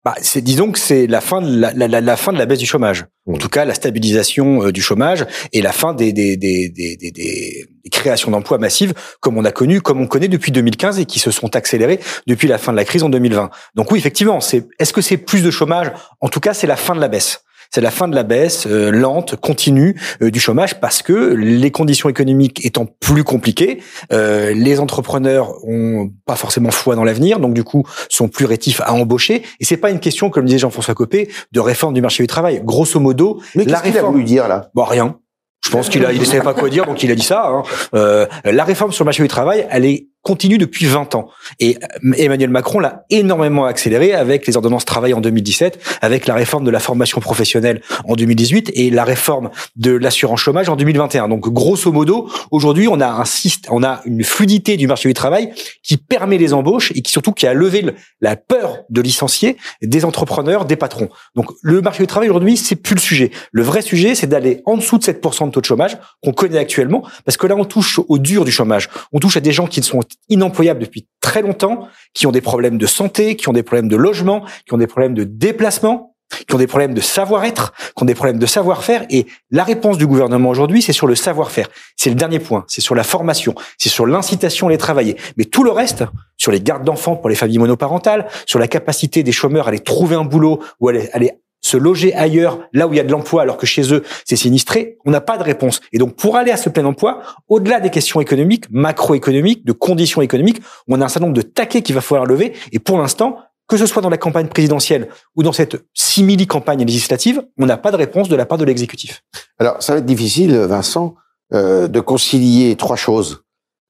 Bah, 0.06 0.14
c'est 0.22 0.40
disons 0.40 0.70
que 0.70 0.78
c'est 0.78 1.08
la 1.08 1.20
fin 1.20 1.42
de 1.42 1.58
la, 1.58 1.72
la, 1.72 2.00
la, 2.00 2.16
fin 2.16 2.32
de 2.32 2.38
la 2.38 2.46
baisse 2.46 2.60
du 2.60 2.64
chômage. 2.64 3.06
En 3.26 3.32
mmh. 3.32 3.38
tout 3.38 3.48
cas, 3.48 3.64
la 3.64 3.74
stabilisation 3.74 4.62
euh, 4.62 4.70
du 4.70 4.80
chômage 4.80 5.26
et 5.52 5.60
la 5.60 5.72
fin 5.72 5.94
des 5.94 6.12
des, 6.12 6.36
des, 6.36 6.68
des, 6.68 6.96
des, 6.96 7.10
des 7.10 7.90
créations 7.90 8.30
d'emplois 8.30 8.58
massives 8.58 8.94
comme 9.18 9.36
on 9.36 9.44
a 9.44 9.50
connu, 9.50 9.80
comme 9.80 10.00
on 10.00 10.06
connaît 10.06 10.28
depuis 10.28 10.52
2015 10.52 11.00
et 11.00 11.06
qui 11.06 11.18
se 11.18 11.32
sont 11.32 11.56
accélérées 11.56 11.98
depuis 12.28 12.46
la 12.46 12.56
fin 12.56 12.70
de 12.70 12.76
la 12.76 12.84
crise 12.84 13.02
en 13.02 13.08
2020. 13.08 13.50
Donc 13.74 13.90
oui, 13.90 13.98
effectivement, 13.98 14.40
c'est 14.40 14.68
est-ce 14.78 14.92
que 14.92 15.00
c'est 15.00 15.16
plus 15.16 15.42
de 15.42 15.50
chômage? 15.50 15.90
En 16.20 16.28
tout 16.28 16.38
cas, 16.38 16.54
c'est 16.54 16.68
la 16.68 16.76
fin 16.76 16.94
de 16.94 17.00
la 17.00 17.08
baisse 17.08 17.40
c'est 17.70 17.80
la 17.80 17.90
fin 17.90 18.08
de 18.08 18.14
la 18.14 18.22
baisse 18.22 18.66
euh, 18.66 18.90
lente, 18.90 19.36
continue 19.36 20.00
euh, 20.22 20.30
du 20.30 20.40
chômage 20.40 20.80
parce 20.80 21.02
que 21.02 21.12
les 21.12 21.70
conditions 21.70 22.08
économiques 22.08 22.64
étant 22.64 22.86
plus 22.86 23.24
compliquées, 23.24 23.82
euh, 24.12 24.52
les 24.54 24.80
entrepreneurs 24.80 25.54
ont 25.64 26.10
pas 26.24 26.36
forcément 26.36 26.70
foi 26.70 26.94
dans 26.96 27.04
l'avenir, 27.04 27.40
donc 27.40 27.54
du 27.54 27.64
coup 27.64 27.84
sont 28.08 28.28
plus 28.28 28.46
rétifs 28.46 28.80
à 28.80 28.92
embaucher. 28.92 29.42
Et 29.60 29.64
c'est 29.64 29.76
pas 29.76 29.90
une 29.90 30.00
question, 30.00 30.30
comme 30.30 30.44
disait 30.44 30.58
Jean-François 30.58 30.94
Copé, 30.94 31.28
de 31.52 31.60
réforme 31.60 31.94
du 31.94 32.00
marché 32.00 32.22
du 32.22 32.26
travail. 32.26 32.60
Grosso 32.64 33.00
modo, 33.00 33.40
Mais 33.54 33.64
la 33.64 33.78
réforme. 33.78 34.06
a 34.06 34.10
voulu 34.10 34.24
dire 34.24 34.48
là? 34.48 34.70
Bon, 34.74 34.84
rien. 34.84 35.18
Je 35.64 35.70
pense 35.72 35.88
qu'il 35.88 36.04
a, 36.06 36.12
il 36.12 36.24
savait 36.24 36.42
pas 36.42 36.54
quoi 36.54 36.68
dire, 36.68 36.86
donc 36.86 37.02
il 37.02 37.10
a 37.10 37.16
dit 37.16 37.24
ça. 37.24 37.48
Hein. 37.48 37.62
Euh, 37.94 38.26
la 38.44 38.62
réforme 38.62 38.92
sur 38.92 39.02
le 39.02 39.06
marché 39.06 39.22
du 39.22 39.28
travail, 39.28 39.66
elle 39.68 39.84
est 39.84 40.06
continue 40.26 40.58
depuis 40.58 40.86
20 40.86 41.14
ans. 41.14 41.28
Et 41.60 41.78
euh, 42.04 42.12
Emmanuel 42.16 42.50
Macron 42.50 42.80
l'a 42.80 43.04
énormément 43.10 43.64
accéléré 43.64 44.12
avec 44.12 44.44
les 44.48 44.56
ordonnances 44.56 44.84
travail 44.84 45.14
en 45.14 45.20
2017, 45.20 45.78
avec 46.02 46.26
la 46.26 46.34
réforme 46.34 46.64
de 46.64 46.70
la 46.72 46.80
formation 46.80 47.20
professionnelle 47.20 47.80
en 48.06 48.16
2018 48.16 48.72
et 48.74 48.90
la 48.90 49.04
réforme 49.04 49.50
de 49.76 49.92
l'assurance 49.92 50.40
chômage 50.40 50.68
en 50.68 50.74
2021. 50.74 51.28
Donc 51.28 51.48
grosso 51.52 51.92
modo, 51.92 52.28
aujourd'hui, 52.50 52.88
on 52.88 53.00
a 53.00 53.06
un 53.06 53.24
système, 53.24 53.72
on 53.72 53.84
a 53.84 54.00
une 54.04 54.24
fluidité 54.24 54.76
du 54.76 54.88
marché 54.88 55.08
du 55.08 55.14
travail 55.14 55.52
qui 55.84 55.96
permet 55.96 56.38
les 56.38 56.52
embauches 56.52 56.90
et 56.96 57.02
qui 57.02 57.12
surtout 57.12 57.32
qui 57.32 57.46
a 57.46 57.54
levé 57.54 57.86
la 58.20 58.34
peur 58.34 58.78
de 58.90 59.00
licencier 59.00 59.56
des 59.80 60.04
entrepreneurs, 60.04 60.64
des 60.64 60.76
patrons. 60.76 61.08
Donc 61.36 61.52
le 61.62 61.80
marché 61.82 62.02
du 62.02 62.08
travail 62.08 62.30
aujourd'hui, 62.30 62.56
c'est 62.56 62.74
plus 62.74 62.96
le 62.96 63.00
sujet. 63.00 63.30
Le 63.52 63.62
vrai 63.62 63.80
sujet, 63.80 64.16
c'est 64.16 64.26
d'aller 64.26 64.60
en 64.66 64.76
dessous 64.76 64.98
de 64.98 65.04
7% 65.04 65.46
de 65.46 65.50
taux 65.52 65.60
de 65.60 65.66
chômage 65.66 65.96
qu'on 66.20 66.32
connaît 66.32 66.58
actuellement 66.58 67.04
parce 67.24 67.36
que 67.36 67.46
là 67.46 67.54
on 67.54 67.64
touche 67.64 68.00
au 68.08 68.18
dur 68.18 68.44
du 68.44 68.50
chômage. 68.50 68.88
On 69.12 69.20
touche 69.20 69.36
à 69.36 69.40
des 69.40 69.52
gens 69.52 69.68
qui 69.68 69.84
sont 69.84 70.00
inemployables 70.28 70.80
depuis 70.80 71.06
très 71.20 71.42
longtemps, 71.42 71.88
qui 72.14 72.26
ont 72.26 72.32
des 72.32 72.40
problèmes 72.40 72.78
de 72.78 72.86
santé, 72.86 73.36
qui 73.36 73.48
ont 73.48 73.52
des 73.52 73.62
problèmes 73.62 73.88
de 73.88 73.96
logement, 73.96 74.44
qui 74.66 74.74
ont 74.74 74.78
des 74.78 74.86
problèmes 74.86 75.14
de 75.14 75.24
déplacement. 75.24 76.12
qui 76.48 76.54
ont 76.54 76.58
des 76.58 76.66
problèmes 76.66 76.92
de 76.94 77.00
savoir-être, 77.00 77.72
qui 77.96 78.02
ont 78.02 78.06
des 78.06 78.14
problèmes 78.14 78.38
de 78.38 78.46
savoir-faire. 78.46 79.06
Et 79.10 79.26
la 79.50 79.62
réponse 79.62 79.96
du 79.96 80.06
gouvernement 80.08 80.48
aujourd'hui, 80.50 80.82
c'est 80.82 80.92
sur 80.92 81.06
le 81.06 81.14
savoir-faire. 81.14 81.68
C'est 81.96 82.10
le 82.10 82.16
dernier 82.16 82.40
point. 82.40 82.64
C'est 82.66 82.80
sur 82.80 82.94
la 82.96 83.04
formation. 83.04 83.54
C'est 83.78 83.88
sur 83.88 84.06
l'incitation 84.06 84.66
à 84.66 84.70
les 84.70 84.78
travailler. 84.78 85.16
Mais 85.36 85.44
tout 85.44 85.62
le 85.62 85.70
reste, 85.70 86.04
sur 86.36 86.50
les 86.50 86.60
gardes 86.60 86.84
d'enfants 86.84 87.16
pour 87.16 87.28
les 87.28 87.36
familles 87.36 87.58
monoparentales, 87.58 88.26
sur 88.44 88.58
la 88.58 88.66
capacité 88.66 89.22
des 89.22 89.32
chômeurs 89.32 89.66
à 89.66 89.68
aller 89.68 89.78
trouver 89.78 90.16
un 90.16 90.24
boulot 90.24 90.60
ou 90.80 90.88
à 90.88 90.90
aller, 90.90 91.08
aller 91.12 91.32
se 91.66 91.76
loger 91.76 92.14
ailleurs, 92.14 92.60
là 92.72 92.86
où 92.86 92.92
il 92.92 92.96
y 92.96 93.00
a 93.00 93.04
de 93.04 93.10
l'emploi, 93.10 93.42
alors 93.42 93.56
que 93.56 93.66
chez 93.66 93.92
eux, 93.92 94.02
c'est 94.24 94.36
sinistré, 94.36 94.98
on 95.04 95.10
n'a 95.10 95.20
pas 95.20 95.36
de 95.38 95.42
réponse. 95.42 95.80
Et 95.92 95.98
donc, 95.98 96.16
pour 96.16 96.36
aller 96.36 96.50
à 96.50 96.56
ce 96.56 96.68
plein 96.68 96.84
emploi, 96.84 97.22
au-delà 97.48 97.80
des 97.80 97.90
questions 97.90 98.20
économiques, 98.20 98.64
macroéconomiques, 98.70 99.64
de 99.64 99.72
conditions 99.72 100.22
économiques, 100.22 100.62
on 100.88 101.00
a 101.00 101.04
un 101.04 101.08
certain 101.08 101.26
nombre 101.26 101.36
de 101.36 101.42
taquets 101.42 101.82
qu'il 101.82 101.94
va 101.94 102.00
falloir 102.00 102.26
lever. 102.26 102.52
Et 102.72 102.78
pour 102.78 102.98
l'instant, 102.98 103.38
que 103.68 103.76
ce 103.76 103.86
soit 103.86 104.02
dans 104.02 104.10
la 104.10 104.18
campagne 104.18 104.48
présidentielle 104.48 105.08
ou 105.34 105.42
dans 105.42 105.52
cette 105.52 105.84
simili-campagne 105.94 106.84
législative, 106.84 107.42
on 107.58 107.66
n'a 107.66 107.76
pas 107.76 107.90
de 107.90 107.96
réponse 107.96 108.28
de 108.28 108.36
la 108.36 108.46
part 108.46 108.58
de 108.58 108.64
l'exécutif. 108.64 109.22
Alors, 109.58 109.82
ça 109.82 109.92
va 109.92 109.98
être 109.98 110.06
difficile, 110.06 110.56
Vincent, 110.56 111.16
euh, 111.52 111.88
de 111.88 112.00
concilier 112.00 112.76
trois 112.76 112.96
choses. 112.96 113.42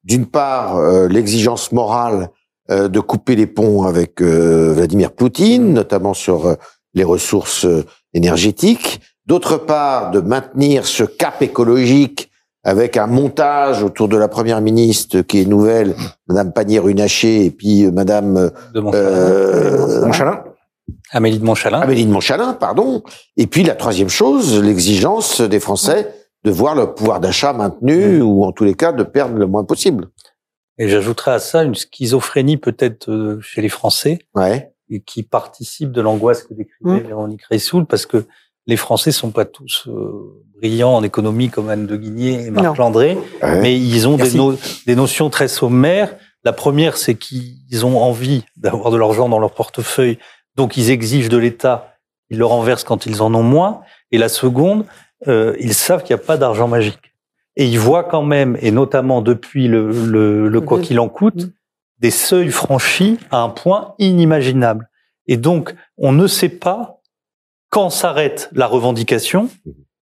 D'une 0.05 0.27
part, 0.27 0.77
euh, 0.77 1.09
l'exigence 1.09 1.73
morale 1.73 2.31
euh, 2.71 2.89
de 2.89 3.01
couper 3.01 3.37
les 3.37 3.47
ponts 3.47 3.85
avec 3.85 4.21
Vladimir 4.21 5.13
Poutine, 5.13 5.73
notamment 5.73 6.15
sur 6.15 6.57
les 6.97 7.05
ressources 7.05 7.65
euh, 7.65 7.85
énergétiques. 8.15 9.01
D'autre 9.27 9.57
part, 9.57 10.11
de 10.11 10.21
maintenir 10.21 10.87
ce 10.87 11.05
cap 11.05 11.41
écologique 11.43 12.31
avec 12.65 12.97
un 12.97 13.07
montage 13.07 13.85
autour 13.85 14.09
de 14.09 14.17
la 14.17 14.27
première 14.27 14.61
ministre 14.61 15.21
qui 15.21 15.41
est 15.41 15.45
nouvelle, 15.45 15.95
Madame 16.27 16.53
Pannier-Runacher, 16.53 17.45
et 17.45 17.51
puis 17.53 17.85
euh, 17.85 17.93
Madame 17.93 18.51
De 18.75 18.81
Montchalin. 18.81 19.07
euh, 19.07 20.05
Montchalin 20.07 20.45
Amélie 21.13 21.39
de 21.39 21.45
Montchalin. 21.45 21.81
Amélie 21.81 22.07
de 22.07 22.11
Montchalin, 22.11 22.55
pardon. 22.55 23.03
Et 23.37 23.47
puis 23.47 23.63
la 23.63 23.75
troisième 23.75 24.09
chose, 24.09 24.61
l'exigence 24.63 25.41
des 25.41 25.61
Français 25.61 26.13
de 26.45 26.51
voir 26.51 26.75
le 26.77 26.95
pouvoir 26.95 27.19
d'achat 27.21 27.53
maintenu 27.53 28.21
ou 28.23 28.45
en 28.45 28.53
tous 28.53 28.65
les 28.65 28.75
cas 28.75 28.93
de 28.93 29.03
perdre 29.03 29.37
le 29.37 29.47
moins 29.47 29.65
possible. 29.65 30.09
Et 30.79 30.89
j'ajouterais 30.89 31.33
à 31.33 31.39
ça 31.41 31.65
une 31.65 31.75
schizophrénie 31.75 32.57
peut-être 32.57 33.11
euh, 33.11 33.41
chez 33.41 33.63
les 33.63 33.69
Français 33.69 34.19
Ouais. 34.35 34.73
Et 34.91 35.01
qui 35.01 35.23
participe 35.23 35.91
de 35.93 36.01
l'angoisse 36.01 36.43
que 36.43 36.55
décrivait 36.55 37.01
Mm. 37.01 37.07
Véronique 37.07 37.43
Reissoul 37.51 37.87
parce 37.87 38.07
que 38.07 38.25
les 38.67 38.77
Français 38.77 39.13
sont 39.13 39.31
pas 39.31 39.45
tous 39.45 39.87
euh, 39.89 40.43
brillants 40.61 40.95
en 40.95 41.03
économie 41.03 41.51
comme 41.51 41.69
Anne 41.69 41.87
de 41.87 41.97
Guigné 41.97 42.47
et 42.47 42.51
Marc 42.51 42.67
Non. 42.67 42.75
Landré, 42.75 43.17
Ouais. 43.43 43.61
mais 43.61 43.79
ils 43.79 44.09
ont 44.09 44.17
des, 44.17 44.25
Merci. 44.25 44.37
no- 44.37 44.55
des 44.87 44.97
notions 44.97 45.31
très 45.31 45.49
sommaires. 45.49 46.17
La 46.45 46.53
première, 46.53 46.97
c'est 46.97 47.15
qu'ils 47.15 47.87
ont 47.87 47.99
envie 47.99 48.45
d'avoir 48.57 48.91
de 48.91 48.97
l'argent 48.97 49.29
dans 49.29 49.39
leur 49.39 49.53
portefeuille, 49.53 50.19
donc 50.57 50.77
ils 50.77 50.91
exigent 50.91 51.29
de 51.29 51.37
l'État, 51.37 51.95
ils 52.31 52.39
le 52.39 52.45
renversent 52.47 52.85
quand 52.85 53.07
ils 53.07 53.23
en 53.23 53.33
ont 53.35 53.43
moins. 53.45 53.81
Et 54.11 54.19
la 54.19 54.29
seconde, 54.29 54.85
euh, 55.29 55.55
ils 55.61 55.75
savent 55.75 56.03
qu'il 56.03 56.15
n'y 56.17 56.21
a 56.23 56.25
pas 56.25 56.37
d'argent 56.37 56.67
magique. 56.69 56.99
Et 57.57 57.67
ils 57.67 57.79
voient 57.79 58.05
quand 58.05 58.23
même, 58.23 58.57
et 58.61 58.71
notamment 58.71 59.23
depuis 59.23 59.67
le, 59.69 59.91
le, 59.91 60.49
le 60.49 60.61
quoi 60.61 60.81
qu'il 60.81 60.99
en 61.01 61.09
coûte, 61.09 61.45
Mm. 61.47 61.51
Des 61.99 62.11
seuils 62.11 62.51
franchis 62.51 63.19
à 63.31 63.39
un 63.39 63.49
point 63.49 63.95
inimaginable. 63.99 64.89
Et 65.27 65.37
donc, 65.37 65.75
on 65.97 66.13
ne 66.13 66.27
sait 66.27 66.49
pas 66.49 67.01
quand 67.71 67.91
s'arrête 67.91 68.49
la 68.53 68.67
revendication 68.67 69.49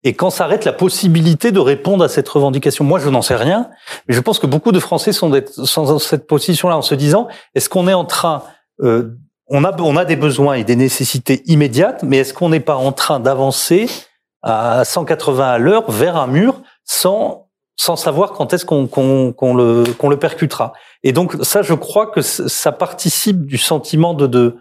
et 0.03 0.13
quand 0.13 0.29
s'arrête 0.29 0.65
la 0.65 0.73
possibilité 0.73 1.51
de 1.51 1.59
répondre 1.59 2.03
à 2.03 2.09
cette 2.09 2.27
revendication. 2.29 2.83
Moi, 2.83 2.99
je 2.99 3.09
n'en 3.09 3.21
sais 3.21 3.35
rien, 3.35 3.69
mais 4.07 4.15
je 4.15 4.21
pense 4.21 4.39
que 4.39 4.47
beaucoup 4.47 4.71
de 4.71 4.79
Français 4.79 5.11
sont, 5.11 5.29
dans 5.29 5.99
cette 5.99 6.27
position-là 6.27 6.77
en 6.77 6.81
se 6.81 6.95
disant, 6.95 7.27
est-ce 7.55 7.69
qu'on 7.69 7.87
est 7.87 7.93
en 7.93 8.05
train, 8.05 8.43
euh, 8.81 9.17
on, 9.47 9.63
a, 9.63 9.75
on 9.81 9.97
a 9.97 10.05
des 10.05 10.15
besoins 10.15 10.55
et 10.55 10.63
des 10.63 10.75
nécessités 10.75 11.41
immédiates, 11.45 12.03
mais 12.03 12.17
est-ce 12.17 12.33
qu'on 12.33 12.49
n'est 12.49 12.59
pas 12.59 12.75
en 12.75 12.91
train 12.91 13.19
d'avancer 13.19 13.89
à 14.43 14.85
180 14.85 15.47
à 15.47 15.57
l'heure 15.57 15.89
vers 15.89 16.15
un 16.15 16.27
mur 16.27 16.61
sans, 16.83 17.46
sans 17.79 17.95
savoir 17.95 18.33
quand 18.33 18.53
est-ce 18.53 18.65
qu'on 18.65 18.87
qu'on 18.87 19.31
qu'on 19.31 19.53
le, 19.53 19.83
qu'on 19.97 20.09
le 20.09 20.17
percutera. 20.17 20.73
Et 21.03 21.13
donc, 21.13 21.35
ça, 21.43 21.61
je 21.61 21.73
crois 21.73 22.07
que 22.07 22.21
ça 22.21 22.71
participe 22.71 23.45
du 23.45 23.57
sentiment 23.57 24.13
de, 24.13 24.27
de 24.27 24.57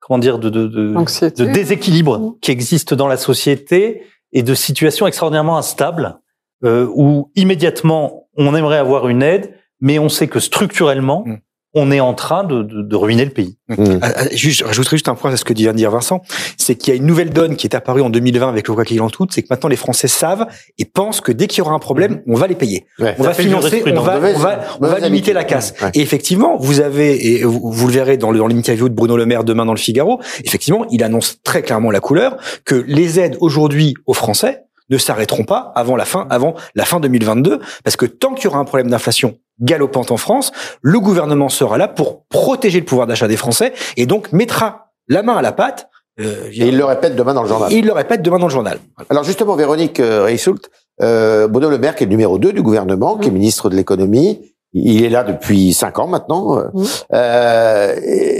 comment 0.00 0.18
dire, 0.18 0.38
de, 0.38 0.48
de, 0.48 0.66
de, 0.66 0.94
de 1.36 1.44
déséquilibre 1.52 2.34
qui 2.40 2.50
existe 2.50 2.94
dans 2.94 3.08
la 3.08 3.16
société 3.18 4.02
et 4.32 4.42
de 4.42 4.54
situations 4.54 5.06
extraordinairement 5.06 5.58
instables 5.58 6.18
euh, 6.64 6.88
où 6.94 7.30
immédiatement 7.36 8.26
on 8.36 8.54
aimerait 8.54 8.78
avoir 8.78 9.08
une 9.08 9.22
aide, 9.22 9.54
mais 9.80 9.98
on 9.98 10.08
sait 10.08 10.26
que 10.26 10.40
structurellement 10.40 11.24
Mhm. 11.26 11.38
On 11.76 11.92
est 11.92 12.00
en 12.00 12.14
train 12.14 12.42
de, 12.42 12.62
de, 12.62 12.82
de 12.82 12.96
ruiner 12.96 13.24
le 13.24 13.30
pays. 13.30 13.58
Mm. 13.68 13.98
Ah, 14.00 14.12
ah, 14.16 14.24
Juste, 14.32 14.60
je 14.60 14.64
rajouterai 14.64 14.96
juste 14.96 15.08
un 15.08 15.14
point 15.14 15.30
à 15.30 15.36
ce 15.36 15.44
que 15.44 15.52
vient 15.52 15.72
de 15.72 15.76
dire 15.76 15.90
Vincent, 15.90 16.22
c'est 16.56 16.74
qu'il 16.74 16.92
y 16.92 16.96
a 16.96 16.98
une 16.98 17.06
nouvelle 17.06 17.30
donne 17.30 17.54
qui 17.56 17.66
est 17.66 17.76
apparue 17.76 18.00
en 18.00 18.08
2020 18.08 18.48
avec 18.48 18.66
le 18.66 18.74
quoi 18.74 18.84
qu'il 18.84 19.00
en 19.02 19.10
coûte, 19.10 19.30
c'est 19.32 19.42
que 19.42 19.48
maintenant 19.50 19.68
les 19.68 19.76
Français 19.76 20.08
savent 20.08 20.46
et 20.78 20.86
pensent 20.86 21.20
que 21.20 21.32
dès 21.32 21.46
qu'il 21.46 21.58
y 21.58 21.60
aura 21.60 21.74
un 21.74 21.78
problème, 21.78 22.22
on 22.26 22.34
va 22.34 22.46
les 22.46 22.54
payer. 22.54 22.86
Ouais. 22.98 23.14
On 23.18 23.22
va 23.22 23.34
financer, 23.34 23.82
on 23.86 24.00
va, 24.00 24.16
on 24.16 24.20
va, 24.20 24.32
on 24.34 24.38
va 24.38 24.88
mauvaise 24.88 25.04
limiter 25.04 25.34
la 25.34 25.44
casse. 25.44 25.74
Ouais. 25.82 25.90
Et 25.94 26.00
effectivement, 26.00 26.56
vous 26.58 26.80
avez, 26.80 27.40
et 27.40 27.44
vous, 27.44 27.70
vous 27.70 27.86
le 27.86 27.92
verrez 27.92 28.16
dans 28.16 28.32
l'interview 28.32 28.88
de 28.88 28.94
Bruno 28.94 29.18
Le 29.18 29.26
Maire 29.26 29.44
demain 29.44 29.66
dans 29.66 29.74
le 29.74 29.78
Figaro, 29.78 30.20
effectivement, 30.44 30.86
il 30.90 31.04
annonce 31.04 31.42
très 31.44 31.60
clairement 31.60 31.90
la 31.90 32.00
couleur 32.00 32.38
que 32.64 32.74
les 32.86 33.20
aides 33.20 33.36
aujourd'hui 33.40 33.94
aux 34.06 34.14
Français 34.14 34.65
ne 34.90 34.98
s'arrêteront 34.98 35.44
pas 35.44 35.72
avant 35.74 35.96
la 35.96 36.04
fin, 36.04 36.26
avant 36.30 36.54
la 36.74 36.84
fin 36.84 37.00
2022, 37.00 37.60
parce 37.84 37.96
que 37.96 38.06
tant 38.06 38.34
qu'il 38.34 38.44
y 38.44 38.48
aura 38.48 38.58
un 38.58 38.64
problème 38.64 38.88
d'inflation 38.90 39.38
galopante 39.60 40.10
en 40.10 40.16
France, 40.16 40.52
le 40.82 41.00
gouvernement 41.00 41.48
sera 41.48 41.78
là 41.78 41.88
pour 41.88 42.24
protéger 42.26 42.78
le 42.80 42.84
pouvoir 42.86 43.06
d'achat 43.06 43.26
des 43.28 43.36
Français 43.36 43.72
et 43.96 44.06
donc 44.06 44.32
mettra 44.32 44.92
la 45.08 45.22
main 45.22 45.36
à 45.36 45.42
la 45.42 45.52
pâte. 45.52 45.88
euh, 46.20 46.48
Et 46.52 46.68
il 46.68 46.76
le 46.76 46.84
répète 46.84 47.16
demain 47.16 47.32
dans 47.34 47.42
le 47.42 47.48
journal. 47.48 47.72
et 47.72 47.76
il 47.76 47.86
le 47.86 47.92
répète 47.92 48.22
demain 48.22 48.38
dans 48.38 48.46
le 48.46 48.52
journal. 48.52 48.78
Alors 49.10 49.24
justement, 49.24 49.56
Véronique 49.56 49.98
euh, 50.00 50.24
Reissoult, 50.24 50.60
euh, 51.02 51.48
Bruno 51.48 51.70
Le 51.70 51.78
Maire, 51.78 51.94
qui 51.94 52.04
est 52.04 52.06
le 52.06 52.10
numéro 52.10 52.38
2 52.38 52.52
du 52.52 52.62
gouvernement, 52.62 53.16
qui 53.16 53.28
est 53.28 53.30
ministre 53.30 53.70
de 53.70 53.76
l'économie, 53.76 54.52
il 54.72 55.04
est 55.04 55.08
là 55.08 55.24
depuis 55.24 55.72
cinq 55.72 55.98
ans 55.98 56.06
maintenant. 56.06 56.58
euh, 56.58 56.64
Mhm. 56.74 56.84
euh, 57.14 57.94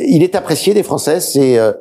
il 0.06 0.22
est 0.22 0.34
apprécié 0.34 0.74
des 0.74 0.82
Français. 0.82 1.20
C'est, 1.20 1.58
euh, 1.58 1.72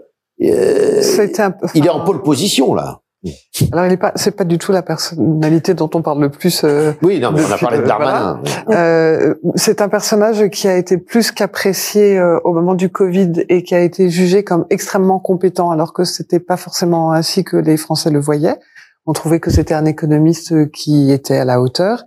un 1.39 1.51
peu- 1.51 1.67
il 1.75 1.85
est 1.85 1.89
en 1.89 2.01
pole 2.05 2.21
position 2.23 2.73
là. 2.73 2.99
Alors, 3.71 3.85
il 3.85 3.93
est 3.93 3.97
pas, 3.97 4.11
c'est 4.15 4.35
pas 4.35 4.43
du 4.43 4.57
tout 4.57 4.71
la 4.71 4.81
personnalité 4.81 5.73
dont 5.73 5.89
on 5.93 6.01
parle 6.01 6.21
le 6.21 6.29
plus. 6.29 6.63
euh, 6.63 6.93
Oui, 7.01 7.19
non, 7.19 7.31
mais 7.31 7.41
on 7.47 7.51
a 7.51 7.57
parlé 7.57 7.77
de 7.77 7.81
le- 7.83 7.87
Darmanin. 7.87 8.41
Euh, 8.69 9.35
c'est 9.55 9.81
un 9.81 9.89
personnage 9.89 10.47
qui 10.49 10.67
a 10.67 10.77
été 10.77 10.97
plus 10.97 11.31
qu'apprécié 11.31 12.17
euh, 12.17 12.39
au 12.43 12.53
moment 12.53 12.75
du 12.75 12.89
Covid 12.89 13.31
et 13.49 13.63
qui 13.63 13.73
a 13.75 13.79
été 13.81 14.09
jugé 14.09 14.43
comme 14.43 14.65
extrêmement 14.69 15.19
compétent, 15.19 15.71
alors 15.71 15.93
que 15.93 16.03
c'était 16.03 16.39
pas 16.39 16.57
forcément 16.57 17.11
ainsi 17.11 17.43
que 17.43 17.57
les 17.57 17.77
Français 17.77 18.09
le 18.11 18.19
voyaient. 18.19 18.57
On 19.05 19.13
trouvait 19.13 19.39
que 19.39 19.51
c'était 19.51 19.73
un 19.75 19.85
économiste 19.85 20.71
qui 20.71 21.11
était 21.11 21.37
à 21.37 21.45
la 21.45 21.61
hauteur. 21.61 22.03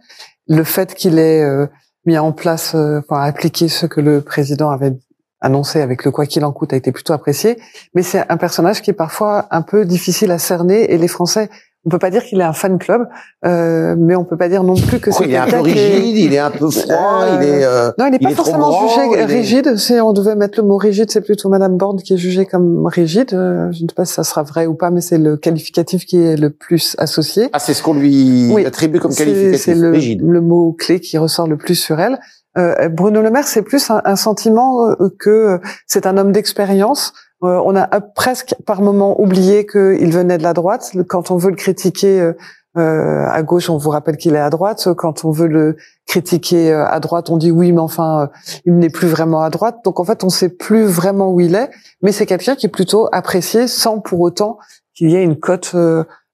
Le 0.48 0.64
fait 0.64 0.94
qu'il 0.94 1.18
ait 1.18 1.42
euh, 1.42 1.66
mis 2.06 2.18
en 2.18 2.32
place, 2.32 2.74
euh, 2.74 3.00
enfin 3.08 3.22
appliqué 3.22 3.68
ce 3.68 3.86
que 3.86 4.00
le 4.00 4.20
président 4.20 4.70
avait 4.70 4.92
annoncé 5.40 5.80
avec 5.80 6.04
le 6.04 6.10
quoi 6.10 6.26
qu'il 6.26 6.44
en 6.44 6.52
coûte 6.52 6.72
a 6.72 6.76
été 6.76 6.92
plutôt 6.92 7.12
apprécié. 7.12 7.58
Mais 7.94 8.02
c'est 8.02 8.24
un 8.28 8.36
personnage 8.36 8.82
qui 8.82 8.90
est 8.90 8.94
parfois 8.94 9.46
un 9.50 9.62
peu 9.62 9.84
difficile 9.84 10.30
à 10.30 10.38
cerner 10.38 10.92
et 10.92 10.98
les 10.98 11.08
Français 11.08 11.48
on 11.86 11.90
peut 11.90 12.00
pas 12.00 12.10
dire 12.10 12.24
qu'il 12.24 12.40
est 12.40 12.44
un 12.44 12.52
fan 12.52 12.76
club, 12.76 13.06
euh, 13.46 13.94
mais 13.96 14.14
on 14.16 14.24
peut 14.24 14.36
pas 14.36 14.48
dire 14.48 14.64
non 14.64 14.74
plus 14.74 14.98
que 14.98 15.10
c'est 15.12 15.24
il 15.24 15.32
est 15.32 15.36
un 15.38 15.46
peu 15.46 15.60
rigide, 15.60 16.16
il 16.18 16.34
est 16.34 16.38
un 16.38 16.50
peu 16.50 16.68
froid, 16.68 17.22
Euh, 17.22 17.38
il 17.40 17.48
est. 17.48 17.64
euh, 17.64 17.92
non, 17.98 18.06
il 18.06 18.10
n'est 18.10 18.18
pas 18.18 18.30
est 18.30 18.34
forcément 18.34 18.68
grand, 18.68 18.88
jugé 18.88 19.20
est- 19.20 19.24
rigide. 19.24 19.76
Si 19.76 19.94
on 19.94 20.12
devait 20.12 20.34
mettre 20.34 20.60
le 20.60 20.66
mot 20.66 20.76
rigide, 20.76 21.08
c'est 21.10 21.20
plutôt 21.22 21.48
Madame 21.48 21.76
Borne 21.78 22.02
qui 22.02 22.12
est 22.14 22.18
jugée 22.18 22.44
comme 22.46 22.84
rigide. 22.88 23.32
Euh, 23.32 23.70
Je 23.72 23.84
ne 23.84 23.88
sais 23.88 23.94
pas 23.94 24.04
si 24.04 24.12
ça 24.12 24.24
sera 24.24 24.42
vrai 24.42 24.66
ou 24.66 24.74
pas, 24.74 24.90
mais 24.90 25.00
c'est 25.00 25.18
le 25.18 25.36
qualificatif 25.36 26.04
qui 26.04 26.18
est 26.20 26.36
le 26.36 26.50
plus 26.50 26.94
associé. 26.98 27.48
Ah, 27.52 27.60
c'est 27.60 27.74
ce 27.74 27.82
qu'on 27.82 27.94
lui 27.94 28.50
Oui. 28.52 28.66
attribue 28.66 28.98
comme 28.98 29.14
qualificatif. 29.14 29.60
c'est 29.64 29.74
le, 29.76 29.90
rigide. 29.92 30.20
le 30.22 30.40
mot 30.40 30.72
clé 30.72 30.98
qui 31.00 31.16
ressort 31.16 31.46
le 31.46 31.56
plus 31.56 31.76
sur 31.76 32.00
elle. 32.00 32.18
Euh, 32.58 32.88
Bruno 32.88 33.22
Le 33.22 33.30
Maire, 33.30 33.46
c'est 33.46 33.62
plus 33.62 33.90
un, 33.90 34.16
sentiment 34.16 34.88
euh, 34.88 35.08
que 35.18 35.60
c'est 35.86 36.06
un 36.06 36.16
homme 36.16 36.32
d'expérience. 36.32 37.12
Euh, 37.44 37.60
on 37.64 37.76
a 37.76 37.86
presque 38.00 38.54
par 38.66 38.82
moment 38.82 39.20
oublié 39.20 39.64
qu'il 39.64 40.12
venait 40.12 40.38
de 40.38 40.42
la 40.42 40.54
droite. 40.54 40.92
Quand 41.08 41.30
on 41.30 41.36
veut 41.36 41.50
le 41.50 41.56
critiquer 41.56 42.32
à 42.74 43.42
gauche, 43.42 43.70
on 43.70 43.76
vous 43.76 43.90
rappelle 43.90 44.16
qu'il 44.16 44.36
est 44.36 44.40
à 44.40 44.50
droite. 44.50 44.88
Quand 44.96 45.24
on 45.24 45.32
veut 45.32 45.48
le 45.48 45.76
critiquer 46.06 46.72
à 46.72 47.00
droite, 47.00 47.28
on 47.28 47.36
dit 47.36 47.50
oui, 47.50 47.72
mais 47.72 47.80
enfin, 47.80 48.30
il 48.66 48.78
n'est 48.78 48.88
plus 48.88 49.08
vraiment 49.08 49.42
à 49.42 49.50
droite. 49.50 49.78
Donc 49.84 49.98
en 49.98 50.04
fait, 50.04 50.22
on 50.22 50.28
sait 50.28 50.48
plus 50.48 50.84
vraiment 50.84 51.32
où 51.32 51.40
il 51.40 51.56
est. 51.56 51.70
Mais 52.02 52.12
c'est 52.12 52.26
quelqu'un 52.26 52.54
qui 52.54 52.66
est 52.66 52.70
plutôt 52.70 53.08
apprécié 53.10 53.66
sans 53.66 53.98
pour 53.98 54.20
autant 54.20 54.58
qu'il 54.94 55.10
y 55.10 55.16
ait 55.16 55.24
une 55.24 55.40
cote 55.40 55.74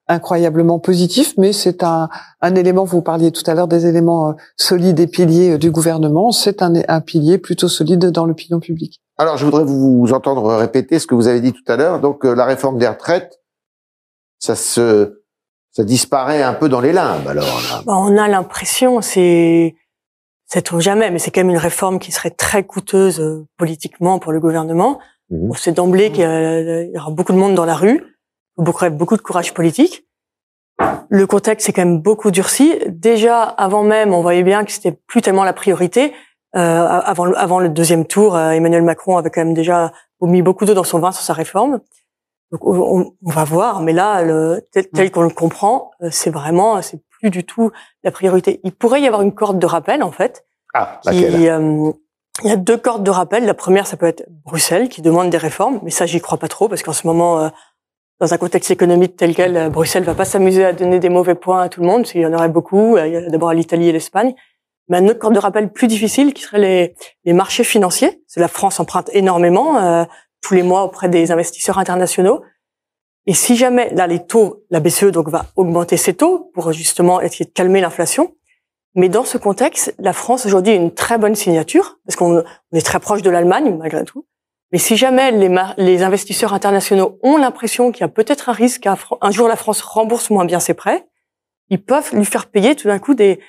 incroyablement 0.07 0.79
positive. 0.79 1.33
Mais 1.37 1.53
c'est 1.53 1.83
un, 1.83 2.09
un 2.41 2.55
élément. 2.55 2.83
Vous 2.83 3.01
parliez 3.01 3.31
tout 3.31 3.43
à 3.47 3.53
l'heure 3.53 3.67
des 3.67 3.85
éléments 3.85 4.29
euh, 4.29 4.33
solides 4.57 4.99
et 4.99 5.07
piliers 5.07 5.51
euh, 5.51 5.57
du 5.57 5.71
gouvernement. 5.71 6.31
C'est 6.31 6.61
un, 6.61 6.73
un 6.87 7.01
pilier 7.01 7.37
plutôt 7.37 7.67
solide 7.67 8.11
dans 8.11 8.25
l'opinion 8.25 8.59
publique. 8.59 9.01
Alors, 9.17 9.37
je 9.37 9.45
voudrais 9.45 9.63
vous 9.63 10.11
entendre 10.13 10.55
répéter 10.55 10.99
ce 10.99 11.07
que 11.07 11.15
vous 11.15 11.27
avez 11.27 11.41
dit 11.41 11.53
tout 11.53 11.71
à 11.71 11.77
l'heure. 11.77 11.99
Donc, 11.99 12.25
euh, 12.25 12.33
la 12.33 12.45
réforme 12.45 12.77
des 12.77 12.87
retraites, 12.87 13.39
ça 14.39 14.55
se, 14.55 15.21
ça 15.71 15.83
disparaît 15.83 16.43
un 16.43 16.53
peu 16.53 16.69
dans 16.69 16.81
les 16.81 16.93
limbes. 16.93 17.27
Alors, 17.27 17.45
là. 17.45 17.81
Bah, 17.85 17.93
on 17.95 18.17
a 18.17 18.27
l'impression, 18.27 19.01
c'est 19.01 19.75
c'est 20.47 20.61
trop 20.61 20.79
jamais, 20.79 21.09
mais 21.09 21.17
c'est 21.17 21.31
quand 21.31 21.41
même 21.41 21.49
une 21.49 21.57
réforme 21.57 21.97
qui 21.97 22.11
serait 22.11 22.29
très 22.29 22.63
coûteuse 22.63 23.19
euh, 23.19 23.47
politiquement 23.57 24.19
pour 24.19 24.31
le 24.31 24.39
gouvernement. 24.39 24.99
Mhm. 25.31 25.51
On 25.51 25.53
sait 25.53 25.71
d'emblée 25.71 26.11
qu'il 26.11 26.23
y 26.23 26.97
aura 26.97 27.09
beaucoup 27.09 27.33
de 27.33 27.37
monde 27.37 27.55
dans 27.55 27.65
la 27.65 27.75
rue. 27.75 28.14
Beaucoup, 28.57 28.89
beaucoup 28.89 29.17
de 29.17 29.21
courage 29.21 29.53
politique. 29.53 30.05
Le 31.09 31.27
contexte 31.27 31.65
s'est 31.67 31.73
quand 31.73 31.85
même 31.85 31.99
beaucoup 31.99 32.31
durci. 32.31 32.73
Déjà, 32.87 33.43
avant 33.43 33.83
même, 33.83 34.13
on 34.13 34.21
voyait 34.21 34.43
bien 34.43 34.65
que 34.65 34.71
c'était 34.71 34.91
plus 34.91 35.21
tellement 35.21 35.43
la 35.43 35.53
priorité. 35.53 36.13
Euh, 36.55 36.59
avant, 36.59 37.31
avant 37.33 37.59
le 37.59 37.69
deuxième 37.69 38.05
tour, 38.05 38.35
euh, 38.35 38.51
Emmanuel 38.51 38.81
Macron 38.81 39.17
avait 39.17 39.29
quand 39.29 39.43
même 39.43 39.53
déjà 39.53 39.91
mis 40.21 40.41
beaucoup 40.41 40.65
d'eau 40.65 40.73
dans 40.73 40.83
son 40.83 40.99
vin 40.99 41.11
sur 41.11 41.23
sa 41.23 41.33
réforme. 41.33 41.81
Donc, 42.51 42.65
on, 42.65 43.13
on 43.23 43.31
va 43.31 43.43
voir, 43.43 43.81
mais 43.81 43.91
là, 43.91 44.23
le, 44.23 44.61
tel, 44.71 44.87
tel 44.89 45.11
qu'on 45.11 45.23
le 45.23 45.29
comprend, 45.29 45.91
euh, 46.01 46.09
c'est 46.11 46.29
vraiment, 46.29 46.81
c'est 46.81 47.01
plus 47.19 47.29
du 47.29 47.43
tout 47.43 47.71
la 48.03 48.11
priorité. 48.11 48.61
Il 48.63 48.71
pourrait 48.71 49.01
y 49.01 49.07
avoir 49.07 49.21
une 49.21 49.33
corde 49.33 49.59
de 49.59 49.65
rappel, 49.65 50.03
en 50.03 50.11
fait. 50.11 50.45
Ah, 50.73 50.99
laquelle? 51.03 51.35
euh, 51.35 51.91
il 52.43 52.49
y 52.49 52.53
a 52.53 52.57
deux 52.57 52.77
cordes 52.77 53.03
de 53.03 53.11
rappel. 53.11 53.45
La 53.45 53.53
première, 53.53 53.87
ça 53.87 53.97
peut 53.97 54.05
être 54.05 54.25
Bruxelles, 54.45 54.89
qui 54.89 55.01
demande 55.01 55.29
des 55.29 55.37
réformes, 55.37 55.79
mais 55.83 55.91
ça, 55.91 56.05
j'y 56.05 56.21
crois 56.21 56.37
pas 56.37 56.47
trop, 56.47 56.69
parce 56.69 56.83
qu'en 56.83 56.93
ce 56.93 57.07
moment, 57.07 57.39
euh, 57.39 57.49
dans 58.19 58.33
un 58.33 58.37
contexte 58.37 58.71
économique 58.71 59.17
tel 59.17 59.35
quel, 59.35 59.57
euh, 59.57 59.69
Bruxelles 59.69 60.03
va 60.03 60.15
pas 60.15 60.25
s'amuser 60.25 60.65
à 60.65 60.73
donner 60.73 60.99
des 60.99 61.09
mauvais 61.09 61.35
points 61.35 61.63
à 61.63 61.69
tout 61.69 61.81
le 61.81 61.87
monde, 61.87 62.05
s'il 62.05 62.21
y 62.21 62.25
en 62.25 62.33
aurait 62.33 62.49
beaucoup. 62.49 62.95
A 62.97 63.29
d'abord 63.29 63.53
l'Italie 63.53 63.89
et 63.89 63.91
l'Espagne. 63.91 64.33
Mais 64.87 64.97
un 64.97 65.07
autre 65.07 65.19
corde 65.19 65.33
de 65.33 65.39
rappel 65.39 65.71
plus 65.71 65.87
difficile, 65.87 66.33
qui 66.33 66.43
serait 66.43 66.93
les, 67.25 67.33
marchés 67.33 67.63
financiers. 67.63 68.21
C'est 68.27 68.39
la 68.39 68.47
France 68.47 68.79
emprunte 68.79 69.09
énormément 69.13 69.77
euh, 69.77 70.05
tous 70.41 70.53
les 70.53 70.63
mois 70.63 70.83
auprès 70.83 71.09
des 71.09 71.31
investisseurs 71.31 71.79
internationaux. 71.79 72.43
Et 73.25 73.33
si 73.33 73.55
jamais, 73.55 73.91
là, 73.93 74.05
les 74.05 74.23
taux, 74.23 74.63
la 74.69 74.79
BCE 74.79 75.05
donc 75.05 75.29
va 75.29 75.47
augmenter 75.55 75.97
ses 75.97 76.13
taux 76.13 76.51
pour 76.53 76.71
justement 76.71 77.19
essayer 77.21 77.45
de 77.45 77.51
calmer 77.51 77.81
l'inflation. 77.81 78.35
Mais 78.93 79.09
dans 79.09 79.25
ce 79.25 79.37
contexte, 79.37 79.93
la 79.97 80.13
France 80.13 80.45
aujourd'hui 80.45 80.73
a 80.73 80.75
une 80.75 80.93
très 80.93 81.17
bonne 81.17 81.35
signature 81.35 81.99
parce 82.05 82.15
qu'on 82.15 82.43
on 82.71 82.77
est 82.77 82.85
très 82.85 82.99
proche 82.99 83.23
de 83.23 83.29
l'Allemagne 83.29 83.75
malgré 83.77 84.03
tout. 84.05 84.25
Mais 84.71 84.79
si 84.79 84.97
jamais 84.97 85.31
les, 85.77 86.03
investisseurs 86.03 86.53
internationaux 86.53 87.19
ont 87.23 87.37
l'impression 87.37 87.91
qu'il 87.91 88.01
y 88.01 88.03
a 88.03 88.09
peut-être 88.09 88.49
un 88.49 88.53
risque 88.53 88.81
qu'un 88.81 88.97
un 89.21 89.31
jour 89.31 89.47
la 89.47 89.55
France 89.55 89.81
rembourse 89.81 90.29
moins 90.29 90.45
bien 90.45 90.59
ses 90.59 90.73
prêts, 90.73 91.05
ils 91.69 91.83
peuvent 91.83 92.13
lui 92.13 92.25
faire 92.25 92.47
payer 92.47 92.75
tout 92.75 92.87
d'un 92.87 92.99
coup 92.99 93.13
des, 93.13 93.39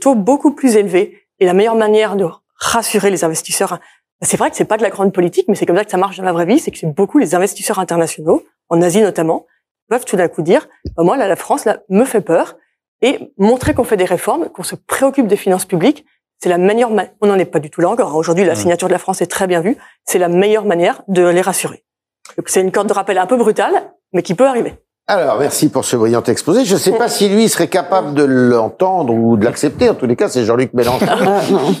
taux 0.00 0.14
beaucoup 0.14 0.54
plus 0.54 0.76
élevés. 0.76 1.18
Et 1.38 1.46
la 1.46 1.54
meilleure 1.54 1.74
manière 1.74 2.16
de 2.16 2.26
rassurer 2.56 3.10
les 3.10 3.24
investisseurs, 3.24 3.78
c'est 4.22 4.36
vrai 4.36 4.50
que 4.50 4.56
c'est 4.56 4.64
pas 4.64 4.76
de 4.76 4.82
la 4.82 4.90
grande 4.90 5.12
politique, 5.12 5.46
mais 5.48 5.54
c'est 5.54 5.66
comme 5.66 5.76
ça 5.76 5.84
que 5.84 5.90
ça 5.90 5.98
marche 5.98 6.16
dans 6.16 6.24
la 6.24 6.32
vraie 6.32 6.46
vie, 6.46 6.58
c'est 6.58 6.70
que 6.70 6.86
beaucoup 6.86 7.18
les 7.18 7.34
investisseurs 7.34 7.78
internationaux, 7.78 8.42
en 8.68 8.80
Asie 8.80 9.02
notamment, 9.02 9.46
peuvent 9.88 10.04
tout 10.04 10.16
d'un 10.16 10.28
coup 10.28 10.42
dire, 10.42 10.68
bah 10.96 11.02
moi 11.02 11.16
là, 11.16 11.28
la 11.28 11.36
France 11.36 11.64
là 11.64 11.80
me 11.88 12.04
fait 12.04 12.20
peur, 12.20 12.56
et 13.02 13.32
montrer 13.36 13.74
qu'on 13.74 13.84
fait 13.84 13.96
des 13.96 14.04
réformes, 14.04 14.48
qu'on 14.48 14.62
se 14.62 14.76
préoccupe 14.76 15.26
des 15.26 15.36
finances 15.36 15.66
publiques, 15.66 16.06
c'est 16.42 16.48
la 16.48 16.58
meilleure. 16.58 16.90
on 17.20 17.26
n'en 17.26 17.38
est 17.38 17.44
pas 17.44 17.60
du 17.60 17.70
tout 17.70 17.80
là 17.80 17.88
encore. 17.88 18.16
Aujourd'hui, 18.16 18.44
la 18.44 18.56
signature 18.56 18.88
de 18.88 18.92
la 18.92 18.98
France 18.98 19.22
est 19.22 19.26
très 19.26 19.46
bien 19.46 19.60
vue. 19.60 19.76
C'est 20.04 20.18
la 20.18 20.28
meilleure 20.28 20.64
manière 20.64 21.02
de 21.06 21.24
les 21.24 21.40
rassurer. 21.40 21.84
Donc 22.36 22.48
c'est 22.48 22.60
une 22.60 22.72
corde 22.72 22.88
de 22.88 22.92
rappel 22.92 23.16
un 23.18 23.26
peu 23.26 23.36
brutale, 23.36 23.92
mais 24.12 24.22
qui 24.22 24.34
peut 24.34 24.46
arriver. 24.46 24.74
Alors, 25.06 25.38
merci 25.38 25.68
pour 25.68 25.84
ce 25.84 25.96
brillant 25.96 26.22
exposé. 26.22 26.64
Je 26.64 26.74
ne 26.74 26.78
sais 26.78 26.92
pas 26.92 27.08
si 27.08 27.28
lui 27.28 27.48
serait 27.48 27.68
capable 27.68 28.14
de 28.14 28.24
l'entendre 28.24 29.12
ou 29.12 29.36
de 29.36 29.44
l'accepter. 29.44 29.88
En 29.90 29.94
tous 29.94 30.06
les 30.06 30.16
cas, 30.16 30.28
c'est 30.28 30.44
Jean-Luc 30.44 30.72
Mélenchon. 30.74 31.06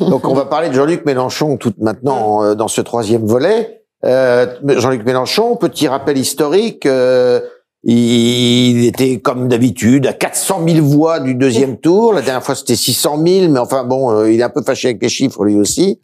Donc, 0.00 0.26
on 0.26 0.34
va 0.34 0.44
parler 0.44 0.68
de 0.68 0.74
Jean-Luc 0.74 1.04
Mélenchon 1.06 1.56
tout 1.56 1.72
maintenant 1.78 2.44
euh, 2.44 2.54
dans 2.54 2.68
ce 2.68 2.80
troisième 2.80 3.24
volet. 3.24 3.84
Euh, 4.04 4.46
Jean-Luc 4.64 5.04
Mélenchon, 5.04 5.56
petit 5.56 5.88
rappel 5.88 6.18
historique. 6.18 6.84
Euh, 6.86 7.40
il 7.84 8.84
était 8.86 9.18
comme 9.18 9.48
d'habitude 9.48 10.06
à 10.06 10.12
400 10.12 10.62
000 10.68 10.86
voix 10.86 11.18
du 11.18 11.34
deuxième 11.34 11.76
tour. 11.80 12.12
La 12.12 12.22
dernière 12.22 12.44
fois 12.44 12.54
c'était 12.54 12.76
600 12.76 13.22
000, 13.26 13.48
mais 13.50 13.58
enfin 13.58 13.84
bon, 13.84 14.10
euh, 14.12 14.30
il 14.30 14.40
est 14.40 14.44
un 14.44 14.50
peu 14.50 14.62
fâché 14.62 14.88
avec 14.88 15.02
les 15.02 15.08
chiffres 15.08 15.44
lui 15.44 15.56
aussi. 15.56 15.98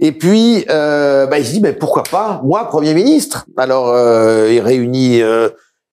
Et 0.00 0.12
puis 0.12 0.64
euh, 0.70 1.26
bah, 1.26 1.38
il 1.38 1.46
se 1.46 1.52
dit 1.52 1.60
mais 1.60 1.72
pourquoi 1.72 2.02
pas? 2.02 2.40
Moi 2.44 2.68
Premier 2.68 2.94
ministre 2.94 3.46
Alors 3.56 3.88
euh, 3.88 4.50
il 4.52 4.60
réunit 4.60 5.22
euh, 5.22 5.50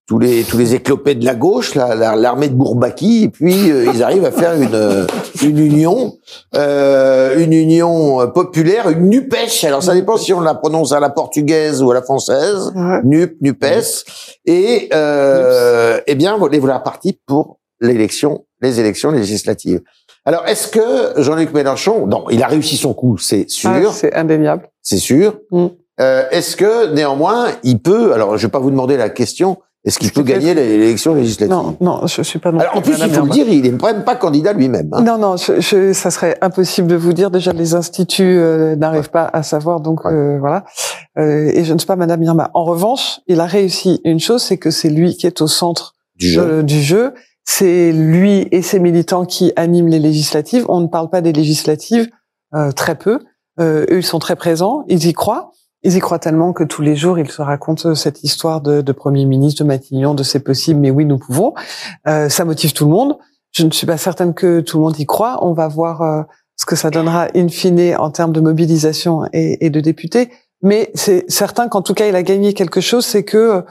tous 0.07 0.19
les 0.19 0.43
tous 0.43 0.57
les 0.57 0.73
éclopés 0.73 1.15
de 1.15 1.25
la 1.25 1.35
gauche, 1.35 1.75
l'armée 1.75 2.47
de 2.47 2.55
Bourbaki, 2.55 3.25
et 3.25 3.29
puis 3.29 3.69
euh, 3.69 3.91
ils 3.93 4.01
arrivent 4.01 4.25
à 4.25 4.31
faire 4.31 4.53
une 4.53 4.73
euh, 4.73 5.05
une 5.43 5.59
union, 5.59 6.17
euh, 6.55 7.37
une 7.37 7.53
union 7.53 8.27
populaire, 8.31 8.89
une 8.89 9.09
Nupèche. 9.09 9.65
Alors 9.65 9.83
ça 9.83 9.93
dépend 9.93 10.17
si 10.17 10.33
on 10.33 10.39
la 10.39 10.55
prononce 10.55 10.93
à 10.93 10.99
la 10.99 11.09
portugaise 11.09 11.83
ou 11.83 11.91
à 11.91 11.93
la 11.93 12.01
française, 12.01 12.71
Nup, 13.03 13.35
Nupes. 13.41 13.65
Et 14.45 14.89
euh, 14.93 15.99
eh 16.07 16.15
bien, 16.15 16.37
voilà 16.37 16.79
partis 16.79 17.19
pour 17.25 17.59
l'élection, 17.81 18.45
les 18.61 18.79
élections 18.79 19.11
législatives. 19.11 19.81
Alors, 20.25 20.45
est-ce 20.45 20.67
que 20.67 21.21
Jean-Luc 21.21 21.53
Mélenchon, 21.53 22.05
non, 22.05 22.25
il 22.29 22.43
a 22.43 22.47
réussi 22.47 22.75
son 22.75 22.93
coup, 22.93 23.17
c'est 23.17 23.49
sûr. 23.49 23.69
Ah, 23.73 23.93
c'est 23.93 24.13
indéniable. 24.13 24.69
C'est 24.81 24.97
sûr. 24.97 25.37
Mm. 25.51 25.67
Euh, 25.99 26.23
est-ce 26.31 26.55
que 26.55 26.93
néanmoins, 26.93 27.47
il 27.63 27.79
peut 27.79 28.13
Alors, 28.13 28.37
je 28.37 28.45
vais 28.45 28.51
pas 28.51 28.59
vous 28.59 28.69
demander 28.69 28.97
la 28.97 29.09
question. 29.09 29.57
Est-ce 29.87 29.99
qu'il 29.99 30.11
peut 30.11 30.21
gagner 30.21 30.53
l'élection 30.53 31.15
législative 31.15 31.49
Non, 31.55 31.77
non, 31.79 32.05
je 32.05 32.21
suis 32.21 32.39
pas. 32.39 32.51
Non 32.51 32.59
Alors 32.59 32.75
en 32.75 32.81
plus, 32.81 32.99
il 32.99 33.09
faut 33.09 33.23
le 33.25 33.29
dire, 33.31 33.47
il 33.47 33.61
n'est 33.61 33.71
même 33.71 34.03
pas 34.03 34.15
candidat 34.15 34.51
lui-même. 34.51 34.89
Hein. 34.91 35.01
Non, 35.01 35.17
non, 35.17 35.37
je, 35.37 35.61
je, 35.61 35.93
ça 35.93 36.11
serait 36.11 36.37
impossible 36.41 36.87
de 36.87 36.95
vous 36.95 37.13
dire. 37.13 37.31
Déjà, 37.31 37.53
les 37.53 37.73
instituts 37.73 38.37
euh, 38.37 38.75
n'arrivent 38.75 39.09
pas 39.11 39.29
à 39.31 39.43
savoir, 39.43 39.79
donc 39.79 40.03
Ouais. 40.03 40.11
euh, 40.11 40.37
voilà. 40.39 40.65
Euh, 41.17 41.49
et 41.53 41.63
je 41.63 41.73
ne 41.73 41.79
suis 41.79 41.87
pas 41.87 41.95
Madame 41.95 42.21
Irma. 42.21 42.51
En 42.53 42.65
revanche, 42.65 43.21
il 43.27 43.39
a 43.39 43.45
réussi 43.45 44.01
une 44.03 44.19
chose, 44.19 44.43
c'est 44.43 44.57
que 44.57 44.71
c'est 44.71 44.89
lui 44.89 45.15
qui 45.15 45.25
est 45.25 45.41
au 45.41 45.47
centre 45.47 45.93
Du 46.17 46.27
jeu. 46.27 46.41
euh, 46.41 46.63
du 46.63 46.81
jeu. 46.81 47.13
C'est 47.45 47.93
lui 47.93 48.45
et 48.51 48.61
ses 48.61 48.79
militants 48.79 49.23
qui 49.25 49.53
animent 49.55 49.87
les 49.87 49.99
législatives. 49.99 50.65
On 50.67 50.81
ne 50.81 50.87
parle 50.87 51.09
pas 51.09 51.21
des 51.21 51.31
législatives 51.31 52.09
euh, 52.53 52.73
très 52.73 52.95
peu. 52.95 53.19
Euh, 53.61 53.85
eux, 53.89 53.99
ils 53.99 54.05
sont 54.05 54.19
très 54.19 54.35
présents. 54.35 54.83
Ils 54.89 55.05
y 55.07 55.13
croient. 55.13 55.51
Ils 55.83 55.95
y 55.95 55.99
croient 55.99 56.19
tellement 56.19 56.53
que 56.53 56.63
tous 56.63 56.81
les 56.81 56.95
jours, 56.95 57.19
ils 57.19 57.29
se 57.29 57.41
racontent 57.41 57.93
cette 57.95 58.23
histoire 58.23 58.61
de, 58.61 58.81
de 58.81 58.91
Premier 58.91 59.25
ministre, 59.25 59.63
de 59.63 59.67
Matignon, 59.67 60.13
de 60.15 60.23
c'est 60.23 60.39
possible, 60.39 60.79
mais 60.79 60.89
oui, 60.91 61.05
nous 61.05 61.17
pouvons. 61.19 61.53
Euh, 62.07 62.29
ça 62.29 62.45
motive 62.45 62.73
tout 62.73 62.85
le 62.85 62.91
monde. 62.91 63.17
Je 63.51 63.63
ne 63.63 63.71
suis 63.71 63.87
pas 63.87 63.97
certaine 63.97 64.33
que 64.33 64.59
tout 64.61 64.77
le 64.77 64.83
monde 64.83 64.99
y 64.99 65.05
croit. 65.05 65.39
On 65.45 65.53
va 65.53 65.67
voir 65.67 66.01
euh, 66.01 66.21
ce 66.55 66.65
que 66.65 66.75
ça 66.75 66.89
donnera 66.89 67.27
in 67.35 67.47
fine 67.47 67.95
en 67.97 68.09
termes 68.09 68.33
de 68.33 68.41
mobilisation 68.41 69.23
et, 69.33 69.65
et 69.65 69.69
de 69.69 69.79
députés. 69.79 70.29
Mais 70.63 70.89
c'est 70.95 71.29
certain 71.29 71.67
qu'en 71.69 71.83
tout 71.83 71.93
cas, 71.93 72.07
il 72.07 72.15
a 72.15 72.23
gagné 72.23 72.53
quelque 72.53 72.81
chose, 72.81 73.05
c'est 73.05 73.23
que 73.23 73.37
euh, 73.37 73.61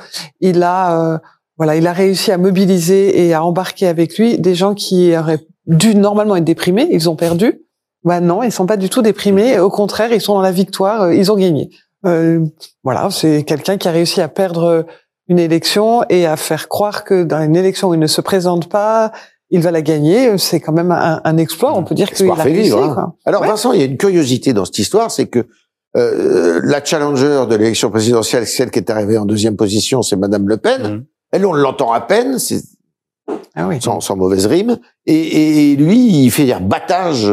il 0.40 0.62
a, 0.62 1.14
euh, 1.14 1.18
voilà, 1.56 1.74
il 1.76 1.86
a 1.88 1.92
réussi 1.92 2.30
à 2.30 2.38
mobiliser 2.38 3.26
et 3.26 3.34
à 3.34 3.44
embarquer 3.44 3.88
avec 3.88 4.16
lui 4.16 4.38
des 4.38 4.54
gens 4.54 4.74
qui 4.74 5.16
auraient 5.16 5.44
dû 5.66 5.96
normalement 5.96 6.36
être 6.36 6.44
déprimés. 6.44 6.86
Ils 6.92 7.10
ont 7.10 7.16
perdu. 7.16 7.62
Bah 8.04 8.20
non, 8.20 8.44
ils 8.44 8.52
sont 8.52 8.66
pas 8.66 8.76
du 8.76 8.88
tout 8.88 9.02
déprimés. 9.02 9.58
Au 9.58 9.68
contraire, 9.70 10.12
ils 10.12 10.20
sont 10.20 10.34
dans 10.34 10.40
la 10.40 10.52
victoire. 10.52 11.02
euh, 11.02 11.14
Ils 11.14 11.32
ont 11.32 11.36
gagné. 11.36 11.70
Euh, 12.06 12.40
voilà, 12.84 13.08
c'est 13.10 13.42
quelqu'un 13.42 13.76
qui 13.76 13.88
a 13.88 13.90
réussi 13.90 14.20
à 14.20 14.28
perdre 14.28 14.86
une 15.28 15.38
élection 15.38 16.02
et 16.08 16.26
à 16.26 16.36
faire 16.36 16.68
croire 16.68 17.04
que 17.04 17.24
dans 17.24 17.42
une 17.42 17.56
élection 17.56 17.88
où 17.88 17.94
il 17.94 18.00
ne 18.00 18.06
se 18.06 18.20
présente 18.20 18.68
pas, 18.68 19.12
il 19.50 19.60
va 19.60 19.70
la 19.72 19.82
gagner. 19.82 20.38
C'est 20.38 20.60
quand 20.60 20.72
même 20.72 20.92
un, 20.92 21.20
un 21.24 21.36
exploit. 21.36 21.76
On 21.76 21.82
peut 21.82 21.94
dire 21.96 22.10
qu'il 22.10 22.30
a 22.30 22.34
réussi. 22.34 22.62
vivre. 22.62 22.82
hein. 22.82 22.94
quoi. 22.94 23.16
Alors 23.24 23.40
Ouais. 23.42 23.48
Vincent, 23.48 23.72
il 23.72 23.80
y 23.80 23.82
a 23.82 23.86
une 23.86 23.96
curiosité 23.96 24.52
dans 24.52 24.64
cette 24.64 24.78
histoire, 24.78 25.10
c'est 25.10 25.26
que 25.26 25.46
euh, 25.96 26.60
la 26.62 26.84
challenger 26.84 27.44
de 27.48 27.56
l'élection 27.56 27.90
présidentielle, 27.90 28.46
celle 28.46 28.70
qui 28.70 28.78
est 28.78 28.90
arrivée 28.90 29.18
en 29.18 29.24
deuxième 29.24 29.56
position, 29.56 30.02
c'est 30.02 30.16
Madame 30.16 30.48
Le 30.48 30.58
Pen. 30.58 30.82
Mhm. 30.82 31.04
Elle, 31.32 31.46
on 31.46 31.54
l'entend 31.54 31.92
à 31.92 32.00
peine, 32.02 32.38
c'est 32.38 32.60
Ah 33.56 33.66
oui. 33.66 33.78
sans, 33.80 34.00
sans 34.00 34.14
mauvaise 34.16 34.46
rime. 34.46 34.78
Et, 35.06 35.72
et 35.72 35.76
lui, 35.76 36.24
il 36.24 36.30
fait 36.30 36.52
un 36.52 36.60
battage 36.60 37.26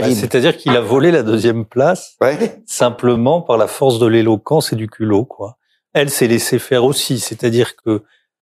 Bah. 0.00 0.10
C'est-à-dire 0.14 0.56
qu'il 0.56 0.72
a 0.76 0.80
volé 0.80 1.10
la 1.10 1.22
deuxième 1.22 1.64
place 1.64 2.14
Ouais. 2.20 2.62
simplement 2.66 3.40
par 3.40 3.56
la 3.56 3.66
force 3.66 3.98
de 3.98 4.06
l'éloquence 4.06 4.72
et 4.72 4.76
du 4.76 4.88
culot, 4.88 5.24
quoi. 5.24 5.56
Elle 5.92 6.10
s'est 6.10 6.26
laissée 6.26 6.58
faire 6.58 6.84
aussi, 6.84 7.18
c'est-à-dire 7.20 7.76
que 7.76 8.02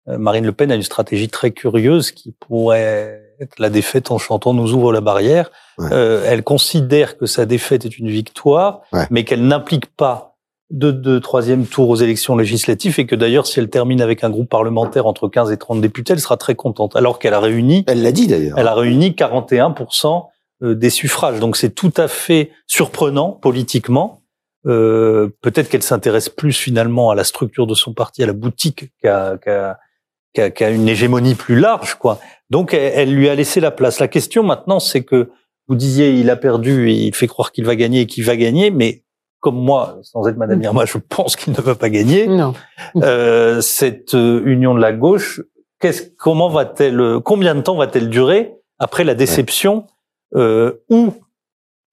euh, 0.07 0.17
Marine 0.17 0.45
Le 0.45 0.51
Pen 0.51 0.71
a 0.71 0.75
une 0.75 0.83
stratégie 0.83 1.29
très 1.29 1.51
curieuse 1.51 2.11
qui 2.11 2.31
pourrait 2.39 3.21
être 3.39 3.57
la 3.59 3.69
défaite 3.69 4.11
en 4.11 4.17
chantant 4.17 4.53
nous 4.53 4.73
ouvre 4.73 4.91
la 4.93 5.01
barrière. 5.01 5.49
Ouais. 5.77 5.89
Euh, 5.91 6.23
elle 6.25 6.43
considère 6.43 7.17
que 7.17 7.25
sa 7.25 7.45
défaite 7.45 7.85
est 7.85 7.97
une 7.97 8.09
victoire, 8.09 8.81
Ouais. 8.93 9.07
mais 9.09 9.23
qu'elle 9.23 9.45
n'implique 9.47 9.87
pas 9.95 10.35
de, 10.71 10.91
de 10.91 11.17
troisième 11.17 11.65
tour 11.65 11.89
aux 11.89 11.95
élections 11.95 12.35
législatives 12.37 12.99
et 12.99 13.07
que 13.07 13.15
d'ailleurs, 13.15 13.47
si 13.47 13.59
elle 13.59 13.69
termine 13.71 14.01
avec 14.01 14.23
un 14.23 14.29
groupe 14.29 14.49
parlementaire 14.49 15.07
entre 15.07 15.27
15 15.27 15.51
et 15.51 15.57
30 15.57 15.81
députés, 15.81 16.13
elle 16.13 16.19
sera 16.19 16.37
très 16.37 16.53
contente. 16.53 16.95
Alors 16.95 17.17
qu'elle 17.17 17.33
a 17.33 17.39
réuni 17.39 17.83
Elle 17.87 18.03
l'a 18.03 18.11
dit 18.11 18.27
d'ailleurs. 18.27 18.55
elle 18.59 18.67
a 18.67 18.75
réuni 18.75 19.11
41% 19.15 20.05
euh, 20.07 20.19
des 20.61 20.89
suffrages. 20.89 21.39
Donc 21.39 21.55
c'est 21.57 21.69
tout 21.71 21.93
à 21.97 22.07
fait 22.07 22.51
surprenant 22.67 23.31
politiquement. 23.31 24.21
Euh, 24.67 25.29
Peut-être 25.41 25.69
qu'elle 25.69 25.83
s'intéresse 25.83 26.27
plus 26.29 26.51
finalement 26.53 27.09
à 27.11 27.15
la 27.15 27.23
structure 27.23 27.65
de 27.67 27.73
son 27.75 27.93
parti, 27.93 28.23
à 28.23 28.27
la 28.27 28.33
boutique, 28.33 28.91
qu'à 29.01 30.69
une 30.69 30.87
hégémonie 30.87 31.35
plus 31.35 31.59
large. 31.59 31.95
quoi. 31.95 32.19
Donc 32.49 32.73
elle, 32.73 32.91
elle 32.95 33.13
lui 33.15 33.29
a 33.29 33.35
laissé 33.35 33.59
la 33.59 33.71
place. 33.71 33.99
La 33.99 34.07
question 34.07 34.43
maintenant, 34.43 34.79
c'est 34.79 35.03
que 35.03 35.29
vous 35.67 35.75
disiez 35.75 36.11
il 36.19 36.29
a 36.29 36.35
perdu 36.35 36.89
et 36.89 36.93
il 36.93 37.15
fait 37.15 37.27
croire 37.27 37.51
qu'il 37.51 37.65
va 37.65 37.75
gagner 37.75 38.01
et 38.01 38.05
qu'il 38.05 38.23
va 38.25 38.35
gagner, 38.35 38.71
mais 38.71 39.03
comme 39.39 39.55
moi, 39.55 39.97
sans 40.01 40.27
être 40.27 40.35
Madame 40.37 40.61
Irma, 40.61 40.83
je 40.85 40.97
pense 40.97 41.35
qu'il 41.37 41.53
ne 41.53 41.61
va 41.61 41.75
pas 41.75 41.89
gagner 41.89 42.27
Non. 42.27 42.53
euh, 42.97 43.61
cette 43.61 44.13
euh, 44.13 44.41
union 44.45 44.73
de 44.75 44.81
la 44.81 44.91
gauche, 44.91 45.41
qu'est-ce, 45.79 46.03
comment 46.17 46.49
va-t-elle, 46.49 47.19
combien 47.23 47.55
de 47.55 47.61
temps 47.61 47.77
va-t-elle 47.77 48.09
durer 48.09 48.51
après 48.79 49.03
la 49.05 49.15
déception 49.15 49.85
euh, 49.87 49.91
ou 50.35 51.13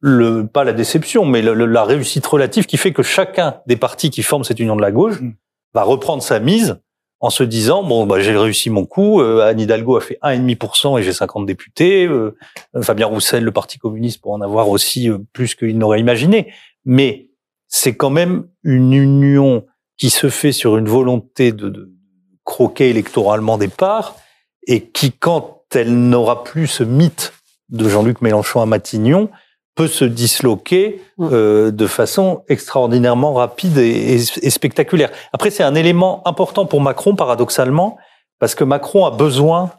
le 0.01 0.47
pas 0.47 0.62
la 0.64 0.72
déception, 0.72 1.24
mais 1.24 1.43
le- 1.43 1.55
le- 1.55 1.66
la 1.66 1.84
réussite 1.84 2.26
relative 2.26 2.66
qui 2.66 2.76
fait 2.76 2.93
que 2.93 3.03
chacun 3.03 3.61
des 3.66 3.76
partis 3.76 4.11
qui 4.11 4.22
forment 4.22 4.45
cette 4.45 4.61
union 4.61 4.76
de 4.76 4.82
la 4.82 4.93
gauche 4.93 5.20
Mm. 5.20 5.32
va 5.74 5.82
reprendre 5.82 6.22
sa 6.22 6.39
mise 6.39 6.78
en 7.20 7.30
se 7.30 7.43
disant 7.43 7.82
bon 7.82 8.05
bah 8.07 8.20
j'ai 8.20 8.37
réussi 8.37 8.68
mon 8.68 8.84
coup, 8.84 9.20
euh, 9.22 9.41
Anne 9.49 9.59
Hidalgo 9.59 9.97
a 9.97 10.01
fait 10.03 10.18
1,5% 10.22 10.99
et 10.99 11.03
j'ai 11.03 11.14
50 11.14 11.47
députés, 11.47 12.05
euh, 12.07 12.37
Fabien 12.82 13.07
Roussel, 13.07 13.43
le 13.43 13.53
Parti 13.53 13.78
communiste 13.78 14.20
pour 14.20 14.32
en 14.32 14.43
avoir 14.43 14.68
aussi 14.68 15.09
euh, 15.09 15.18
plus 15.32 15.55
qu'il 15.55 15.78
n'aurait 15.78 15.99
imaginé, 16.01 16.53
mais 16.84 17.30
c'est 17.68 17.97
quand 17.97 18.11
même 18.11 18.47
une 18.64 18.93
union 18.93 19.64
qui 19.97 20.11
se 20.11 20.28
fait 20.28 20.53
sur 20.53 20.76
une 20.76 20.89
volonté 20.89 21.53
de, 21.53 21.70
de 21.70 21.91
croquer 22.45 22.91
électoralement 22.91 23.57
des 23.57 23.68
parts 23.68 24.14
et 24.66 24.82
qui 24.91 25.11
quand 25.11 25.62
elle 25.74 25.95
n'aura 26.11 26.45
plus 26.45 26.66
ce 26.66 26.84
mythe 26.84 27.32
de 27.70 27.88
Jean-Luc 27.88 28.20
Mélenchon 28.22 28.60
à 28.60 28.66
Matignon 28.66 29.28
peut 29.74 29.88
se 29.88 30.04
disloquer 30.04 31.02
euh, 31.20 31.70
de 31.70 31.86
façon 31.86 32.42
extraordinairement 32.48 33.34
rapide 33.34 33.76
et, 33.78 34.14
et- 34.16 34.46
et 34.46 34.50
spectaculaire. 34.50 35.10
Après, 35.32 35.50
c'est 35.50 35.62
un 35.62 35.74
élément 35.74 36.26
important 36.26 36.64
pour 36.64 36.80
Macron, 36.80 37.14
paradoxalement, 37.14 37.98
parce 38.38 38.54
que 38.54 38.64
Macron 38.64 39.04
a 39.04 39.10
besoin 39.10 39.70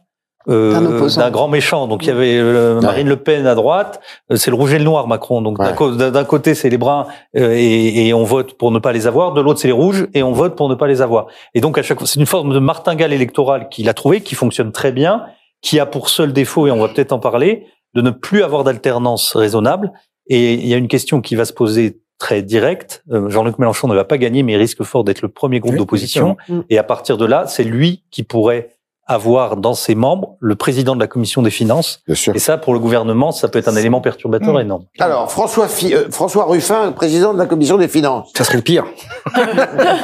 euh, 0.49 1.09
D'un 1.17 1.29
grand 1.29 1.49
méchant. 1.49 1.87
Donc 1.87 2.03
il 2.05 2.07
y 2.07 2.11
avait 2.11 2.37
euh, 2.37 2.79
Marine 2.79 3.09
Le 3.09 3.17
Pen 3.17 3.45
à 3.47 3.53
droite, 3.55 3.99
euh, 4.31 4.37
c'est 4.37 4.49
le 4.49 4.55
rouge 4.55 4.71
et 4.73 4.77
le 4.77 4.85
noir 4.85 5.05
Macron. 5.05 5.41
Donc 5.41 5.59
Ouais. 5.59 5.73
d'un 6.11 6.23
côté 6.23 6.55
c'est 6.55 6.69
les 6.69 6.77
bruns 6.77 7.05
euh, 7.35 7.51
et, 7.53 8.07
et 8.07 8.13
on 8.13 8.23
vote 8.23 8.53
pour 8.53 8.71
ne 8.71 8.79
pas 8.79 8.93
les 8.93 9.07
avoir, 9.07 9.33
de 9.33 9.41
l'autre 9.41 9.59
c'est 9.59 9.67
les 9.67 9.73
rouges 9.73 10.07
et 10.13 10.23
on 10.23 10.31
vote 10.31 10.55
pour 10.55 10.69
ne 10.69 10.75
pas 10.75 10.87
les 10.87 11.01
avoir. 11.01 11.27
Et 11.53 11.59
donc 11.59 11.77
à 11.77 11.83
chaque 11.83 11.97
fois 11.97 12.07
c'est 12.07 12.19
une 12.21 12.25
forme 12.25 12.53
de 12.53 12.59
martingale 12.59 13.11
électorale 13.11 13.67
qu'il 13.67 13.89
a 13.89 13.93
trouvé, 13.93 14.21
qui 14.21 14.35
fonctionne 14.35 14.71
très 14.71 14.93
bien, 14.93 15.25
qui 15.61 15.81
a 15.81 15.85
pour 15.85 16.07
seul 16.07 16.31
défaut 16.31 16.65
et 16.67 16.71
on 16.71 16.79
va 16.79 16.87
peut-être 16.87 17.11
en 17.11 17.19
parler, 17.19 17.65
de 17.97 18.01
ne 18.03 18.11
plus 18.11 18.43
avoir 18.43 18.63
d'alternance 18.63 19.35
raisonnable. 19.35 19.91
Et 20.27 20.53
il 20.53 20.67
y 20.67 20.73
a 20.73 20.77
une 20.77 20.87
question 20.87 21.19
qui 21.19 21.35
va 21.35 21.45
se 21.45 21.53
poser 21.53 21.99
très 22.19 22.43
directe. 22.43 23.03
Euh, 23.11 23.29
Jean-Luc 23.29 23.57
Mélenchon 23.57 23.87
ne 23.87 23.95
va 23.95 24.03
pas 24.05 24.17
gagner, 24.19 24.43
mais 24.43 24.53
il 24.53 24.57
risque 24.57 24.83
fort 24.83 25.03
d'être 25.03 25.21
le 25.23 25.29
premier 25.29 25.59
groupe 25.59 25.73
Oui, 25.73 25.79
d'opposition. 25.79 26.37
Et 26.69 26.77
à 26.77 26.83
partir 26.83 27.17
de 27.17 27.25
là, 27.25 27.45
c'est 27.47 27.63
lui 27.63 28.03
qui 28.11 28.21
pourrait 28.23 28.69
avoir 29.09 29.55
dans 29.57 29.73
ses 29.73 29.95
membres 29.95 30.35
le 30.41 30.55
président 30.55 30.93
de 30.93 30.99
la 30.99 31.07
commission 31.07 31.41
des 31.41 31.49
finances. 31.49 32.01
Bien 32.05 32.15
sûr. 32.15 32.35
Et 32.35 32.39
ça, 32.39 32.57
pour 32.57 32.73
le 32.73 32.79
gouvernement, 32.79 33.31
ça 33.31 33.47
peut 33.47 33.57
être 33.57 33.69
un 33.69 33.75
élément 33.77 34.01
perturbateur 34.01 34.53
Mm. 34.55 34.59
énorme. 34.61 34.83
Alors, 34.99 35.31
François, 35.31 35.67
Fi- 35.69 35.95
euh, 35.95 36.11
François 36.11 36.43
Ruffin, 36.45 36.91
président 36.91 37.33
de 37.33 37.39
la 37.39 37.45
commission 37.45 37.77
des 37.77 37.87
finances. 37.87 38.29
Ça 38.37 38.43
serait 38.43 38.57
le 38.57 38.63
pire. 38.63 38.85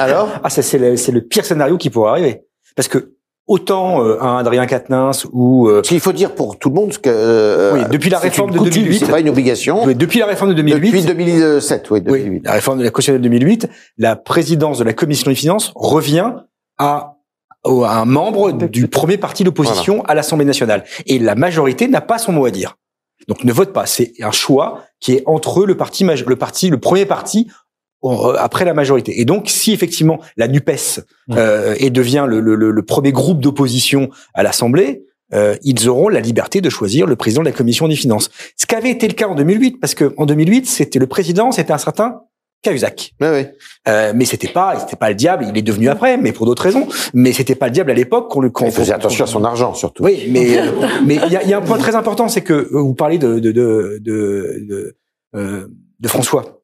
Alors? 0.00 0.28
Ah, 0.42 0.50
ça, 0.50 0.62
c'est 0.62 0.78
le, 0.78 0.96
c'est 0.96 1.12
le 1.12 1.20
pire 1.20 1.44
scénario 1.44 1.76
qui 1.76 1.90
pourrait 1.90 2.10
arriver. 2.10 2.44
Parce 2.76 2.88
que 2.88 3.12
autant 3.46 4.02
euh, 4.02 4.20
un 4.22 4.36
Adrien 4.38 4.66
Quatennens 4.66 5.26
ou 5.32 5.68
euh, 5.68 5.76
Parce 5.76 5.88
qu'il 5.88 6.00
faut 6.00 6.12
dire 6.12 6.34
pour 6.34 6.58
tout 6.58 6.70
le 6.70 6.74
monde 6.74 6.96
que... 6.96 7.10
euh, 7.10 7.72
Oui, 7.74 7.80
depuis 7.90 8.10
la 8.10 8.18
réforme 8.18 8.50
de 8.50 8.58
coutume, 8.58 8.82
2008. 8.84 8.98
C'est 9.00 9.10
pas 9.10 9.20
une 9.20 9.28
obligation. 9.28 9.84
oui, 9.84 9.94
depuis 9.94 10.18
la 10.18 10.26
réforme 10.26 10.50
de 10.50 10.54
2008, 10.54 10.80
Depuis 10.90 11.02
2007, 11.04 11.90
oui. 11.90 12.00
2008. 12.00 12.30
oui, 12.30 12.40
la 12.44 12.52
réforme 12.52 12.78
de 12.78 12.84
la 12.84 12.90
constitutionnelle 12.90 13.22
de 13.22 13.28
2008, 13.28 13.68
la 13.98 14.16
présidence 14.16 14.78
de 14.78 14.84
la 14.84 14.92
commission 14.94 15.30
des 15.30 15.34
finances 15.34 15.72
revient 15.74 16.32
à, 16.78 17.16
à 17.64 18.00
un 18.00 18.04
membre 18.06 18.52
du 18.52 18.88
premier 18.88 19.18
parti 19.18 19.44
d'opposition 19.44 20.02
à 20.04 20.14
l'Assemblée 20.14 20.46
nationale. 20.46 20.84
Et 21.06 21.18
la 21.18 21.34
majorité 21.34 21.86
n'a 21.88 22.00
pas 22.00 22.18
son 22.18 22.32
mot 22.32 22.46
à 22.46 22.50
dire. 22.50 22.76
Donc 23.28 23.44
ne 23.44 23.52
vote 23.52 23.72
pas. 23.72 23.86
C'est 23.86 24.12
un 24.22 24.32
choix 24.32 24.82
qui 25.00 25.12
est 25.12 25.22
entre 25.26 25.60
eux 25.62 25.66
le 25.66 25.76
parti, 25.76 26.04
le 26.04 26.36
parti, 26.36 26.68
le 26.68 26.78
premier 26.78 27.06
parti 27.06 27.48
après 28.38 28.64
la 28.64 28.74
majorité. 28.74 29.20
Et 29.20 29.24
donc, 29.24 29.48
si 29.48 29.72
effectivement 29.72 30.20
la 30.36 30.48
Nupes 30.48 30.70
euh, 31.32 31.74
et 31.78 31.90
devient 31.90 32.26
le, 32.28 32.40
le- 32.40 32.54
le- 32.54 32.70
le 32.70 32.82
premier 32.82 33.12
groupe 33.12 33.40
d'opposition 33.40 34.10
à 34.34 34.42
l'Assemblée, 34.42 35.04
euh, 35.32 35.56
ils 35.62 35.88
auront 35.88 36.08
la 36.08 36.20
liberté 36.20 36.60
de 36.60 36.68
choisir 36.70 37.06
le 37.06 37.16
président 37.16 37.42
de 37.42 37.46
la 37.48 37.52
commission 37.52 37.88
des 37.88 37.96
finances. 37.96 38.30
Ce 38.56 38.66
qu'avait 38.66 38.90
été 38.90 39.08
le 39.08 39.14
cas 39.14 39.26
en 39.26 39.34
2008, 39.34 39.78
parce 39.80 39.94
que 39.94 40.12
en 40.18 40.26
2008, 40.26 40.66
c'était 40.66 40.98
le 40.98 41.06
président, 41.06 41.50
c'était 41.50 41.72
un 41.72 41.78
certain 41.78 42.20
Cahuzac. 42.62 43.12
Oui, 43.20 43.28
oui. 43.30 43.46
Euh, 43.88 44.12
mais 44.14 44.24
c'était 44.24 44.48
pas, 44.48 44.78
c'était 44.80 44.96
pas 44.96 45.10
le 45.10 45.14
diable. 45.14 45.44
Il 45.50 45.58
est 45.58 45.62
devenu 45.62 45.88
après, 45.90 46.16
mais 46.16 46.32
pour 46.32 46.46
d'autres 46.46 46.62
raisons. 46.62 46.88
Mais 47.12 47.32
c'était 47.32 47.54
pas 47.54 47.66
le 47.66 47.72
diable 47.72 47.90
à 47.90 47.94
l'époque 47.94 48.30
qu'on 48.30 48.40
le. 48.40 48.48
qu'on- 48.50 48.64
Il 48.66 48.72
faisait 48.72 48.92
attention 48.94 49.24
à 49.24 49.26
son 49.28 49.44
argent, 49.44 49.74
surtout. 49.74 50.02
oui, 50.02 50.28
mais 50.30 50.58
euh, 50.58 50.70
mais 51.06 51.16
il 51.26 51.32
y 51.32 51.36
a, 51.36 51.42
il 51.42 51.48
y 51.50 51.52
a 51.52 51.58
un 51.58 51.62
point 51.62 51.76
très 51.78 51.94
important, 51.94 52.28
c'est 52.28 52.40
que 52.40 52.54
euh, 52.54 52.68
vous 52.72 52.94
parlez 52.94 53.18
de 53.18 53.38
de 53.38 53.52
de 53.52 53.98
de, 54.00 54.64
de, 54.66 54.96
euh, 55.36 55.66
de 56.00 56.08
François 56.08 56.62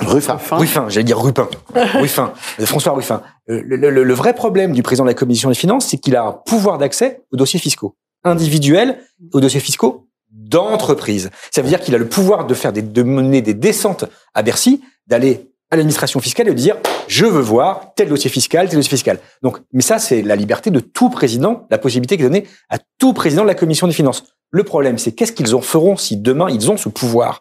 Ruffin. 0.00 0.38
Ruffin, 0.56 0.88
j'allais 0.88 1.04
dire 1.04 1.20
Rupin, 1.22 1.48
Ruffin, 1.94 2.32
de 2.58 2.64
François 2.66 2.92
Ruffin. 2.92 3.22
Euh, 3.48 3.62
Le, 3.64 3.76
le- 3.76 4.04
le 4.04 4.14
vrai 4.14 4.34
problème 4.34 4.72
du 4.72 4.82
président 4.82 5.04
de 5.04 5.10
la 5.10 5.14
commission 5.14 5.48
des 5.48 5.54
finances, 5.54 5.86
c'est 5.86 5.98
qu'il 5.98 6.16
a 6.16 6.24
un 6.24 6.32
pouvoir 6.32 6.78
d'accès 6.78 7.22
aux 7.32 7.36
dossiers 7.36 7.60
fiscaux 7.60 7.94
individuels, 8.24 8.98
aux 9.32 9.40
dossiers 9.40 9.60
fiscaux 9.60 10.06
d'entreprise. 10.30 11.30
Ça 11.50 11.62
veut 11.62 11.68
dire 11.68 11.80
qu'il 11.80 11.94
a 11.94 11.98
le 11.98 12.08
pouvoir 12.08 12.46
de 12.46 12.54
faire 12.54 12.72
des 12.72 12.82
de 12.82 13.02
mener 13.02 13.42
des 13.42 13.54
descentes 13.54 14.04
à 14.34 14.42
Bercy, 14.42 14.80
d'aller 15.06 15.50
à 15.72 15.76
l'administration 15.76 16.20
fiscale 16.20 16.48
et 16.48 16.50
de 16.50 16.56
dire 16.56 16.76
je 17.08 17.24
veux 17.26 17.40
voir 17.40 17.92
tel 17.96 18.08
dossier 18.08 18.28
fiscal, 18.30 18.68
tel 18.68 18.76
dossier 18.78 18.90
fiscal. 18.90 19.18
Donc, 19.42 19.58
mais 19.72 19.82
ça 19.82 19.98
c'est 19.98 20.22
la 20.22 20.36
liberté 20.36 20.70
de 20.70 20.80
tout 20.80 21.10
président, 21.10 21.66
la 21.70 21.78
possibilité 21.78 22.16
qui 22.16 22.22
est 22.22 22.26
donnée 22.26 22.46
à 22.68 22.78
tout 22.98 23.12
président 23.12 23.42
de 23.42 23.48
la 23.48 23.54
commission 23.54 23.86
des 23.86 23.92
finances. 23.92 24.24
Le 24.50 24.64
problème, 24.64 24.98
c'est 24.98 25.12
qu'est-ce 25.12 25.32
qu'ils 25.32 25.54
en 25.54 25.60
feront 25.60 25.96
si 25.96 26.16
demain 26.16 26.48
ils 26.50 26.70
ont 26.70 26.76
ce 26.76 26.88
pouvoir 26.88 27.40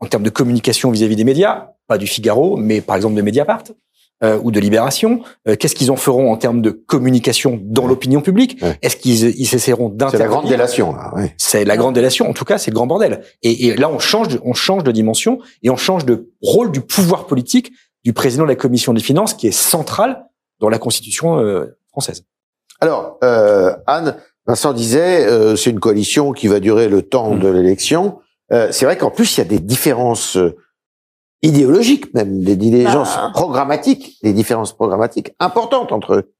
en 0.00 0.06
termes 0.06 0.22
de 0.22 0.30
communication 0.30 0.90
vis-à-vis 0.90 1.16
des 1.16 1.24
médias, 1.24 1.70
pas 1.88 1.98
du 1.98 2.06
Figaro, 2.06 2.56
mais 2.56 2.80
par 2.80 2.96
exemple 2.96 3.14
de 3.14 3.22
Mediapart 3.22 3.62
euh, 4.24 4.38
ou 4.42 4.50
de 4.50 4.60
Libération. 4.60 5.22
Euh, 5.48 5.56
Qu'est-ce 5.56 5.74
qu'ils 5.74 5.90
en 5.90 5.96
feront 5.96 6.32
en 6.32 6.36
termes 6.36 6.62
de 6.62 6.70
communication 6.70 7.58
dans 7.62 7.86
l'opinion 7.86 8.20
publique? 8.20 8.58
Ouais. 8.62 8.78
Est-ce 8.82 8.96
qu'ils 8.96 9.38
ils 9.40 9.54
essaieront 9.54 9.90
C'est 9.90 9.96
d'intervenir? 9.96 10.28
la 10.28 10.36
grande 10.36 10.48
délation. 10.48 10.94
Oui. 11.14 11.24
c'est 11.38 11.64
la 11.64 11.76
grande 11.76 11.94
délation. 11.94 12.28
En 12.28 12.32
tout 12.32 12.44
cas, 12.44 12.58
c'est 12.58 12.70
le 12.70 12.74
grand 12.74 12.86
bordel. 12.86 13.22
Et, 13.42 13.66
et 13.68 13.76
là, 13.76 13.88
on 13.90 13.98
change, 13.98 14.28
de, 14.28 14.40
on 14.44 14.52
change 14.54 14.84
de 14.84 14.92
dimension 14.92 15.38
et 15.62 15.70
on 15.70 15.76
change 15.76 16.04
de 16.04 16.30
rôle 16.42 16.72
du 16.72 16.80
pouvoir 16.80 17.26
politique 17.26 17.72
du 18.04 18.12
président 18.12 18.44
de 18.44 18.48
la 18.48 18.54
commission 18.56 18.92
des 18.94 19.00
finances, 19.00 19.34
qui 19.34 19.48
est 19.48 19.50
central 19.52 20.24
dans 20.60 20.68
la 20.68 20.78
Constitution 20.78 21.38
euh, 21.40 21.76
française. 21.90 22.24
Alors, 22.80 23.18
euh, 23.24 23.74
Anne, 23.86 24.16
Vincent 24.46 24.72
disait, 24.72 25.26
euh, 25.26 25.56
c'est 25.56 25.70
une 25.70 25.80
coalition 25.80 26.32
qui 26.32 26.46
va 26.46 26.60
durer 26.60 26.88
le 26.88 27.02
temps 27.02 27.34
Mm. 27.34 27.40
de 27.40 27.48
l'élection. 27.48 28.18
Euh, 28.52 28.68
c'est 28.70 28.84
vrai 28.84 28.96
qu'en 28.96 29.10
plus, 29.10 29.36
il 29.36 29.38
y 29.38 29.40
a 29.40 29.44
des 29.44 29.58
différences 29.58 30.36
euh, 30.36 30.56
idéologiques, 31.42 32.12
même 32.14 32.42
des 32.42 32.56
divergences 32.56 33.16
Bah. 33.16 33.30
programmatiques, 33.34 34.18
des 34.22 34.32
différences 34.32 34.72
programmatiques 34.72 35.32
importantes 35.40 35.92
entre 35.92 36.14
eux. 36.14 36.32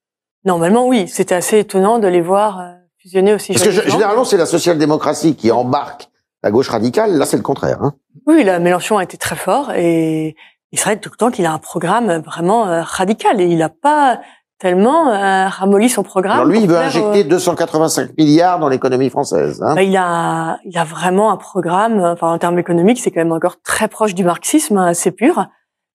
Normalement, 0.45 0.87
oui. 0.87 1.09
C'était 1.09 1.35
assez 1.35 1.59
étonnant 1.59 1.99
de 1.99 2.07
les 2.07 2.21
voir 2.21 2.61
euh, 2.61 2.73
fusionner 2.99 3.35
aussi. 3.35 3.53
Parce 3.53 3.65
que 3.65 3.71
généralement, 3.71 4.25
c'est 4.25 4.37
la 4.37 4.47
social-démocratie 4.47 5.35
qui 5.35 5.51
embarque 5.51 6.09
la 6.43 6.51
gauche 6.51 6.69
radicale. 6.69 7.17
Là, 7.17 7.27
c'est 7.27 7.37
le 7.37 7.43
contraire. 7.43 7.83
Hein. 7.83 7.95
Oui, 8.27 8.45
là, 8.45 8.61
Mélenchon 8.61 8.99
a 8.99 9.03
été 9.03 9.17
très 9.17 9.37
fort 9.37 9.73
et, 9.73 10.37
c'est 10.73 10.83
vrai 10.83 11.01
tout 11.01 11.11
le 11.11 11.17
temps 11.17 11.31
qu'il 11.31 11.47
a 11.47 11.53
un 11.53 11.59
programme 11.59 12.21
vraiment 12.21 12.83
radical 12.83 13.41
et 13.41 13.47
il 13.47 13.59
n'a 13.59 13.71
pas 13.71 14.21
tellement 14.59 15.13
euh, 15.13 15.49
ramolli 15.49 15.89
son 15.89 16.03
programme. 16.03 16.37
Alors 16.37 16.47
lui, 16.47 16.61
il 16.61 16.69
veut 16.69 16.77
injecter 16.77 17.21
euh, 17.25 17.29
285 17.29 18.17
milliards 18.17 18.59
dans 18.59 18.69
l'économie 18.69 19.11
française. 19.11 19.63
Hein. 19.63 19.75
bah, 19.75 19.83
il 19.83 19.97
a, 19.97 20.59
il 20.65 20.77
a 20.79 20.85
vraiment 20.85 21.31
un 21.31 21.37
programme. 21.37 22.01
euh, 22.01 22.13
Enfin, 22.13 22.33
en 22.33 22.39
termes 22.39 22.59
économiques, 22.59 23.01
c'est 23.01 23.11
quand 23.11 23.21
même 23.21 23.33
encore 23.33 23.61
très 23.63 23.89
proche 23.89 24.15
du 24.15 24.25
marxisme, 24.25 24.79
hein, 24.79 24.87
assez 24.87 25.11
pur. 25.11 25.47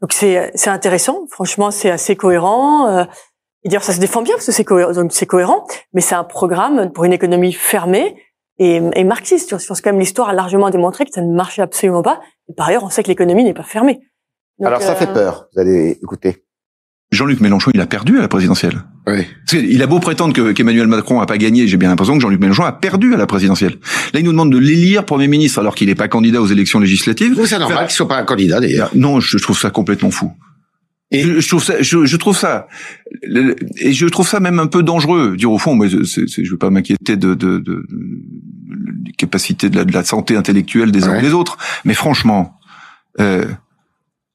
Donc 0.02 0.14
c'est, 0.14 0.52
c'est 0.56 0.70
intéressant. 0.70 1.26
Franchement, 1.32 1.72
c'est 1.72 1.90
assez 1.92 2.16
cohérent. 2.16 2.88
euh, 2.90 3.04
et 3.64 3.70
d'ailleurs, 3.70 3.84
ça 3.84 3.94
se 3.94 4.00
défend 4.00 4.22
bien 4.24 4.34
parce 4.36 4.46
que 4.48 4.52
c'est 4.52 4.64
cohérent, 4.64 4.92
donc 4.94 5.12
c'est 5.12 5.28
cohérent. 5.28 5.66
Mais 5.94 6.02
c'est 6.02 6.16
un 6.16 6.24
programme 6.24 6.92
pour 6.92 7.04
une 7.06 7.14
économie 7.14 7.54
fermée 7.54 8.16
et, 8.58 8.82
et 8.96 9.04
marxiste. 9.04 9.58
Je 9.60 9.68
pense 9.68 9.82
quand 9.82 9.92
même 9.92 10.00
l'histoire 10.00 10.30
a 10.30 10.34
largement 10.34 10.70
démontré 10.72 11.06
que 11.06 11.12
ça 11.14 11.22
ne 11.22 11.34
marchait 11.34 11.62
absolument 11.62 12.02
pas. 12.02 12.20
Et 12.50 12.54
par 12.54 12.68
ailleurs, 12.68 12.84
on 12.84 12.90
sait 12.90 13.04
que 13.04 13.08
l'économie 13.08 13.44
n'est 13.44 13.54
pas 13.54 13.64
fermée. 13.64 14.00
Donc, 14.60 14.68
Alors 14.68 14.82
ça 14.82 14.92
euh, 14.92 14.96
fait 14.96 15.12
peur. 15.14 15.48
Vous 15.54 15.62
allez 15.62 15.98
écouter. 16.02 16.44
Jean-Luc 17.12 17.42
Mélenchon, 17.42 17.72
il 17.74 17.82
a 17.82 17.86
perdu 17.88 18.18
à 18.18 18.22
la 18.22 18.28
présidentielle. 18.30 18.84
Oui. 19.06 19.26
Qu'il 19.48 19.82
a 19.84 19.88
beau 19.88 20.00
prétendre 20.00 20.34
que- 20.34 20.54
qu'Emmanuel 20.54 20.88
Macron 20.88 21.20
a 21.20 21.26
pas 21.26 21.38
gagné, 21.38 21.68
j'ai 21.68 21.76
bien 21.76 21.90
l'impression 21.90 22.16
que 22.16 22.22
Jean-Luc 22.22 22.40
Mélenchon 22.40 22.64
a 22.64 22.72
perdu 22.72 23.14
à 23.14 23.18
la 23.18 23.28
présidentielle. 23.28 23.76
Là, 24.14 24.20
il 24.22 24.24
nous 24.24 24.32
demande 24.32 24.52
de 24.54 24.58
l'élire 24.58 25.06
Premier 25.06 25.28
ministre 25.28 25.60
alors 25.60 25.76
qu'il 25.76 25.88
n'est 25.90 25.96
pas 25.96 26.08
candidat 26.08 26.42
aux 26.42 26.48
élections 26.48 26.80
législatives. 26.80 27.38
C'est 27.46 27.60
normal 27.60 27.88
qu'il 27.88 27.96
soit 27.96 28.08
pas 28.08 28.18
un 28.18 28.24
candidat 28.24 28.62
d'ailleurs. 28.62 28.92
Non, 28.96 29.20
je 29.20 29.38
trouve 29.40 29.60
ça 29.60 29.70
complètement 29.72 30.12
fou. 30.12 30.32
Et 31.14 31.24
je, 31.24 31.42
je 31.42 31.48
trouve 31.50 31.62
ça, 31.62 31.82
je, 31.82 32.06
je 32.06 32.16
trouve 32.16 32.38
ça, 32.38 32.68
et 33.82 33.92
je 33.92 34.06
trouve 34.06 34.26
ça 34.30 34.40
même 34.40 34.60
un 34.60 34.68
peu 34.68 34.82
dangereux. 34.82 35.36
Dire 35.36 35.52
au 35.52 35.58
fond, 35.58 35.76
moi, 35.76 35.88
je- 35.90 36.04
c'est- 36.04 36.30
c'est- 36.30 36.46
je 36.46 36.52
veux 36.52 36.58
pas 36.58 36.70
m'inquiéter 36.70 37.18
de, 37.18 37.34
de, 37.34 37.58
de, 37.58 37.60
de- 37.60 37.86
des 39.04 39.12
capacités 39.12 39.70
de 39.70 39.76
la, 39.76 39.84
de 39.84 39.92
la 39.92 40.06
santé 40.06 40.38
intellectuelle 40.38 40.94
des 40.94 41.04
uns 41.04 41.12
Ouais. 41.12 41.20
et 41.20 41.22
des 41.22 41.34
autres, 41.34 41.58
mais 41.84 41.94
franchement, 41.96 42.54
euh, 43.20 43.44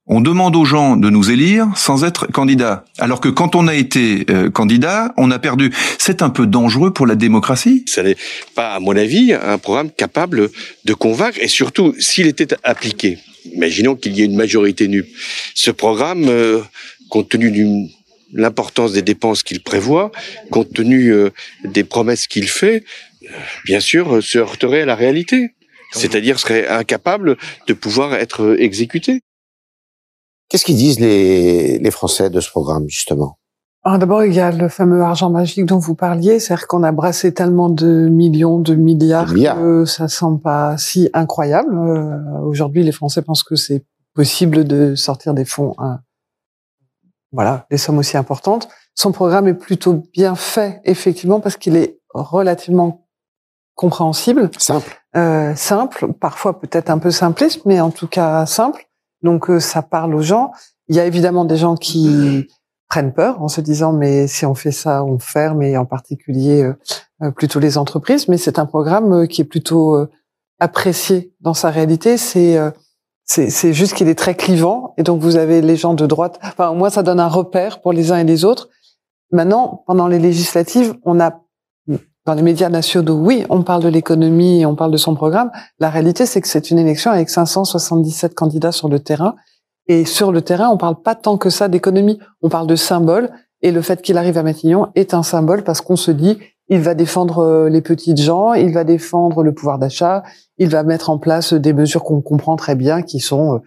on 0.07 0.21
demande 0.21 0.55
aux 0.57 0.65
gens 0.65 0.97
de 0.97 1.11
nous 1.11 1.31
élire 1.31 1.69
sans 1.77 2.05
être 2.05 2.27
candidat, 2.31 2.85
alors 2.99 3.21
que 3.21 3.29
quand 3.29 3.55
on 3.55 3.67
a 3.67 3.75
été 3.75 4.25
euh, 4.31 4.51
candidat, 4.51 5.13
on 5.17 5.31
a 5.31 5.39
perdu. 5.39 5.73
C'est 5.99 6.23
un 6.23 6.31
peu 6.31 6.47
dangereux 6.47 6.93
pour 6.93 7.07
la 7.07 7.15
démocratie. 7.17 7.85
Ça 7.87 8.03
n'est 8.03 8.17
pas, 8.55 8.75
à 8.75 8.81
mon 8.81 8.97
avis, 8.97 9.33
un 9.33 9.59
programme 9.59 9.91
capable 9.91 10.51
de 10.85 10.95
convaincre, 10.95 11.39
et 11.41 11.49
surtout, 11.49 11.95
s'il 11.99 12.27
était 12.27 12.55
appliqué, 12.63 13.19
imaginons 13.53 13.97
qu'il 13.97 14.17
y 14.17 14.23
ait 14.23 14.27
une 14.27 14.37
majorité 14.37 14.89
NUP, 14.89 15.07
ce 15.55 15.71
programme, 15.71 16.27
euh, 16.29 16.61
compte 17.09 17.29
tenu 17.29 17.51
de 17.51 17.89
l'importance 18.33 18.93
des 18.93 19.03
dépenses 19.03 19.43
qu'il 19.43 19.61
prévoit, 19.61 20.13
compte 20.51 20.73
tenu 20.73 21.13
euh, 21.13 21.31
des 21.65 21.85
promesses 21.85 22.27
qu'il 22.27 22.49
fait, 22.49 22.85
euh, 23.25 23.29
bien 23.65 23.81
sûr, 23.81 24.17
euh, 24.17 24.21
se 24.21 24.39
heurterait 24.39 24.83
à 24.83 24.87
la 24.87 24.95
réalité. 24.95 25.51
C'est-à-dire 25.93 26.39
serait 26.39 26.67
incapable 26.67 27.37
de 27.69 27.73
pouvoir 27.73 28.15
être 28.15 28.57
exécuté. 28.59 29.21
Qu'est-ce 30.49 30.65
qu'ils 30.65 30.77
disent 30.77 31.01
les, 31.01 31.79
les 31.79 31.91
Français 31.91 32.31
de 32.31 32.41
ce 32.41 32.51
programme 32.51 32.89
justement? 32.89 33.39
Alors 33.85 33.99
D'abord, 33.99 34.25
il 34.25 34.35
y 34.35 34.41
a 34.41 34.51
le 34.51 34.69
fameux 34.69 35.03
argent 35.03 35.31
magique 35.31 35.65
dont 35.67 35.79
vous 35.79 35.95
parliez, 35.95 36.41
c'est-à-dire 36.41 36.67
qu'on 36.67 36.83
a 36.83 36.91
brassé 36.93 37.33
tellement 37.33 37.69
de 37.69 38.09
millions, 38.09 38.59
de 38.59 38.75
milliards, 38.75 39.33
Milliards. 39.33 39.57
que 39.59 39.85
ça 39.85 40.09
semble 40.09 40.41
pas 40.41 40.77
si 40.77 41.09
incroyable. 41.15 41.77
Euh, 41.77 42.41
Aujourd'hui, 42.43 42.83
les 42.83 42.93
Français 42.93 43.23
pensent 43.23 43.45
que 43.45 43.55
c'est 43.57 43.85
possible 44.15 44.65
de 44.65 44.95
sortir 44.97 45.35
des 45.35 45.45
fonds, 45.45 45.75
hein, 45.79 46.01
voilà, 47.33 47.67
des 47.71 47.77
sommes 47.77 47.99
aussi 47.99 48.17
importantes. 48.17 48.69
Son 48.95 49.13
programme 49.13 49.47
est 49.47 49.55
plutôt 49.55 50.03
bien 50.13 50.35
fait, 50.35 50.81
effectivement, 50.85 51.39
parce 51.39 51.57
qu'il 51.57 51.77
est 51.77 52.01
relativement 52.15 53.07
compréhensible, 53.75 54.51
Simple. 54.59 54.91
euh, 55.17 55.55
simple, 55.55 56.13
parfois 56.15 56.59
peut-être 56.59 56.89
un 56.89 56.99
peu 56.99 57.11
simpliste, 57.11 57.67
mais 57.67 57.79
en 57.81 57.91
tout 57.91 58.07
cas 58.09 58.47
simple. 58.47 58.86
Donc 59.27 59.51
euh, 59.51 59.61
ça 59.61 59.83
parle 59.83 60.15
aux 60.15 60.23
gens. 60.23 60.53
Il 60.89 60.97
y 60.97 61.01
a 61.01 61.05
évidemment 61.05 61.45
des 61.45 61.59
gens 61.59 61.75
qui 61.75 62.49
prennent 62.89 63.13
peur 63.13 63.43
en 63.43 63.49
se 63.49 63.61
disant 63.61 63.93
mais 63.93 64.29
si 64.29 64.47
on 64.47 64.55
fait 64.55 64.71
ça, 64.71 65.05
on 65.05 65.19
ferme 65.19 65.63
et 65.63 65.77
en 65.77 65.85
particulier 65.85 66.63
euh, 66.63 66.75
euh, 67.23 67.31
plutôt 67.33 67.59
les 67.59 67.77
entreprises. 67.77 68.29
Mais 68.29 68.39
c'est 68.39 68.59
un 68.59 68.67
programme 68.67 69.27
qui 69.29 69.43
est 69.43 69.45
plutôt 69.45 70.07
apprécié 70.61 71.35
dans 71.41 71.55
sa 71.55 71.71
réalité. 71.71 72.17
C'est 72.17 72.59
c'est 73.25 73.73
juste 73.73 73.95
qu'il 73.95 74.07
est 74.07 74.15
très 74.15 74.37
clivant 74.37 74.95
et 74.97 75.03
donc 75.03 75.21
vous 75.21 75.35
avez 75.35 75.61
les 75.61 75.77
gens 75.77 75.95
de 75.95 76.07
droite. 76.07 76.39
Enfin 76.43 76.69
au 76.69 76.75
moins 76.75 76.91
ça 76.91 77.03
donne 77.03 77.19
un 77.19 77.29
repère 77.29 77.81
pour 77.83 77.93
les 77.93 78.13
uns 78.13 78.19
et 78.19 78.25
les 78.25 78.45
autres. 78.45 78.69
Maintenant 79.33 79.83
pendant 79.89 80.07
les 80.07 80.21
législatives, 80.21 80.95
on 81.03 81.19
a 81.19 81.43
dans 82.27 82.35
les 82.35 82.43
médias 82.43 82.69
nationaux, 82.69 83.15
oui, 83.15 83.45
on 83.51 83.63
parle 83.63 83.83
de 83.83 83.89
l'économie 83.89 84.61
et 84.61 84.67
on 84.67 84.75
parle 84.75 84.91
de 84.91 84.97
son 84.97 85.15
programme. 85.15 85.51
La 85.79 85.91
réalité, 85.91 86.27
c'est 86.27 86.41
que 86.41 86.49
c'est 86.49 86.71
une 86.71 86.79
élection 86.79 87.11
avec 87.13 87.31
577 87.31 88.35
candidats 88.35 88.73
sur 88.73 88.89
le 88.89 88.99
terrain. 88.99 89.37
Et 89.89 90.05
sur 90.05 90.33
le 90.33 90.43
terrain, 90.43 90.69
on 90.69 90.77
parle 90.77 91.01
pas 91.01 91.15
tant 91.15 91.37
que 91.39 91.51
ça 91.51 91.69
d'économie. 91.69 92.19
On 92.43 92.49
parle 92.49 92.67
de 92.67 92.75
symbole. 92.75 93.31
Et 93.63 93.71
le 93.71 93.81
fait 93.81 94.03
qu'il 94.03 94.19
arrive 94.19 94.37
à 94.37 94.43
Matignon 94.43 94.89
est 94.97 95.15
un 95.15 95.23
symbole 95.23 95.63
parce 95.63 95.81
qu'on 95.81 95.97
se 95.97 96.11
dit, 96.11 96.39
il 96.69 96.81
va 96.81 96.95
défendre 96.95 97.39
euh, 97.39 97.69
les 97.69 97.81
petites 97.81 98.21
gens, 98.21 98.53
il 98.55 98.73
va 98.73 98.83
défendre 98.83 99.45
le 99.45 99.55
pouvoir 99.55 99.79
d'achat, 99.79 100.25
il 100.59 100.69
va 100.69 100.83
mettre 100.83 101.11
en 101.11 101.19
place 101.19 101.55
des 101.55 101.73
mesures 101.73 102.03
qu'on 102.03 102.21
comprend 102.21 102.57
très 102.57 102.75
bien, 102.75 103.03
qui 103.03 103.21
sont 103.21 103.55
euh, 103.55 103.59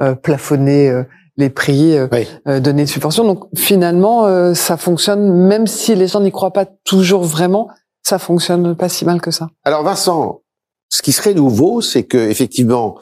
euh, 0.00 0.14
plafonner 0.14 0.88
euh, 0.88 1.02
les 1.36 1.50
prix, 1.50 1.96
euh, 1.98 2.06
Oui. 2.12 2.28
donner 2.60 2.84
des 2.84 2.86
subventions. 2.86 3.24
Donc 3.24 3.46
finalement, 3.56 4.24
euh, 4.26 4.54
ça 4.54 4.76
fonctionne, 4.76 5.32
même 5.32 5.66
si 5.66 5.96
les 5.96 6.06
gens 6.06 6.20
n'y 6.20 6.30
croient 6.30 6.52
pas 6.52 6.64
toujours 6.84 7.24
vraiment, 7.24 7.68
ça 8.04 8.18
fonctionne 8.18 8.76
pas 8.76 8.88
si 8.88 9.04
mal 9.04 9.20
que 9.20 9.30
ça. 9.30 9.50
Alors 9.64 9.82
Vincent, 9.82 10.42
ce 10.90 11.02
qui 11.02 11.12
serait 11.12 11.34
nouveau, 11.34 11.80
c'est 11.80 12.04
que 12.04 12.18
effectivement 12.18 12.98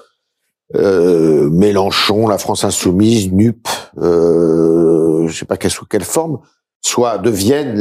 euh, 0.76 1.50
Mélenchon, 1.50 2.28
la 2.28 2.38
France 2.38 2.64
insoumise, 2.64 3.30
NUP, 3.30 3.68
euh, 3.98 5.28
je 5.28 5.36
sais 5.36 5.44
pas 5.44 5.56
quelle 5.56 5.70
sous 5.70 5.84
quelle 5.84 6.04
forme, 6.04 6.38
soit 6.80 7.18
deviennent 7.18 7.76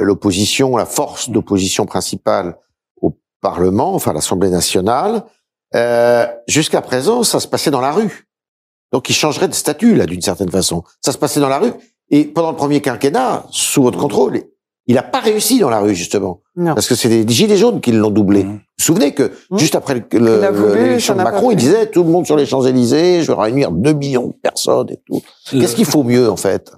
l'opposition, 0.00 0.76
la, 0.76 0.86
force 0.86 1.30
d'opposition 1.30 1.86
principale 1.86 2.56
au 3.00 3.18
Parlement, 3.40 3.94
enfin 3.94 4.12
l'Assemblée 4.12 4.50
nationale. 4.50 5.24
Euh, 5.74 6.26
Jusqu'à 6.46 6.82
présent, 6.82 7.22
ça 7.22 7.40
se 7.40 7.48
passait 7.48 7.70
dans 7.70 7.80
la 7.80 7.92
rue. 7.92 8.28
Donc 8.92 9.08
il 9.08 9.14
changerait 9.14 9.48
de 9.48 9.54
statut 9.54 9.94
là 9.94 10.06
d'une 10.06 10.22
certaine 10.22 10.50
façon. 10.50 10.84
Ça 11.00 11.12
se 11.12 11.18
passait 11.18 11.40
dans 11.40 11.48
la 11.48 11.58
rue. 11.58 11.72
Et 12.10 12.24
pendant 12.24 12.50
le 12.50 12.56
premier 12.56 12.80
quinquennat, 12.80 13.46
sous 13.50 13.82
votre 13.82 13.98
contrôle, 13.98 14.42
il 14.86 14.94
n'a 14.94 15.02
pas 15.02 15.20
réussi 15.20 15.58
dans 15.60 15.70
la 15.70 15.80
rue 15.80 15.94
justement. 15.94 16.42
Non. 16.56 16.74
Parce 16.74 16.88
que 16.88 16.94
c'est 16.94 17.08
les 17.08 17.26
gilets 17.28 17.56
jaunes 17.56 17.80
qui 17.80 17.92
l'ont 17.92 18.10
doublé. 18.10 18.42
Vous 18.42 18.50
vous 18.52 18.58
souvenez 18.78 19.12
que 19.14 19.30
juste 19.56 19.74
après 19.74 19.94
le- 19.94 20.18
le- 20.18 20.38
Il 20.38 20.44
a 20.44 20.50
voulu, 20.50 20.74
l'élection 20.82 21.14
de 21.14 21.22
Macron, 21.22 21.50
il 21.50 21.56
disait 21.56 21.86
tout 21.90 22.02
le 22.02 22.10
monde 22.10 22.26
sur 22.26 22.36
les 22.36 22.46
Champs-Élysées, 22.46 23.22
je 23.22 23.30
vais 23.32 23.40
réunir 23.40 23.70
2 23.70 23.92
millions 23.92 24.28
de 24.28 24.32
personnes 24.42 24.90
et 24.90 24.98
tout. 25.06 25.22
Qu'est-ce 25.50 25.76
qu'il 25.76 25.84
faut 25.84 26.02
mieux 26.02 26.28
en 26.30 26.36
fait? 26.36 26.72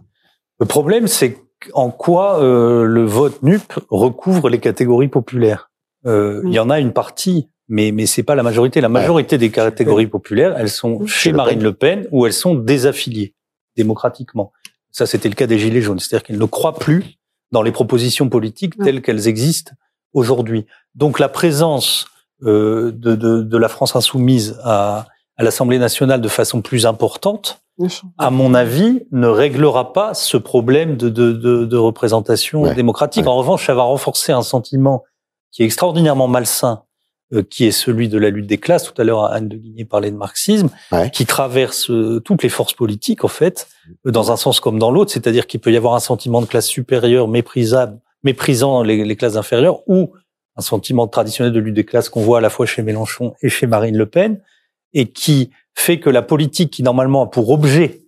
Le 0.60 0.66
problème, 0.66 1.06
c'est 1.08 1.38
en 1.74 1.90
quoi 1.90 2.42
euh, 2.42 2.84
le 2.84 3.04
vote 3.04 3.42
NUP 3.42 3.72
recouvre 3.88 4.48
les 4.48 4.58
catégories 4.58 5.08
populaires. 5.08 5.70
Euh, 6.06 6.42
Il 6.44 6.52
y 6.52 6.58
en 6.58 6.70
a 6.70 6.80
une 6.80 6.92
partie, 6.92 7.48
mais 7.68 7.92
mais 7.92 8.06
c'est 8.06 8.24
pas 8.24 8.34
la 8.34 8.42
majorité. 8.42 8.80
La 8.80 8.88
majorité 8.88 9.38
des 9.38 9.50
catégories 9.50 10.08
populaires, 10.08 10.54
elles 10.58 10.68
sont 10.70 11.06
chez 11.06 11.30
Le 11.30 11.36
Marine 11.36 11.58
Pen. 11.60 11.64
Le 11.64 11.72
Pen 11.72 12.08
ou 12.10 12.26
elles 12.26 12.32
sont 12.32 12.54
désaffiliées 12.56 13.34
démocratiquement. 13.76 14.52
Ça, 14.90 15.06
c'était 15.06 15.28
le 15.28 15.34
cas 15.34 15.46
des 15.46 15.58
Gilets 15.58 15.80
jaunes, 15.80 15.98
c'est-à-dire 15.98 16.24
qu'elles 16.26 16.38
ne 16.38 16.44
croient 16.44 16.74
plus 16.74 17.04
dans 17.52 17.62
les 17.62 17.72
propositions 17.72 18.28
politiques 18.28 18.76
telles 18.82 19.02
qu'elles 19.02 19.28
existent 19.28 19.72
aujourd'hui. 20.14 20.66
Donc 20.94 21.18
la 21.18 21.28
présence 21.28 22.06
euh, 22.44 22.90
de, 22.92 23.14
de, 23.14 23.42
de 23.42 23.56
la 23.58 23.68
France 23.68 23.94
insoumise 23.94 24.58
à, 24.64 25.06
à 25.36 25.42
l'Assemblée 25.44 25.78
nationale 25.78 26.20
de 26.20 26.28
façon 26.28 26.60
plus 26.62 26.86
importante, 26.86 27.60
à 28.18 28.30
mon 28.30 28.54
avis, 28.54 29.02
ne 29.12 29.26
réglera 29.26 29.92
pas 29.92 30.14
ce 30.14 30.36
problème 30.36 30.96
de, 30.96 31.08
de, 31.08 31.32
de, 31.32 31.64
de 31.64 31.76
représentation 31.76 32.62
Ouais. 32.62 32.74
démocratique. 32.74 33.26
En 33.26 33.36
revanche, 33.36 33.66
ça 33.66 33.74
va 33.74 33.82
renforcer 33.82 34.30
un 34.32 34.42
sentiment 34.42 35.02
qui 35.50 35.62
est 35.62 35.66
extraordinairement 35.66 36.28
malsain, 36.28 36.82
euh, 36.82 36.91
qui 37.40 37.64
est 37.66 37.70
celui 37.72 38.08
de 38.08 38.18
la 38.18 38.28
lutte 38.30 38.46
des 38.46 38.58
classes. 38.58 38.84
Tout 38.84 39.00
à 39.00 39.04
l'heure, 39.04 39.24
Anne 39.24 39.48
de 39.48 39.56
Guigné 39.56 39.84
parlait 39.86 40.10
de 40.10 40.16
marxisme, 40.16 40.68
Ouais. 40.90 41.10
qui 41.10 41.24
traverse 41.24 41.88
euh, 41.90 42.20
toutes 42.20 42.42
les 42.42 42.48
forces 42.50 42.74
politiques, 42.74 43.24
en 43.24 43.28
fait, 43.28 43.68
euh, 44.06 44.10
dans 44.10 44.30
un 44.32 44.36
sens 44.36 44.60
comme 44.60 44.78
dans 44.78 44.90
l'autre. 44.90 45.10
C'est-à-dire 45.12 45.46
qu'il 45.46 45.60
peut 45.60 45.72
y 45.72 45.76
avoir 45.76 45.94
un 45.94 46.00
sentiment 46.00 46.40
de 46.42 46.46
classe 46.46 46.66
supérieure 46.66 47.28
méprisable, 47.28 47.98
méprisant 48.22 48.82
les, 48.82 49.04
les 49.04 49.16
classes 49.16 49.36
inférieures, 49.36 49.80
ou 49.88 50.12
un 50.56 50.60
sentiment 50.62 51.08
traditionnel 51.08 51.52
de 51.52 51.60
lutte 51.60 51.74
des 51.74 51.84
classes 51.84 52.10
qu'on 52.10 52.20
voit 52.20 52.38
à 52.38 52.40
la 52.42 52.50
fois 52.50 52.66
chez 52.66 52.82
Mélenchon 52.82 53.34
et 53.42 53.48
chez 53.48 53.66
Marine 53.66 53.96
Le 53.96 54.04
Pen, 54.06 54.40
et 54.92 55.06
qui 55.10 55.50
fait 55.74 55.98
que 55.98 56.10
la 56.10 56.20
politique 56.20 56.70
qui 56.70 56.82
normalement 56.82 57.22
a 57.22 57.26
pour 57.26 57.48
objet 57.50 58.02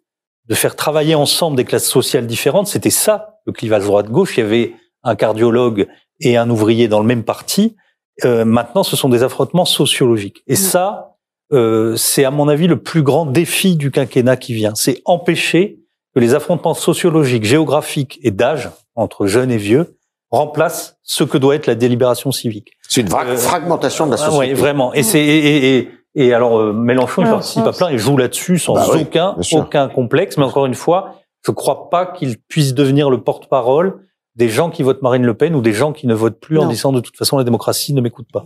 de 0.50 0.54
faire 0.54 0.76
travailler 0.76 1.14
ensemble 1.14 1.56
des 1.56 1.64
classes 1.64 1.88
sociales 1.88 2.26
différentes, 2.26 2.66
c'était 2.66 2.90
ça, 2.90 3.38
le 3.46 3.52
clivage 3.52 3.84
droite-gauche. 3.84 4.36
Il 4.36 4.40
y 4.40 4.42
avait 4.42 4.74
un 5.02 5.14
cardiologue 5.16 5.86
et 6.20 6.36
un 6.36 6.50
ouvrier 6.50 6.86
dans 6.88 7.00
le 7.00 7.06
même 7.06 7.24
parti. 7.24 7.76
Euh, 8.24 8.44
maintenant, 8.44 8.82
ce 8.84 8.96
sont 8.96 9.08
des 9.08 9.22
affrontements 9.22 9.64
sociologiques. 9.64 10.42
Et 10.46 10.54
ça, 10.56 11.16
euh, 11.52 11.96
c'est 11.96 12.24
à 12.24 12.30
mon 12.30 12.48
avis 12.48 12.66
le 12.68 12.80
plus 12.80 13.02
grand 13.02 13.26
défi 13.26 13.76
du 13.76 13.90
quinquennat 13.90 14.36
qui 14.36 14.54
vient. 14.54 14.74
C'est 14.74 15.02
empêcher 15.04 15.80
que 16.14 16.20
les 16.20 16.34
affrontements 16.34 16.74
sociologiques, 16.74 17.44
géographiques 17.44 18.20
et 18.22 18.30
d'âge, 18.30 18.70
entre 18.94 19.26
jeunes 19.26 19.50
et 19.50 19.56
vieux, 19.56 19.96
remplacent 20.30 20.96
ce 21.02 21.24
que 21.24 21.38
doit 21.38 21.54
être 21.56 21.66
la 21.66 21.74
délibération 21.74 22.30
civique. 22.32 22.72
C'est 22.88 23.00
une 23.00 23.12
Euh, 23.12 23.36
fragmentation 23.36 24.06
de 24.06 24.12
la 24.12 24.16
Ah 24.20 24.26
société. 24.26 24.38
ouais, 24.38 24.54
vraiment. 24.54 24.94
Et 24.94 25.02
c'est 25.02 25.20
et, 25.20 25.46
et, 25.46 25.78
et, 25.78 25.90
et 26.14 26.34
alors 26.34 26.58
euh, 26.60 26.72
Mélenchon 26.72 27.22
il 27.22 27.28
participe 27.28 27.66
à 27.66 27.72
plein 27.72 27.88
et 27.88 27.98
joue 27.98 28.16
là-dessus 28.16 28.58
sans 28.58 28.74
Bah 28.74 28.86
oui, 28.92 29.02
aucun 29.02 29.36
aucun 29.52 29.88
complexe. 29.88 30.36
Mais 30.38 30.44
encore 30.44 30.66
une 30.66 30.74
fois, 30.74 31.16
je 31.44 31.50
crois 31.50 31.90
pas 31.90 32.06
qu'il 32.06 32.38
puisse 32.38 32.74
devenir 32.74 33.10
le 33.10 33.20
porte-parole 33.22 34.00
des 34.36 34.48
gens 34.48 34.70
qui 34.70 34.82
votent 34.82 35.02
Marine 35.02 35.24
Le 35.24 35.34
Pen 35.34 35.54
ou 35.54 35.60
des 35.62 35.72
gens 35.72 35.92
qui 35.92 36.06
ne 36.06 36.14
votent 36.14 36.40
plus 36.40 36.58
en 36.58 36.66
disant 36.68 36.92
de 36.92 37.00
toute 37.00 37.16
façon 37.16 37.36
la 37.38 37.44
démocratie 37.44 37.94
ne 37.94 38.00
m'écoute 38.00 38.28
pas. 38.32 38.44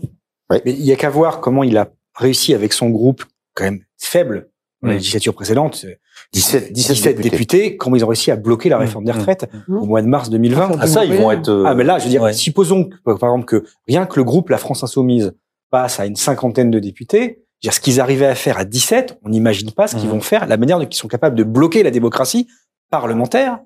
Mais 0.50 0.62
il 0.66 0.82
y 0.84 0.92
a 0.92 0.96
qu'à 0.96 1.10
voir 1.10 1.40
comment 1.40 1.62
il 1.64 1.76
a 1.76 1.88
réussi 2.14 2.54
avec 2.54 2.72
son 2.72 2.88
groupe 2.90 3.24
quand 3.54 3.64
même 3.64 3.80
faible 3.98 4.50
dans 4.82 4.88
la 4.88 4.94
Mm. 4.94 4.98
législature 4.98 5.34
précédente. 5.34 5.84
17, 6.32 6.72
17 6.72 6.72
17 6.72 7.16
députés. 7.16 7.30
députés, 7.30 7.76
comment 7.76 7.96
ils 7.96 8.04
ont 8.04 8.08
réussi 8.08 8.30
à 8.30 8.36
bloquer 8.36 8.68
la 8.68 8.78
réforme 8.78 9.04
des 9.04 9.12
Mm. 9.12 9.16
retraites 9.18 9.50
Mm. 9.68 9.76
au 9.76 9.86
mois 9.86 10.02
de 10.02 10.06
mars 10.06 10.30
2020. 10.30 10.70
Ah 10.80 10.86
ça, 10.86 11.04
ils 11.04 11.14
vont 11.14 11.30
être. 11.32 11.48
euh, 11.48 11.64
Ah, 11.66 11.74
mais 11.74 11.84
là, 11.84 11.98
je 11.98 12.04
veux 12.04 12.10
dire, 12.10 12.22
ouais. 12.22 12.32
supposons 12.32 12.84
que, 12.84 12.96
par 13.18 13.30
exemple, 13.30 13.44
que 13.46 13.64
rien 13.88 14.06
que 14.06 14.16
le 14.18 14.24
groupe 14.24 14.48
La 14.50 14.58
France 14.58 14.82
Insoumise 14.84 15.32
passe 15.70 15.98
à 16.00 16.06
une 16.06 16.16
cinquantaine 16.16 16.70
de 16.70 16.78
députés, 16.78 17.20
je 17.20 17.26
veux 17.26 17.70
dire, 17.70 17.72
ce 17.74 17.80
qu'ils 17.80 18.00
arrivaient 18.00 18.26
à 18.26 18.34
faire 18.34 18.56
à 18.58 18.64
17, 18.64 19.18
on 19.24 19.30
n'imagine 19.30 19.72
pas 19.72 19.86
ce 19.88 19.96
qu'ils 19.96 20.08
vont 20.08 20.20
faire, 20.20 20.46
la 20.46 20.56
manière 20.56 20.78
dont 20.78 20.86
ils 20.88 20.94
sont 20.96 21.08
capables 21.08 21.34
de 21.36 21.42
bloquer 21.44 21.82
la 21.82 21.90
démocratie 21.90 22.46
parlementaire 22.90 23.58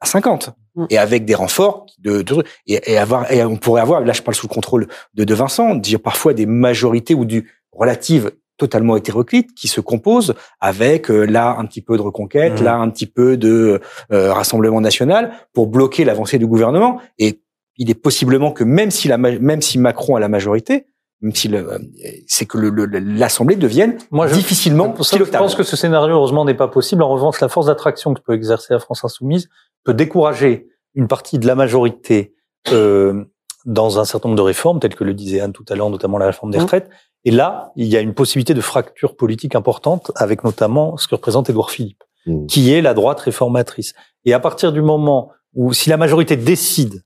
à 0.00 0.06
50. 0.06 0.50
Mhm. 0.76 0.86
Et 0.90 0.98
avec 0.98 1.24
des 1.24 1.34
renforts 1.34 1.86
de, 1.98 2.22
de 2.22 2.44
et, 2.66 2.92
et 2.92 2.98
avoir, 2.98 3.30
et 3.32 3.44
on 3.44 3.56
pourrait 3.56 3.82
avoir, 3.82 4.00
là, 4.00 4.12
je 4.12 4.22
parle 4.22 4.34
sous 4.34 4.46
le 4.48 4.52
contrôle 4.54 4.86
de, 5.14 5.24
de 5.24 5.34
Vincent, 5.34 5.74
dire 5.74 6.00
parfois 6.00 6.32
des 6.34 6.46
majorités 6.46 7.14
ou 7.14 7.24
du 7.24 7.50
relative 7.72 8.30
totalement 8.56 8.96
hétéroclite 8.96 9.54
qui 9.54 9.68
se 9.68 9.80
composent 9.80 10.34
avec 10.60 11.10
euh, 11.10 11.24
là 11.24 11.56
un 11.58 11.64
petit 11.64 11.80
peu 11.80 11.96
de 11.96 12.02
reconquête, 12.02 12.58
Mhm. 12.58 12.64
là 12.64 12.76
un 12.76 12.90
petit 12.90 13.06
peu 13.06 13.36
de 13.36 13.80
euh, 14.12 14.32
rassemblement 14.32 14.80
national 14.82 15.32
pour 15.54 15.66
bloquer 15.66 16.04
l'avancée 16.04 16.38
du 16.38 16.46
gouvernement. 16.46 17.00
Et 17.18 17.40
il 17.78 17.88
est 17.90 17.94
possiblement 17.94 18.52
que 18.52 18.62
même 18.64 18.90
si 18.90 19.08
la 19.08 19.16
même 19.16 19.62
si 19.62 19.78
Macron 19.78 20.16
a 20.16 20.20
la 20.20 20.28
majorité, 20.28 20.84
même 21.22 21.34
si 21.34 21.48
le- 21.48 21.72
euh, 21.72 21.78
c'est 22.26 22.44
que 22.46 22.58
le- 22.58 22.68
le- 22.70 22.98
l'Assemblée 22.98 23.56
devienne 23.56 23.96
Moi, 24.10 24.26
je- 24.26 24.34
difficilement 24.34 24.90
pour 24.90 25.06
ça, 25.06 25.16
je 25.16 25.24
pense 25.24 25.54
que 25.54 25.62
ce 25.62 25.76
scénario, 25.76 26.14
heureusement, 26.14 26.44
n'est 26.44 26.54
pas 26.54 26.68
possible. 26.68 27.02
En 27.02 27.08
revanche, 27.08 27.40
la 27.40 27.48
force 27.48 27.66
d'attraction 27.66 28.12
que 28.14 28.20
peut 28.20 28.34
exercer 28.34 28.74
la 28.74 28.80
France 28.80 29.04
insoumise 29.04 29.48
peut 29.84 29.94
décourager 29.94 30.68
une 30.94 31.06
partie 31.08 31.38
de 31.38 31.46
la 31.46 31.54
majorité 31.54 32.34
euh, 32.72 33.24
dans 33.64 33.98
un 33.98 34.04
certain 34.04 34.28
nombre 34.28 34.38
de 34.38 34.42
réformes, 34.42 34.80
telles 34.80 34.94
que 34.94 35.04
le 35.04 35.14
disait 35.14 35.40
Anne 35.40 35.52
tout 35.52 35.64
à 35.68 35.74
l'heure, 35.74 35.90
notamment 35.90 36.18
la 36.18 36.26
réforme 36.26 36.50
des 36.50 36.58
Mhm. 36.58 36.64
retraites. 36.64 36.90
Et 37.24 37.30
là, 37.30 37.72
il 37.76 37.86
y 37.86 37.96
a 37.96 38.00
une 38.00 38.14
possibilité 38.14 38.54
de 38.54 38.60
fracture 38.60 39.16
politique 39.16 39.54
importante, 39.54 40.10
avec 40.16 40.44
notamment 40.44 40.96
ce 40.96 41.06
que 41.08 41.14
représente 41.14 41.50
Édouard 41.50 41.70
Philippe, 41.70 42.02
Mhm. 42.26 42.46
qui 42.46 42.72
est 42.72 42.80
la 42.80 42.94
droite 42.94 43.20
réformatrice. 43.20 43.92
Et 44.24 44.32
à 44.32 44.40
partir 44.40 44.72
du 44.72 44.80
moment 44.82 45.30
où, 45.54 45.72
si 45.72 45.90
la 45.90 45.96
majorité 45.96 46.36
décide 46.36 47.02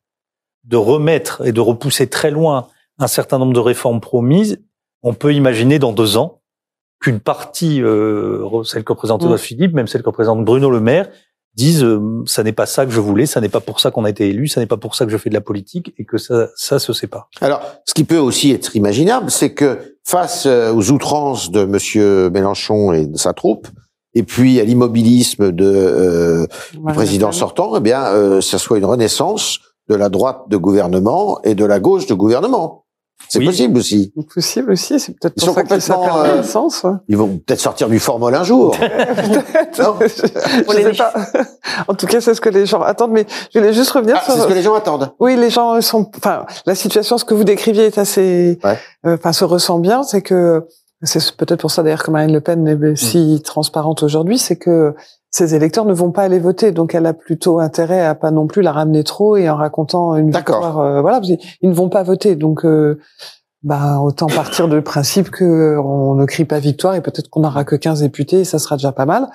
de 0.65 0.77
remettre 0.77 1.47
et 1.47 1.53
de 1.53 1.61
repousser 1.61 2.09
très 2.09 2.31
loin 2.31 2.69
un 2.99 3.07
certain 3.09 3.39
nombre 3.39 3.53
de 3.53 3.61
réformes 3.61 4.01
promises, 4.01 4.63
on 5.03 5.13
peut 5.15 5.35
imaginer 5.35 5.79
dans 5.79 5.93
deux 5.93 6.17
ans 6.17 6.41
qu'une 7.01 7.21
partie, 7.21 7.83
euh, 7.83 8.63
celle 8.65 8.85
que 8.85 8.93
représente 8.93 9.21
Mm. 9.23 9.25
Édouard 9.27 9.41
Philippe, 9.41 9.75
même 9.75 9.87
celle 9.89 10.03
que 10.03 10.09
représente 10.09 10.45
Bruno 10.45 10.71
Le 10.71 10.81
Maire, 10.81 11.11
disent 11.57 11.85
euh, 11.85 12.23
ça 12.27 12.43
n'est 12.43 12.53
pas 12.53 12.67
ça 12.67 12.85
que 12.85 12.93
je 12.93 13.01
voulais, 13.01 13.27
ça 13.27 13.41
n'est 13.41 13.49
pas 13.49 13.61
pour 13.61 13.81
ça 13.81 13.91
qu'on 13.91 14.05
a 14.05 14.11
été 14.11 14.29
élu, 14.29 14.49
ça 14.49 14.61
n'est 14.61 14.67
pas 14.67 14.77
pour 14.77 14.95
ça 14.95 15.05
que 15.05 15.13
je 15.13 15.17
fais 15.17 15.31
de 15.31 15.35
la 15.35 15.41
politique 15.41 15.95
et 15.99 16.05
que 16.05 16.19
ça 16.19 16.49
ça 16.57 16.79
se 16.79 16.93
sépare. 16.93 17.29
Alors, 17.41 17.61
ce 17.85 17.95
qui 17.95 18.05
peut 18.05 18.19
aussi 18.19 18.51
être 18.51 18.77
imaginable, 18.77 19.31
c'est 19.31 19.53
que 19.53 19.97
face 20.05 20.47
euh, 20.47 20.73
aux 20.73 20.91
outrances 20.91 21.51
de 21.51 21.65
Monsieur 21.65 22.31
Mélenchon 22.31 22.93
et 22.93 23.07
de 23.07 23.17
sa 23.17 23.33
troupe, 23.33 23.69
et 24.15 24.23
puis 24.23 24.61
à 24.61 24.65
l'immobilisme 24.65 25.53
de 25.53 25.65
euh, 25.65 26.47
du 26.73 26.93
président 26.93 27.33
sortant, 27.33 27.77
eh 27.77 27.81
bien, 27.81 28.05
euh, 28.05 28.41
ça 28.41 28.59
soit 28.59 28.79
une 28.79 28.85
renaissance 28.85 29.59
de 29.89 29.95
la 29.95 30.09
droite 30.09 30.43
de 30.49 30.57
gouvernement 30.57 31.41
et 31.43 31.55
de 31.55 31.65
la 31.65 31.81
gauche 31.81 32.07
de 32.07 32.15
gouvernement. 32.15 32.84
C'est 33.29 33.39
Oui. 33.39 33.47
possible 33.47 33.79
aussi. 33.79 34.13
C'est 34.17 34.27
possible 34.35 34.71
aussi, 34.73 35.01
c'est 35.01 35.13
peut-être 35.13 35.35
Ils 35.37 35.41
pour 35.41 35.49
sont 35.49 35.55
ça 35.55 35.63
que 35.65 35.81
ça 35.81 35.97
perd 35.97 36.27
euh, 36.27 36.43
sens. 36.43 36.83
ouais. 36.85 36.93
Ils 37.09 37.17
vont 37.17 37.39
peut-être 37.39 37.61
sortir 37.61 37.89
du 37.89 37.99
formol 37.99 38.35
un 38.35 38.45
jour. 38.45 38.77
Peut-être. 38.79 39.83
Non. 39.83 39.97
je 40.01 40.09
sais 40.09 40.93
pas. 40.93 41.13
En 41.89 41.95
tout 41.95 42.07
cas, 42.07 42.21
c'est 42.21 42.35
ce 42.35 42.41
que 42.41 42.49
les 42.51 42.67
gens 42.67 42.83
attendent. 42.83 43.13
Mais 43.13 43.27
je 43.53 43.59
voulais 43.59 43.73
juste 43.73 43.91
revenir 43.91 44.17
Ah, 44.21 44.25
sur. 44.25 44.35
c'est 44.35 44.41
ce 44.41 44.47
que 44.47 44.53
les 44.53 44.63
gens 44.63 44.75
attendent. 44.75 45.11
Oui, 45.21 45.37
les 45.37 45.51
gens 45.51 45.81
sont. 45.81 46.11
Enfin, 46.17 46.45
la 46.67 46.75
situation, 46.75 47.19
ce 47.19 47.25
que 47.25 47.35
vous 47.35 47.45
décriviez 47.45 47.87
est 47.87 47.99
assez. 47.99 48.59
Ouais. 48.63 48.79
euh, 49.07 49.15
Enfin, 49.19 49.33
se 49.33 49.45
ressent 49.45 49.79
bien. 49.79 50.03
C'est 50.03 50.23
que 50.23 50.67
c'est 51.03 51.37
peut-être 51.37 51.61
pour 51.61 51.71
ça 51.71 51.83
d'ailleurs 51.83 52.03
que 52.03 52.11
Marine 52.11 52.33
Le 52.33 52.41
Pen 52.41 52.63
Mm. 52.63 52.85
est 52.93 52.97
si 52.97 53.41
transparente 53.45 54.03
aujourd'hui, 54.03 54.39
c'est 54.39 54.57
que 54.57 54.95
ces 55.35 55.57
électeurs 55.57 55.85
ne 55.85 55.93
vont 55.93 56.13
pas 56.13 56.23
aller 56.23 56.39
voter, 56.39 56.71
donc 56.71 56.95
elle 56.95 57.07
a 57.07 57.13
plutôt 57.13 57.59
intérêt 57.59 58.07
à 58.07 58.15
pas 58.15 58.31
non 58.31 58.47
plus 58.47 58.63
la 58.63 58.71
ramener 58.71 59.03
trop 59.03 59.37
et 59.37 59.51
en 59.51 59.57
racontant 59.57 60.15
une 60.15 60.31
victoire. 60.31 60.79
euh, 60.79 61.01
voilà, 61.01 61.19
parce 61.19 61.27
qu'ils 61.27 61.71
ne 61.71 61.75
vont 61.75 61.89
pas 61.89 62.05
voter, 62.05 62.37
donc. 62.37 62.65
Euh, 62.65 63.01
bah, 63.65 63.99
autant 64.01 64.27
partir 64.27 64.69
du 64.69 64.83
principe 64.83 65.31
que 65.31 65.79
on 65.79 66.15
ne 66.17 66.27
crie 66.27 66.45
pas 66.45 66.59
victoire 66.59 66.97
et 66.97 67.01
peut-être 67.01 67.31
qu'on 67.31 67.41
n'aura 67.41 67.65
que 67.65 67.77
15 67.77 68.03
députés 68.03 68.41
et 68.41 68.45
ça 68.45 68.59
sera 68.59 68.77
déjà 68.77 68.93
pas 68.93 69.07
mal. 69.07 69.27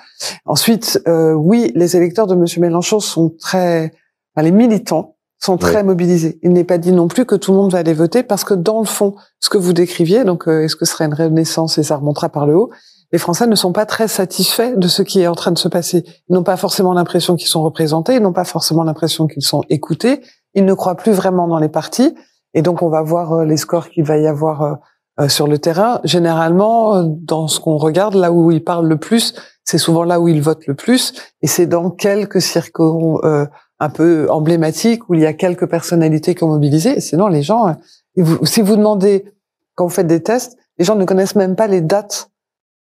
Ensuite, 0.46 1.02
euh, 1.08 1.32
oui, 1.32 1.72
les 1.74 1.96
électeurs 1.96 2.28
de 2.28 2.36
Monsieur 2.36 2.60
Mélenchon 2.60 3.00
sont 3.00 3.34
très, 3.40 3.92
enfin, 4.36 4.44
les 4.44 4.52
militants 4.52 5.16
sont 5.40 5.56
très 5.56 5.82
mobilisés. 5.82 6.38
Il 6.44 6.52
n'est 6.52 6.62
pas 6.62 6.78
dit 6.78 6.92
non 6.92 7.08
plus 7.08 7.24
que 7.24 7.34
tout 7.34 7.50
le 7.50 7.58
monde 7.58 7.72
va 7.72 7.78
aller 7.78 7.92
voter 7.92 8.22
parce 8.22 8.44
que 8.44 8.54
dans 8.54 8.78
le 8.78 8.86
fond, 8.86 9.16
ce 9.40 9.48
que 9.48 9.58
vous 9.58 9.72
décriviez, 9.72 10.22
donc 10.22 10.46
euh, 10.46 10.62
est-ce 10.62 10.76
que 10.76 10.84
ce 10.84 10.92
serait 10.92 11.06
une 11.06 11.14
renaissance 11.14 11.76
et 11.78 11.82
ça 11.82 11.96
remontera 11.96 12.28
par 12.28 12.46
le 12.46 12.54
haut, 12.54 12.70
les 13.12 13.18
Français 13.18 13.46
ne 13.46 13.54
sont 13.54 13.72
pas 13.72 13.86
très 13.86 14.08
satisfaits 14.08 14.76
de 14.76 14.88
ce 14.88 15.02
qui 15.02 15.20
est 15.20 15.26
en 15.26 15.34
train 15.34 15.50
de 15.50 15.58
se 15.58 15.68
passer. 15.68 16.04
Ils 16.28 16.34
n'ont 16.34 16.44
pas 16.44 16.56
forcément 16.56 16.92
l'impression 16.92 17.36
qu'ils 17.36 17.48
sont 17.48 17.62
représentés, 17.62 18.14
ils 18.14 18.22
n'ont 18.22 18.32
pas 18.32 18.44
forcément 18.44 18.84
l'impression 18.84 19.26
qu'ils 19.26 19.42
sont 19.42 19.62
écoutés, 19.68 20.20
ils 20.54 20.64
ne 20.64 20.74
croient 20.74 20.96
plus 20.96 21.12
vraiment 21.12 21.48
dans 21.48 21.58
les 21.58 21.68
partis, 21.68 22.14
et 22.54 22.62
donc 22.62 22.82
on 22.82 22.88
va 22.88 23.02
voir 23.02 23.32
euh, 23.32 23.44
les 23.44 23.56
scores 23.56 23.88
qu'il 23.88 24.04
va 24.04 24.18
y 24.18 24.26
avoir 24.26 24.62
euh, 24.62 24.74
euh, 25.20 25.28
sur 25.28 25.46
le 25.46 25.58
terrain. 25.58 26.00
Généralement, 26.04 27.02
dans 27.02 27.48
ce 27.48 27.60
qu'on 27.60 27.76
regarde, 27.76 28.14
là 28.14 28.32
où 28.32 28.50
ils 28.50 28.62
parlent 28.62 28.88
le 28.88 28.98
plus, 28.98 29.34
c'est 29.64 29.78
souvent 29.78 30.04
là 30.04 30.20
où 30.20 30.28
ils 30.28 30.42
votent 30.42 30.66
le 30.66 30.74
plus, 30.74 31.12
et 31.42 31.46
c'est 31.46 31.66
dans 31.66 31.90
quelques 31.90 32.40
circons 32.40 33.20
un 33.22 33.88
peu 33.88 34.26
emblématiques 34.30 35.08
où 35.08 35.14
il 35.14 35.20
y 35.20 35.26
a 35.26 35.32
quelques 35.32 35.66
personnalités 35.66 36.34
qui 36.34 36.42
ont 36.42 36.48
mobilisé. 36.48 37.00
Sinon, 37.00 37.28
les 37.28 37.42
gens, 37.42 37.76
si 38.42 38.62
vous 38.62 38.76
demandez 38.76 39.24
quand 39.76 39.84
vous 39.84 39.90
faites 39.90 40.08
des 40.08 40.22
tests, 40.22 40.56
les 40.78 40.84
gens 40.84 40.96
ne 40.96 41.04
connaissent 41.04 41.36
même 41.36 41.54
pas 41.54 41.68
les 41.68 41.82
dates 41.82 42.30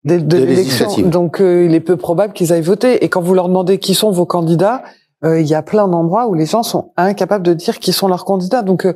de, 0.04 0.16
de 0.18 0.22
De 0.24 0.36
l'élection. 0.44 0.88
Donc, 1.08 1.40
euh, 1.40 1.64
il 1.64 1.74
est 1.74 1.80
peu 1.80 1.96
probable 1.96 2.32
qu'ils 2.32 2.52
aillent 2.52 2.60
voter. 2.62 3.04
Et 3.04 3.08
quand 3.08 3.20
vous 3.20 3.34
leur 3.34 3.48
demandez 3.48 3.78
qui 3.78 3.94
sont 3.94 4.10
vos 4.10 4.26
candidats, 4.26 4.82
euh, 5.24 5.40
il 5.40 5.46
y 5.46 5.54
a 5.54 5.62
plein 5.62 5.86
d'endroits 5.88 6.26
où 6.26 6.34
les 6.34 6.46
gens 6.46 6.62
sont 6.62 6.92
incapables 6.96 7.44
de 7.44 7.54
dire 7.54 7.78
qui 7.78 7.92
sont 7.92 8.08
leurs 8.08 8.24
candidats. 8.24 8.62
Donc, 8.62 8.84
euh, 8.86 8.94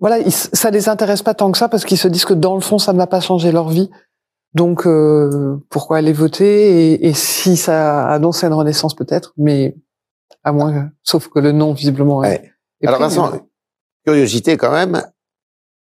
voilà, 0.00 0.18
ils, 0.18 0.30
ça 0.32 0.70
les 0.70 0.88
intéresse 0.88 1.22
pas 1.22 1.34
tant 1.34 1.50
que 1.50 1.56
ça 1.58 1.68
parce 1.68 1.84
qu'ils 1.84 1.98
se 1.98 2.08
disent 2.08 2.26
que 2.26 2.34
dans 2.34 2.54
le 2.54 2.60
fond, 2.60 2.78
ça 2.78 2.92
ne 2.92 2.98
va 2.98 3.06
pas 3.06 3.20
changer 3.20 3.52
leur 3.52 3.68
vie. 3.70 3.90
Donc, 4.54 4.86
euh, 4.86 5.56
pourquoi 5.70 5.96
aller 5.96 6.12
voter 6.12 6.92
et, 6.92 7.08
et 7.08 7.14
si 7.14 7.56
ça 7.56 8.06
annonce 8.06 8.44
une 8.44 8.52
renaissance 8.52 8.94
peut-être, 8.94 9.32
mais 9.36 9.76
à 10.44 10.52
moins, 10.52 10.72
que- 10.72 10.88
sauf 11.02 11.28
que 11.28 11.38
le 11.40 11.52
nom 11.52 11.72
visiblement. 11.72 12.18
Ouais. 12.18 12.52
est 12.80 12.86
Alors 12.86 13.00
Vincent, 13.00 13.32
curiosité 14.04 14.56
quand 14.58 14.70
même, 14.70 15.02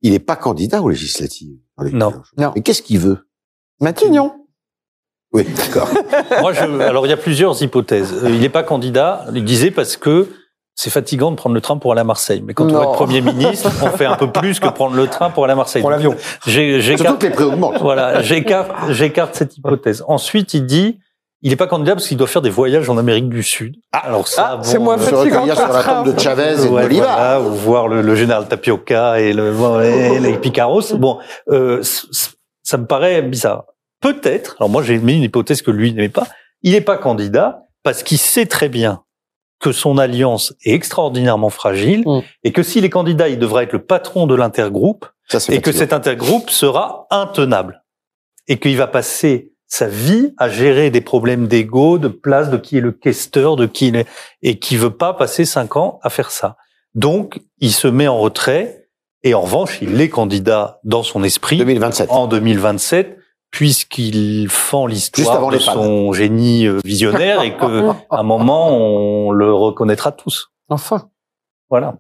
il 0.02 0.12
n'est 0.12 0.20
pas 0.20 0.36
candidat 0.38 0.82
aux 0.82 0.90
législatives. 0.90 1.58
Non. 1.78 2.14
Non. 2.38 2.52
Mais 2.56 2.62
qu'est-ce 2.62 2.82
qu'il 2.82 3.00
veut? 3.00 3.28
Matignon. 3.82 4.32
Oui, 5.34 5.46
d'accord. 5.56 5.90
Moi, 6.42 6.54
je, 6.54 6.64
alors 6.82 7.06
il 7.06 7.10
y 7.10 7.14
a 7.14 7.18
plusieurs 7.18 7.62
hypothèses. 7.62 8.14
Euh, 8.24 8.30
Il 8.30 8.40
n'est 8.42 8.50
pas 8.50 8.64
candidat. 8.64 9.26
Il 9.34 9.44
disait 9.44 9.72
parce 9.72 9.98
que 9.98 10.28
c'est 10.76 10.90
fatigant 10.90 11.32
de 11.32 11.36
prendre 11.36 11.54
le 11.56 11.62
train 11.62 11.78
pour 11.78 11.92
aller 11.92 12.02
à 12.02 12.06
Marseille. 12.06 12.44
Mais 12.46 12.54
quand 12.54 12.66
on 12.66 12.68
Non. 12.68 12.78
va 12.80 12.84
être 12.86 12.94
Premier 12.94 13.22
ministre, 13.22 13.70
on 13.84 13.90
fait 13.90 14.06
un 14.06 14.16
peu 14.16 14.32
plus 14.32 14.60
que 14.60 14.68
prendre 14.70 14.96
le 14.96 15.08
train 15.08 15.30
pour 15.30 15.44
aller 15.44 15.54
à 15.54 15.56
Marseille. 15.56 15.82
Prends 15.82 15.90
l'avion. 15.92 16.16
J'écarte 16.48 17.20
que 17.20 17.28
les 17.28 17.34
prix 17.34 17.44
augmentent. 17.44 17.80
voilà, 17.82 18.22
j'écarte 18.22 18.72
j'écarte 18.90 19.36
cette 19.36 19.58
hypothèse. 19.58 20.04
Ensuite, 20.08 20.54
il 20.54 20.66
dit 20.66 21.00
il 21.46 21.50
n'est 21.50 21.58
pas 21.58 21.68
candidat 21.68 21.94
parce 21.94 22.08
qu'il 22.08 22.16
doit 22.16 22.28
faire 22.28 22.42
des 22.42 22.50
voyages 22.50 22.90
en 22.90 22.98
Amérique 22.98 23.28
du 23.28 23.44
Sud. 23.44 23.76
Alors 23.92 24.28
ça, 24.30 24.52
Ah, 24.54 24.60
c'est 24.64 24.78
bon, 24.78 24.86
moins 24.86 24.98
euh, 24.98 25.04
Se 25.06 25.10
fatigant 25.14 25.46
que 25.46 25.56
sur 25.56 25.68
la 25.68 25.84
tombe 25.84 26.14
de 26.16 26.20
Chavez 26.20 26.54
et 26.54 26.56
de 26.56 26.62
Ouais, 26.70 26.84
Bolivar. 26.84 27.18
voilà, 27.18 27.42
ou 27.42 27.50
voir 27.54 27.88
le, 27.90 28.02
le 28.02 28.16
général 28.16 28.48
Tapioca 28.48 29.20
et 29.20 29.34
le 29.34 29.54
et 29.84 30.20
les 30.20 30.38
Picaros. 30.38 30.96
Bon, 30.96 31.18
euh, 31.50 31.82
ça 32.64 32.78
me 32.78 32.86
paraît 32.86 33.22
bizarre. 33.24 33.66
Peut-être. 34.04 34.58
Alors 34.60 34.70
moi, 34.70 34.84
j'ai 34.84 35.00
mis 35.00 35.16
une 35.18 35.24
hypothèse 35.24 35.62
que 35.62 35.72
lui 35.72 35.94
n'aimait 35.94 36.10
pas. 36.10 36.28
Il 36.62 36.74
n'est 36.74 36.82
pas 36.82 36.98
candidat 36.98 37.64
parce 37.84 38.04
qu'il 38.04 38.18
sait 38.20 38.46
très 38.46 38.70
bien 38.70 39.04
que 39.60 39.72
son 39.72 39.98
alliance 39.98 40.54
est 40.66 40.74
extraordinairement 40.74 41.50
fragile 41.50 42.04
Mm. 42.06 42.20
et 42.44 42.52
que 42.52 42.64
s'il 42.64 42.84
est 42.84 42.90
candidat, 42.90 43.30
il 43.30 43.40
devra 43.40 43.64
être 43.64 43.72
le 43.74 43.84
patron 43.84 44.28
de 44.28 44.36
l'intergroupe 44.36 45.06
et 45.50 45.62
que 45.62 45.72
cet 45.72 45.94
intergroupe 45.94 46.50
sera 46.50 47.08
intenable 47.10 47.82
et 48.50 48.60
qu'il 48.60 48.76
va 48.76 48.88
passer 48.88 49.54
sa 49.68 49.88
vie 49.88 50.34
à 50.38 50.50
gérer 50.50 50.92
des 50.92 51.00
problèmes 51.02 51.48
d'ego, 51.48 51.98
de 51.98 52.10
place, 52.10 52.50
de 52.50 52.58
qui 52.58 52.78
est 52.78 52.82
le 52.82 52.92
questeur, 52.92 53.56
de 53.56 53.66
qui 53.66 53.88
il 53.88 53.96
est, 53.96 54.08
et 54.42 54.60
qui 54.60 54.76
veut 54.76 54.92
pas 54.96 55.14
passer 55.14 55.46
cinq 55.46 55.78
ans 55.78 56.00
à 56.04 56.10
faire 56.10 56.30
ça. 56.30 56.58
Donc, 56.94 57.40
il 57.60 57.72
se 57.72 57.88
met 57.88 58.08
en 58.08 58.20
retrait 58.20 58.90
et 59.24 59.34
en 59.34 59.42
revanche, 59.42 59.80
il 59.82 60.00
est 60.02 60.10
candidat 60.10 60.82
dans 60.84 61.02
son 61.04 61.24
esprit 61.24 61.58
2027. 61.58 62.12
en 62.12 62.28
2027 62.28 63.18
puisqu'il 63.54 64.50
fend 64.50 64.90
Juste 64.90 65.16
l'histoire 65.16 65.38
avant 65.38 65.52
de 65.52 65.60
son 65.60 66.12
génie 66.12 66.66
euh, 66.66 66.80
visionnaire 66.84 67.44
et 67.44 67.56
que 67.56 67.92
à 68.10 68.20
un 68.20 68.24
moment 68.24 68.76
on 68.76 69.32
le 69.32 69.54
reconnaîtra 69.54 70.12
tous. 70.12 70.50
Enfin. 70.70 71.10
Voilà. 71.70 71.96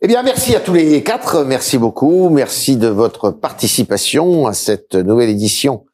Eh 0.00 0.08
bien, 0.08 0.22
merci 0.22 0.56
à 0.56 0.60
tous 0.60 0.74
les 0.74 1.04
quatre. 1.04 1.44
Merci 1.44 1.78
beaucoup. 1.78 2.28
Merci 2.28 2.76
de 2.76 2.88
votre 2.88 3.30
participation 3.30 4.46
à 4.46 4.52
cette 4.52 4.94
nouvelle 4.94 5.28
édition 5.28 5.84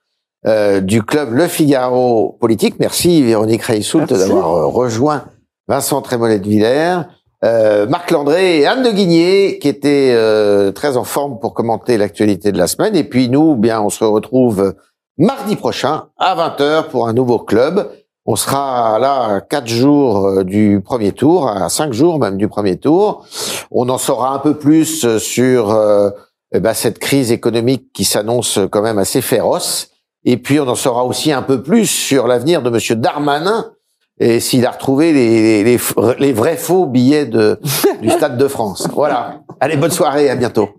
euh, 0.46 0.80
du 0.80 1.02
club 1.02 1.32
Le 1.32 1.46
Figaro 1.48 2.38
Politique. 2.40 2.76
Merci 2.78 3.22
Véronique 3.22 3.62
Reissoult 3.62 4.06
d'avoir 4.06 4.54
euh, 4.54 4.66
rejoint 4.66 5.26
Vincent 5.66 6.00
Trémollet 6.00 6.38
de 6.38 6.48
Villers, 6.48 7.02
euh, 7.44 7.86
Marc 7.86 8.10
Landré 8.10 8.60
et 8.60 8.66
Anne 8.66 8.82
de 8.82 8.90
Guigné 8.90 9.58
qui 9.60 9.68
étaient 9.68 10.12
euh, 10.14 10.72
très 10.72 10.96
en 10.96 11.04
forme 11.04 11.38
pour 11.38 11.54
commenter 11.54 11.96
l'actualité 11.96 12.52
de 12.52 12.58
la 12.58 12.66
semaine. 12.66 12.96
Et 12.96 13.04
puis 13.04 13.28
nous, 13.28 13.54
bien, 13.54 13.80
on 13.80 13.90
se 13.90 14.04
retrouve 14.04 14.74
mardi 15.18 15.56
prochain 15.56 16.08
à 16.18 16.34
20h 16.34 16.88
pour 16.88 17.08
un 17.08 17.12
nouveau 17.12 17.38
club. 17.38 17.90
On 18.30 18.36
sera 18.36 18.98
là 18.98 19.40
quatre 19.40 19.68
jours 19.68 20.26
euh, 20.26 20.44
du 20.44 20.82
premier 20.84 21.12
tour, 21.12 21.48
à 21.48 21.68
cinq 21.68 21.92
jours 21.92 22.18
même 22.18 22.36
du 22.36 22.46
premier 22.46 22.76
tour. 22.76 23.24
On 23.70 23.88
en 23.88 23.98
saura 23.98 24.34
un 24.34 24.38
peu 24.38 24.58
plus 24.58 25.18
sur 25.18 25.70
euh, 25.70 26.10
eh 26.52 26.60
ben, 26.60 26.74
cette 26.74 26.98
crise 26.98 27.32
économique 27.32 27.92
qui 27.94 28.04
s'annonce 28.04 28.58
quand 28.70 28.82
même 28.82 28.98
assez 28.98 29.22
féroce. 29.22 29.92
Et 30.24 30.36
puis 30.36 30.60
on 30.60 30.68
en 30.68 30.74
saura 30.74 31.04
aussi 31.04 31.32
un 31.32 31.42
peu 31.42 31.62
plus 31.62 31.86
sur 31.86 32.26
l'avenir 32.26 32.62
de 32.62 32.68
Monsieur 32.68 32.96
Darmanin 32.96 33.72
et 34.20 34.40
s'il 34.40 34.66
a 34.66 34.70
retrouvé 34.70 35.12
les, 35.12 35.64
les, 35.64 35.78
les 36.18 36.32
vrais 36.32 36.56
faux 36.56 36.86
billets 36.86 37.26
de, 37.26 37.60
du 38.02 38.10
Stade 38.10 38.36
de 38.36 38.48
France. 38.48 38.88
Voilà. 38.92 39.40
Allez, 39.60 39.76
bonne 39.76 39.90
soirée, 39.90 40.30
à 40.30 40.36
bientôt. 40.36 40.77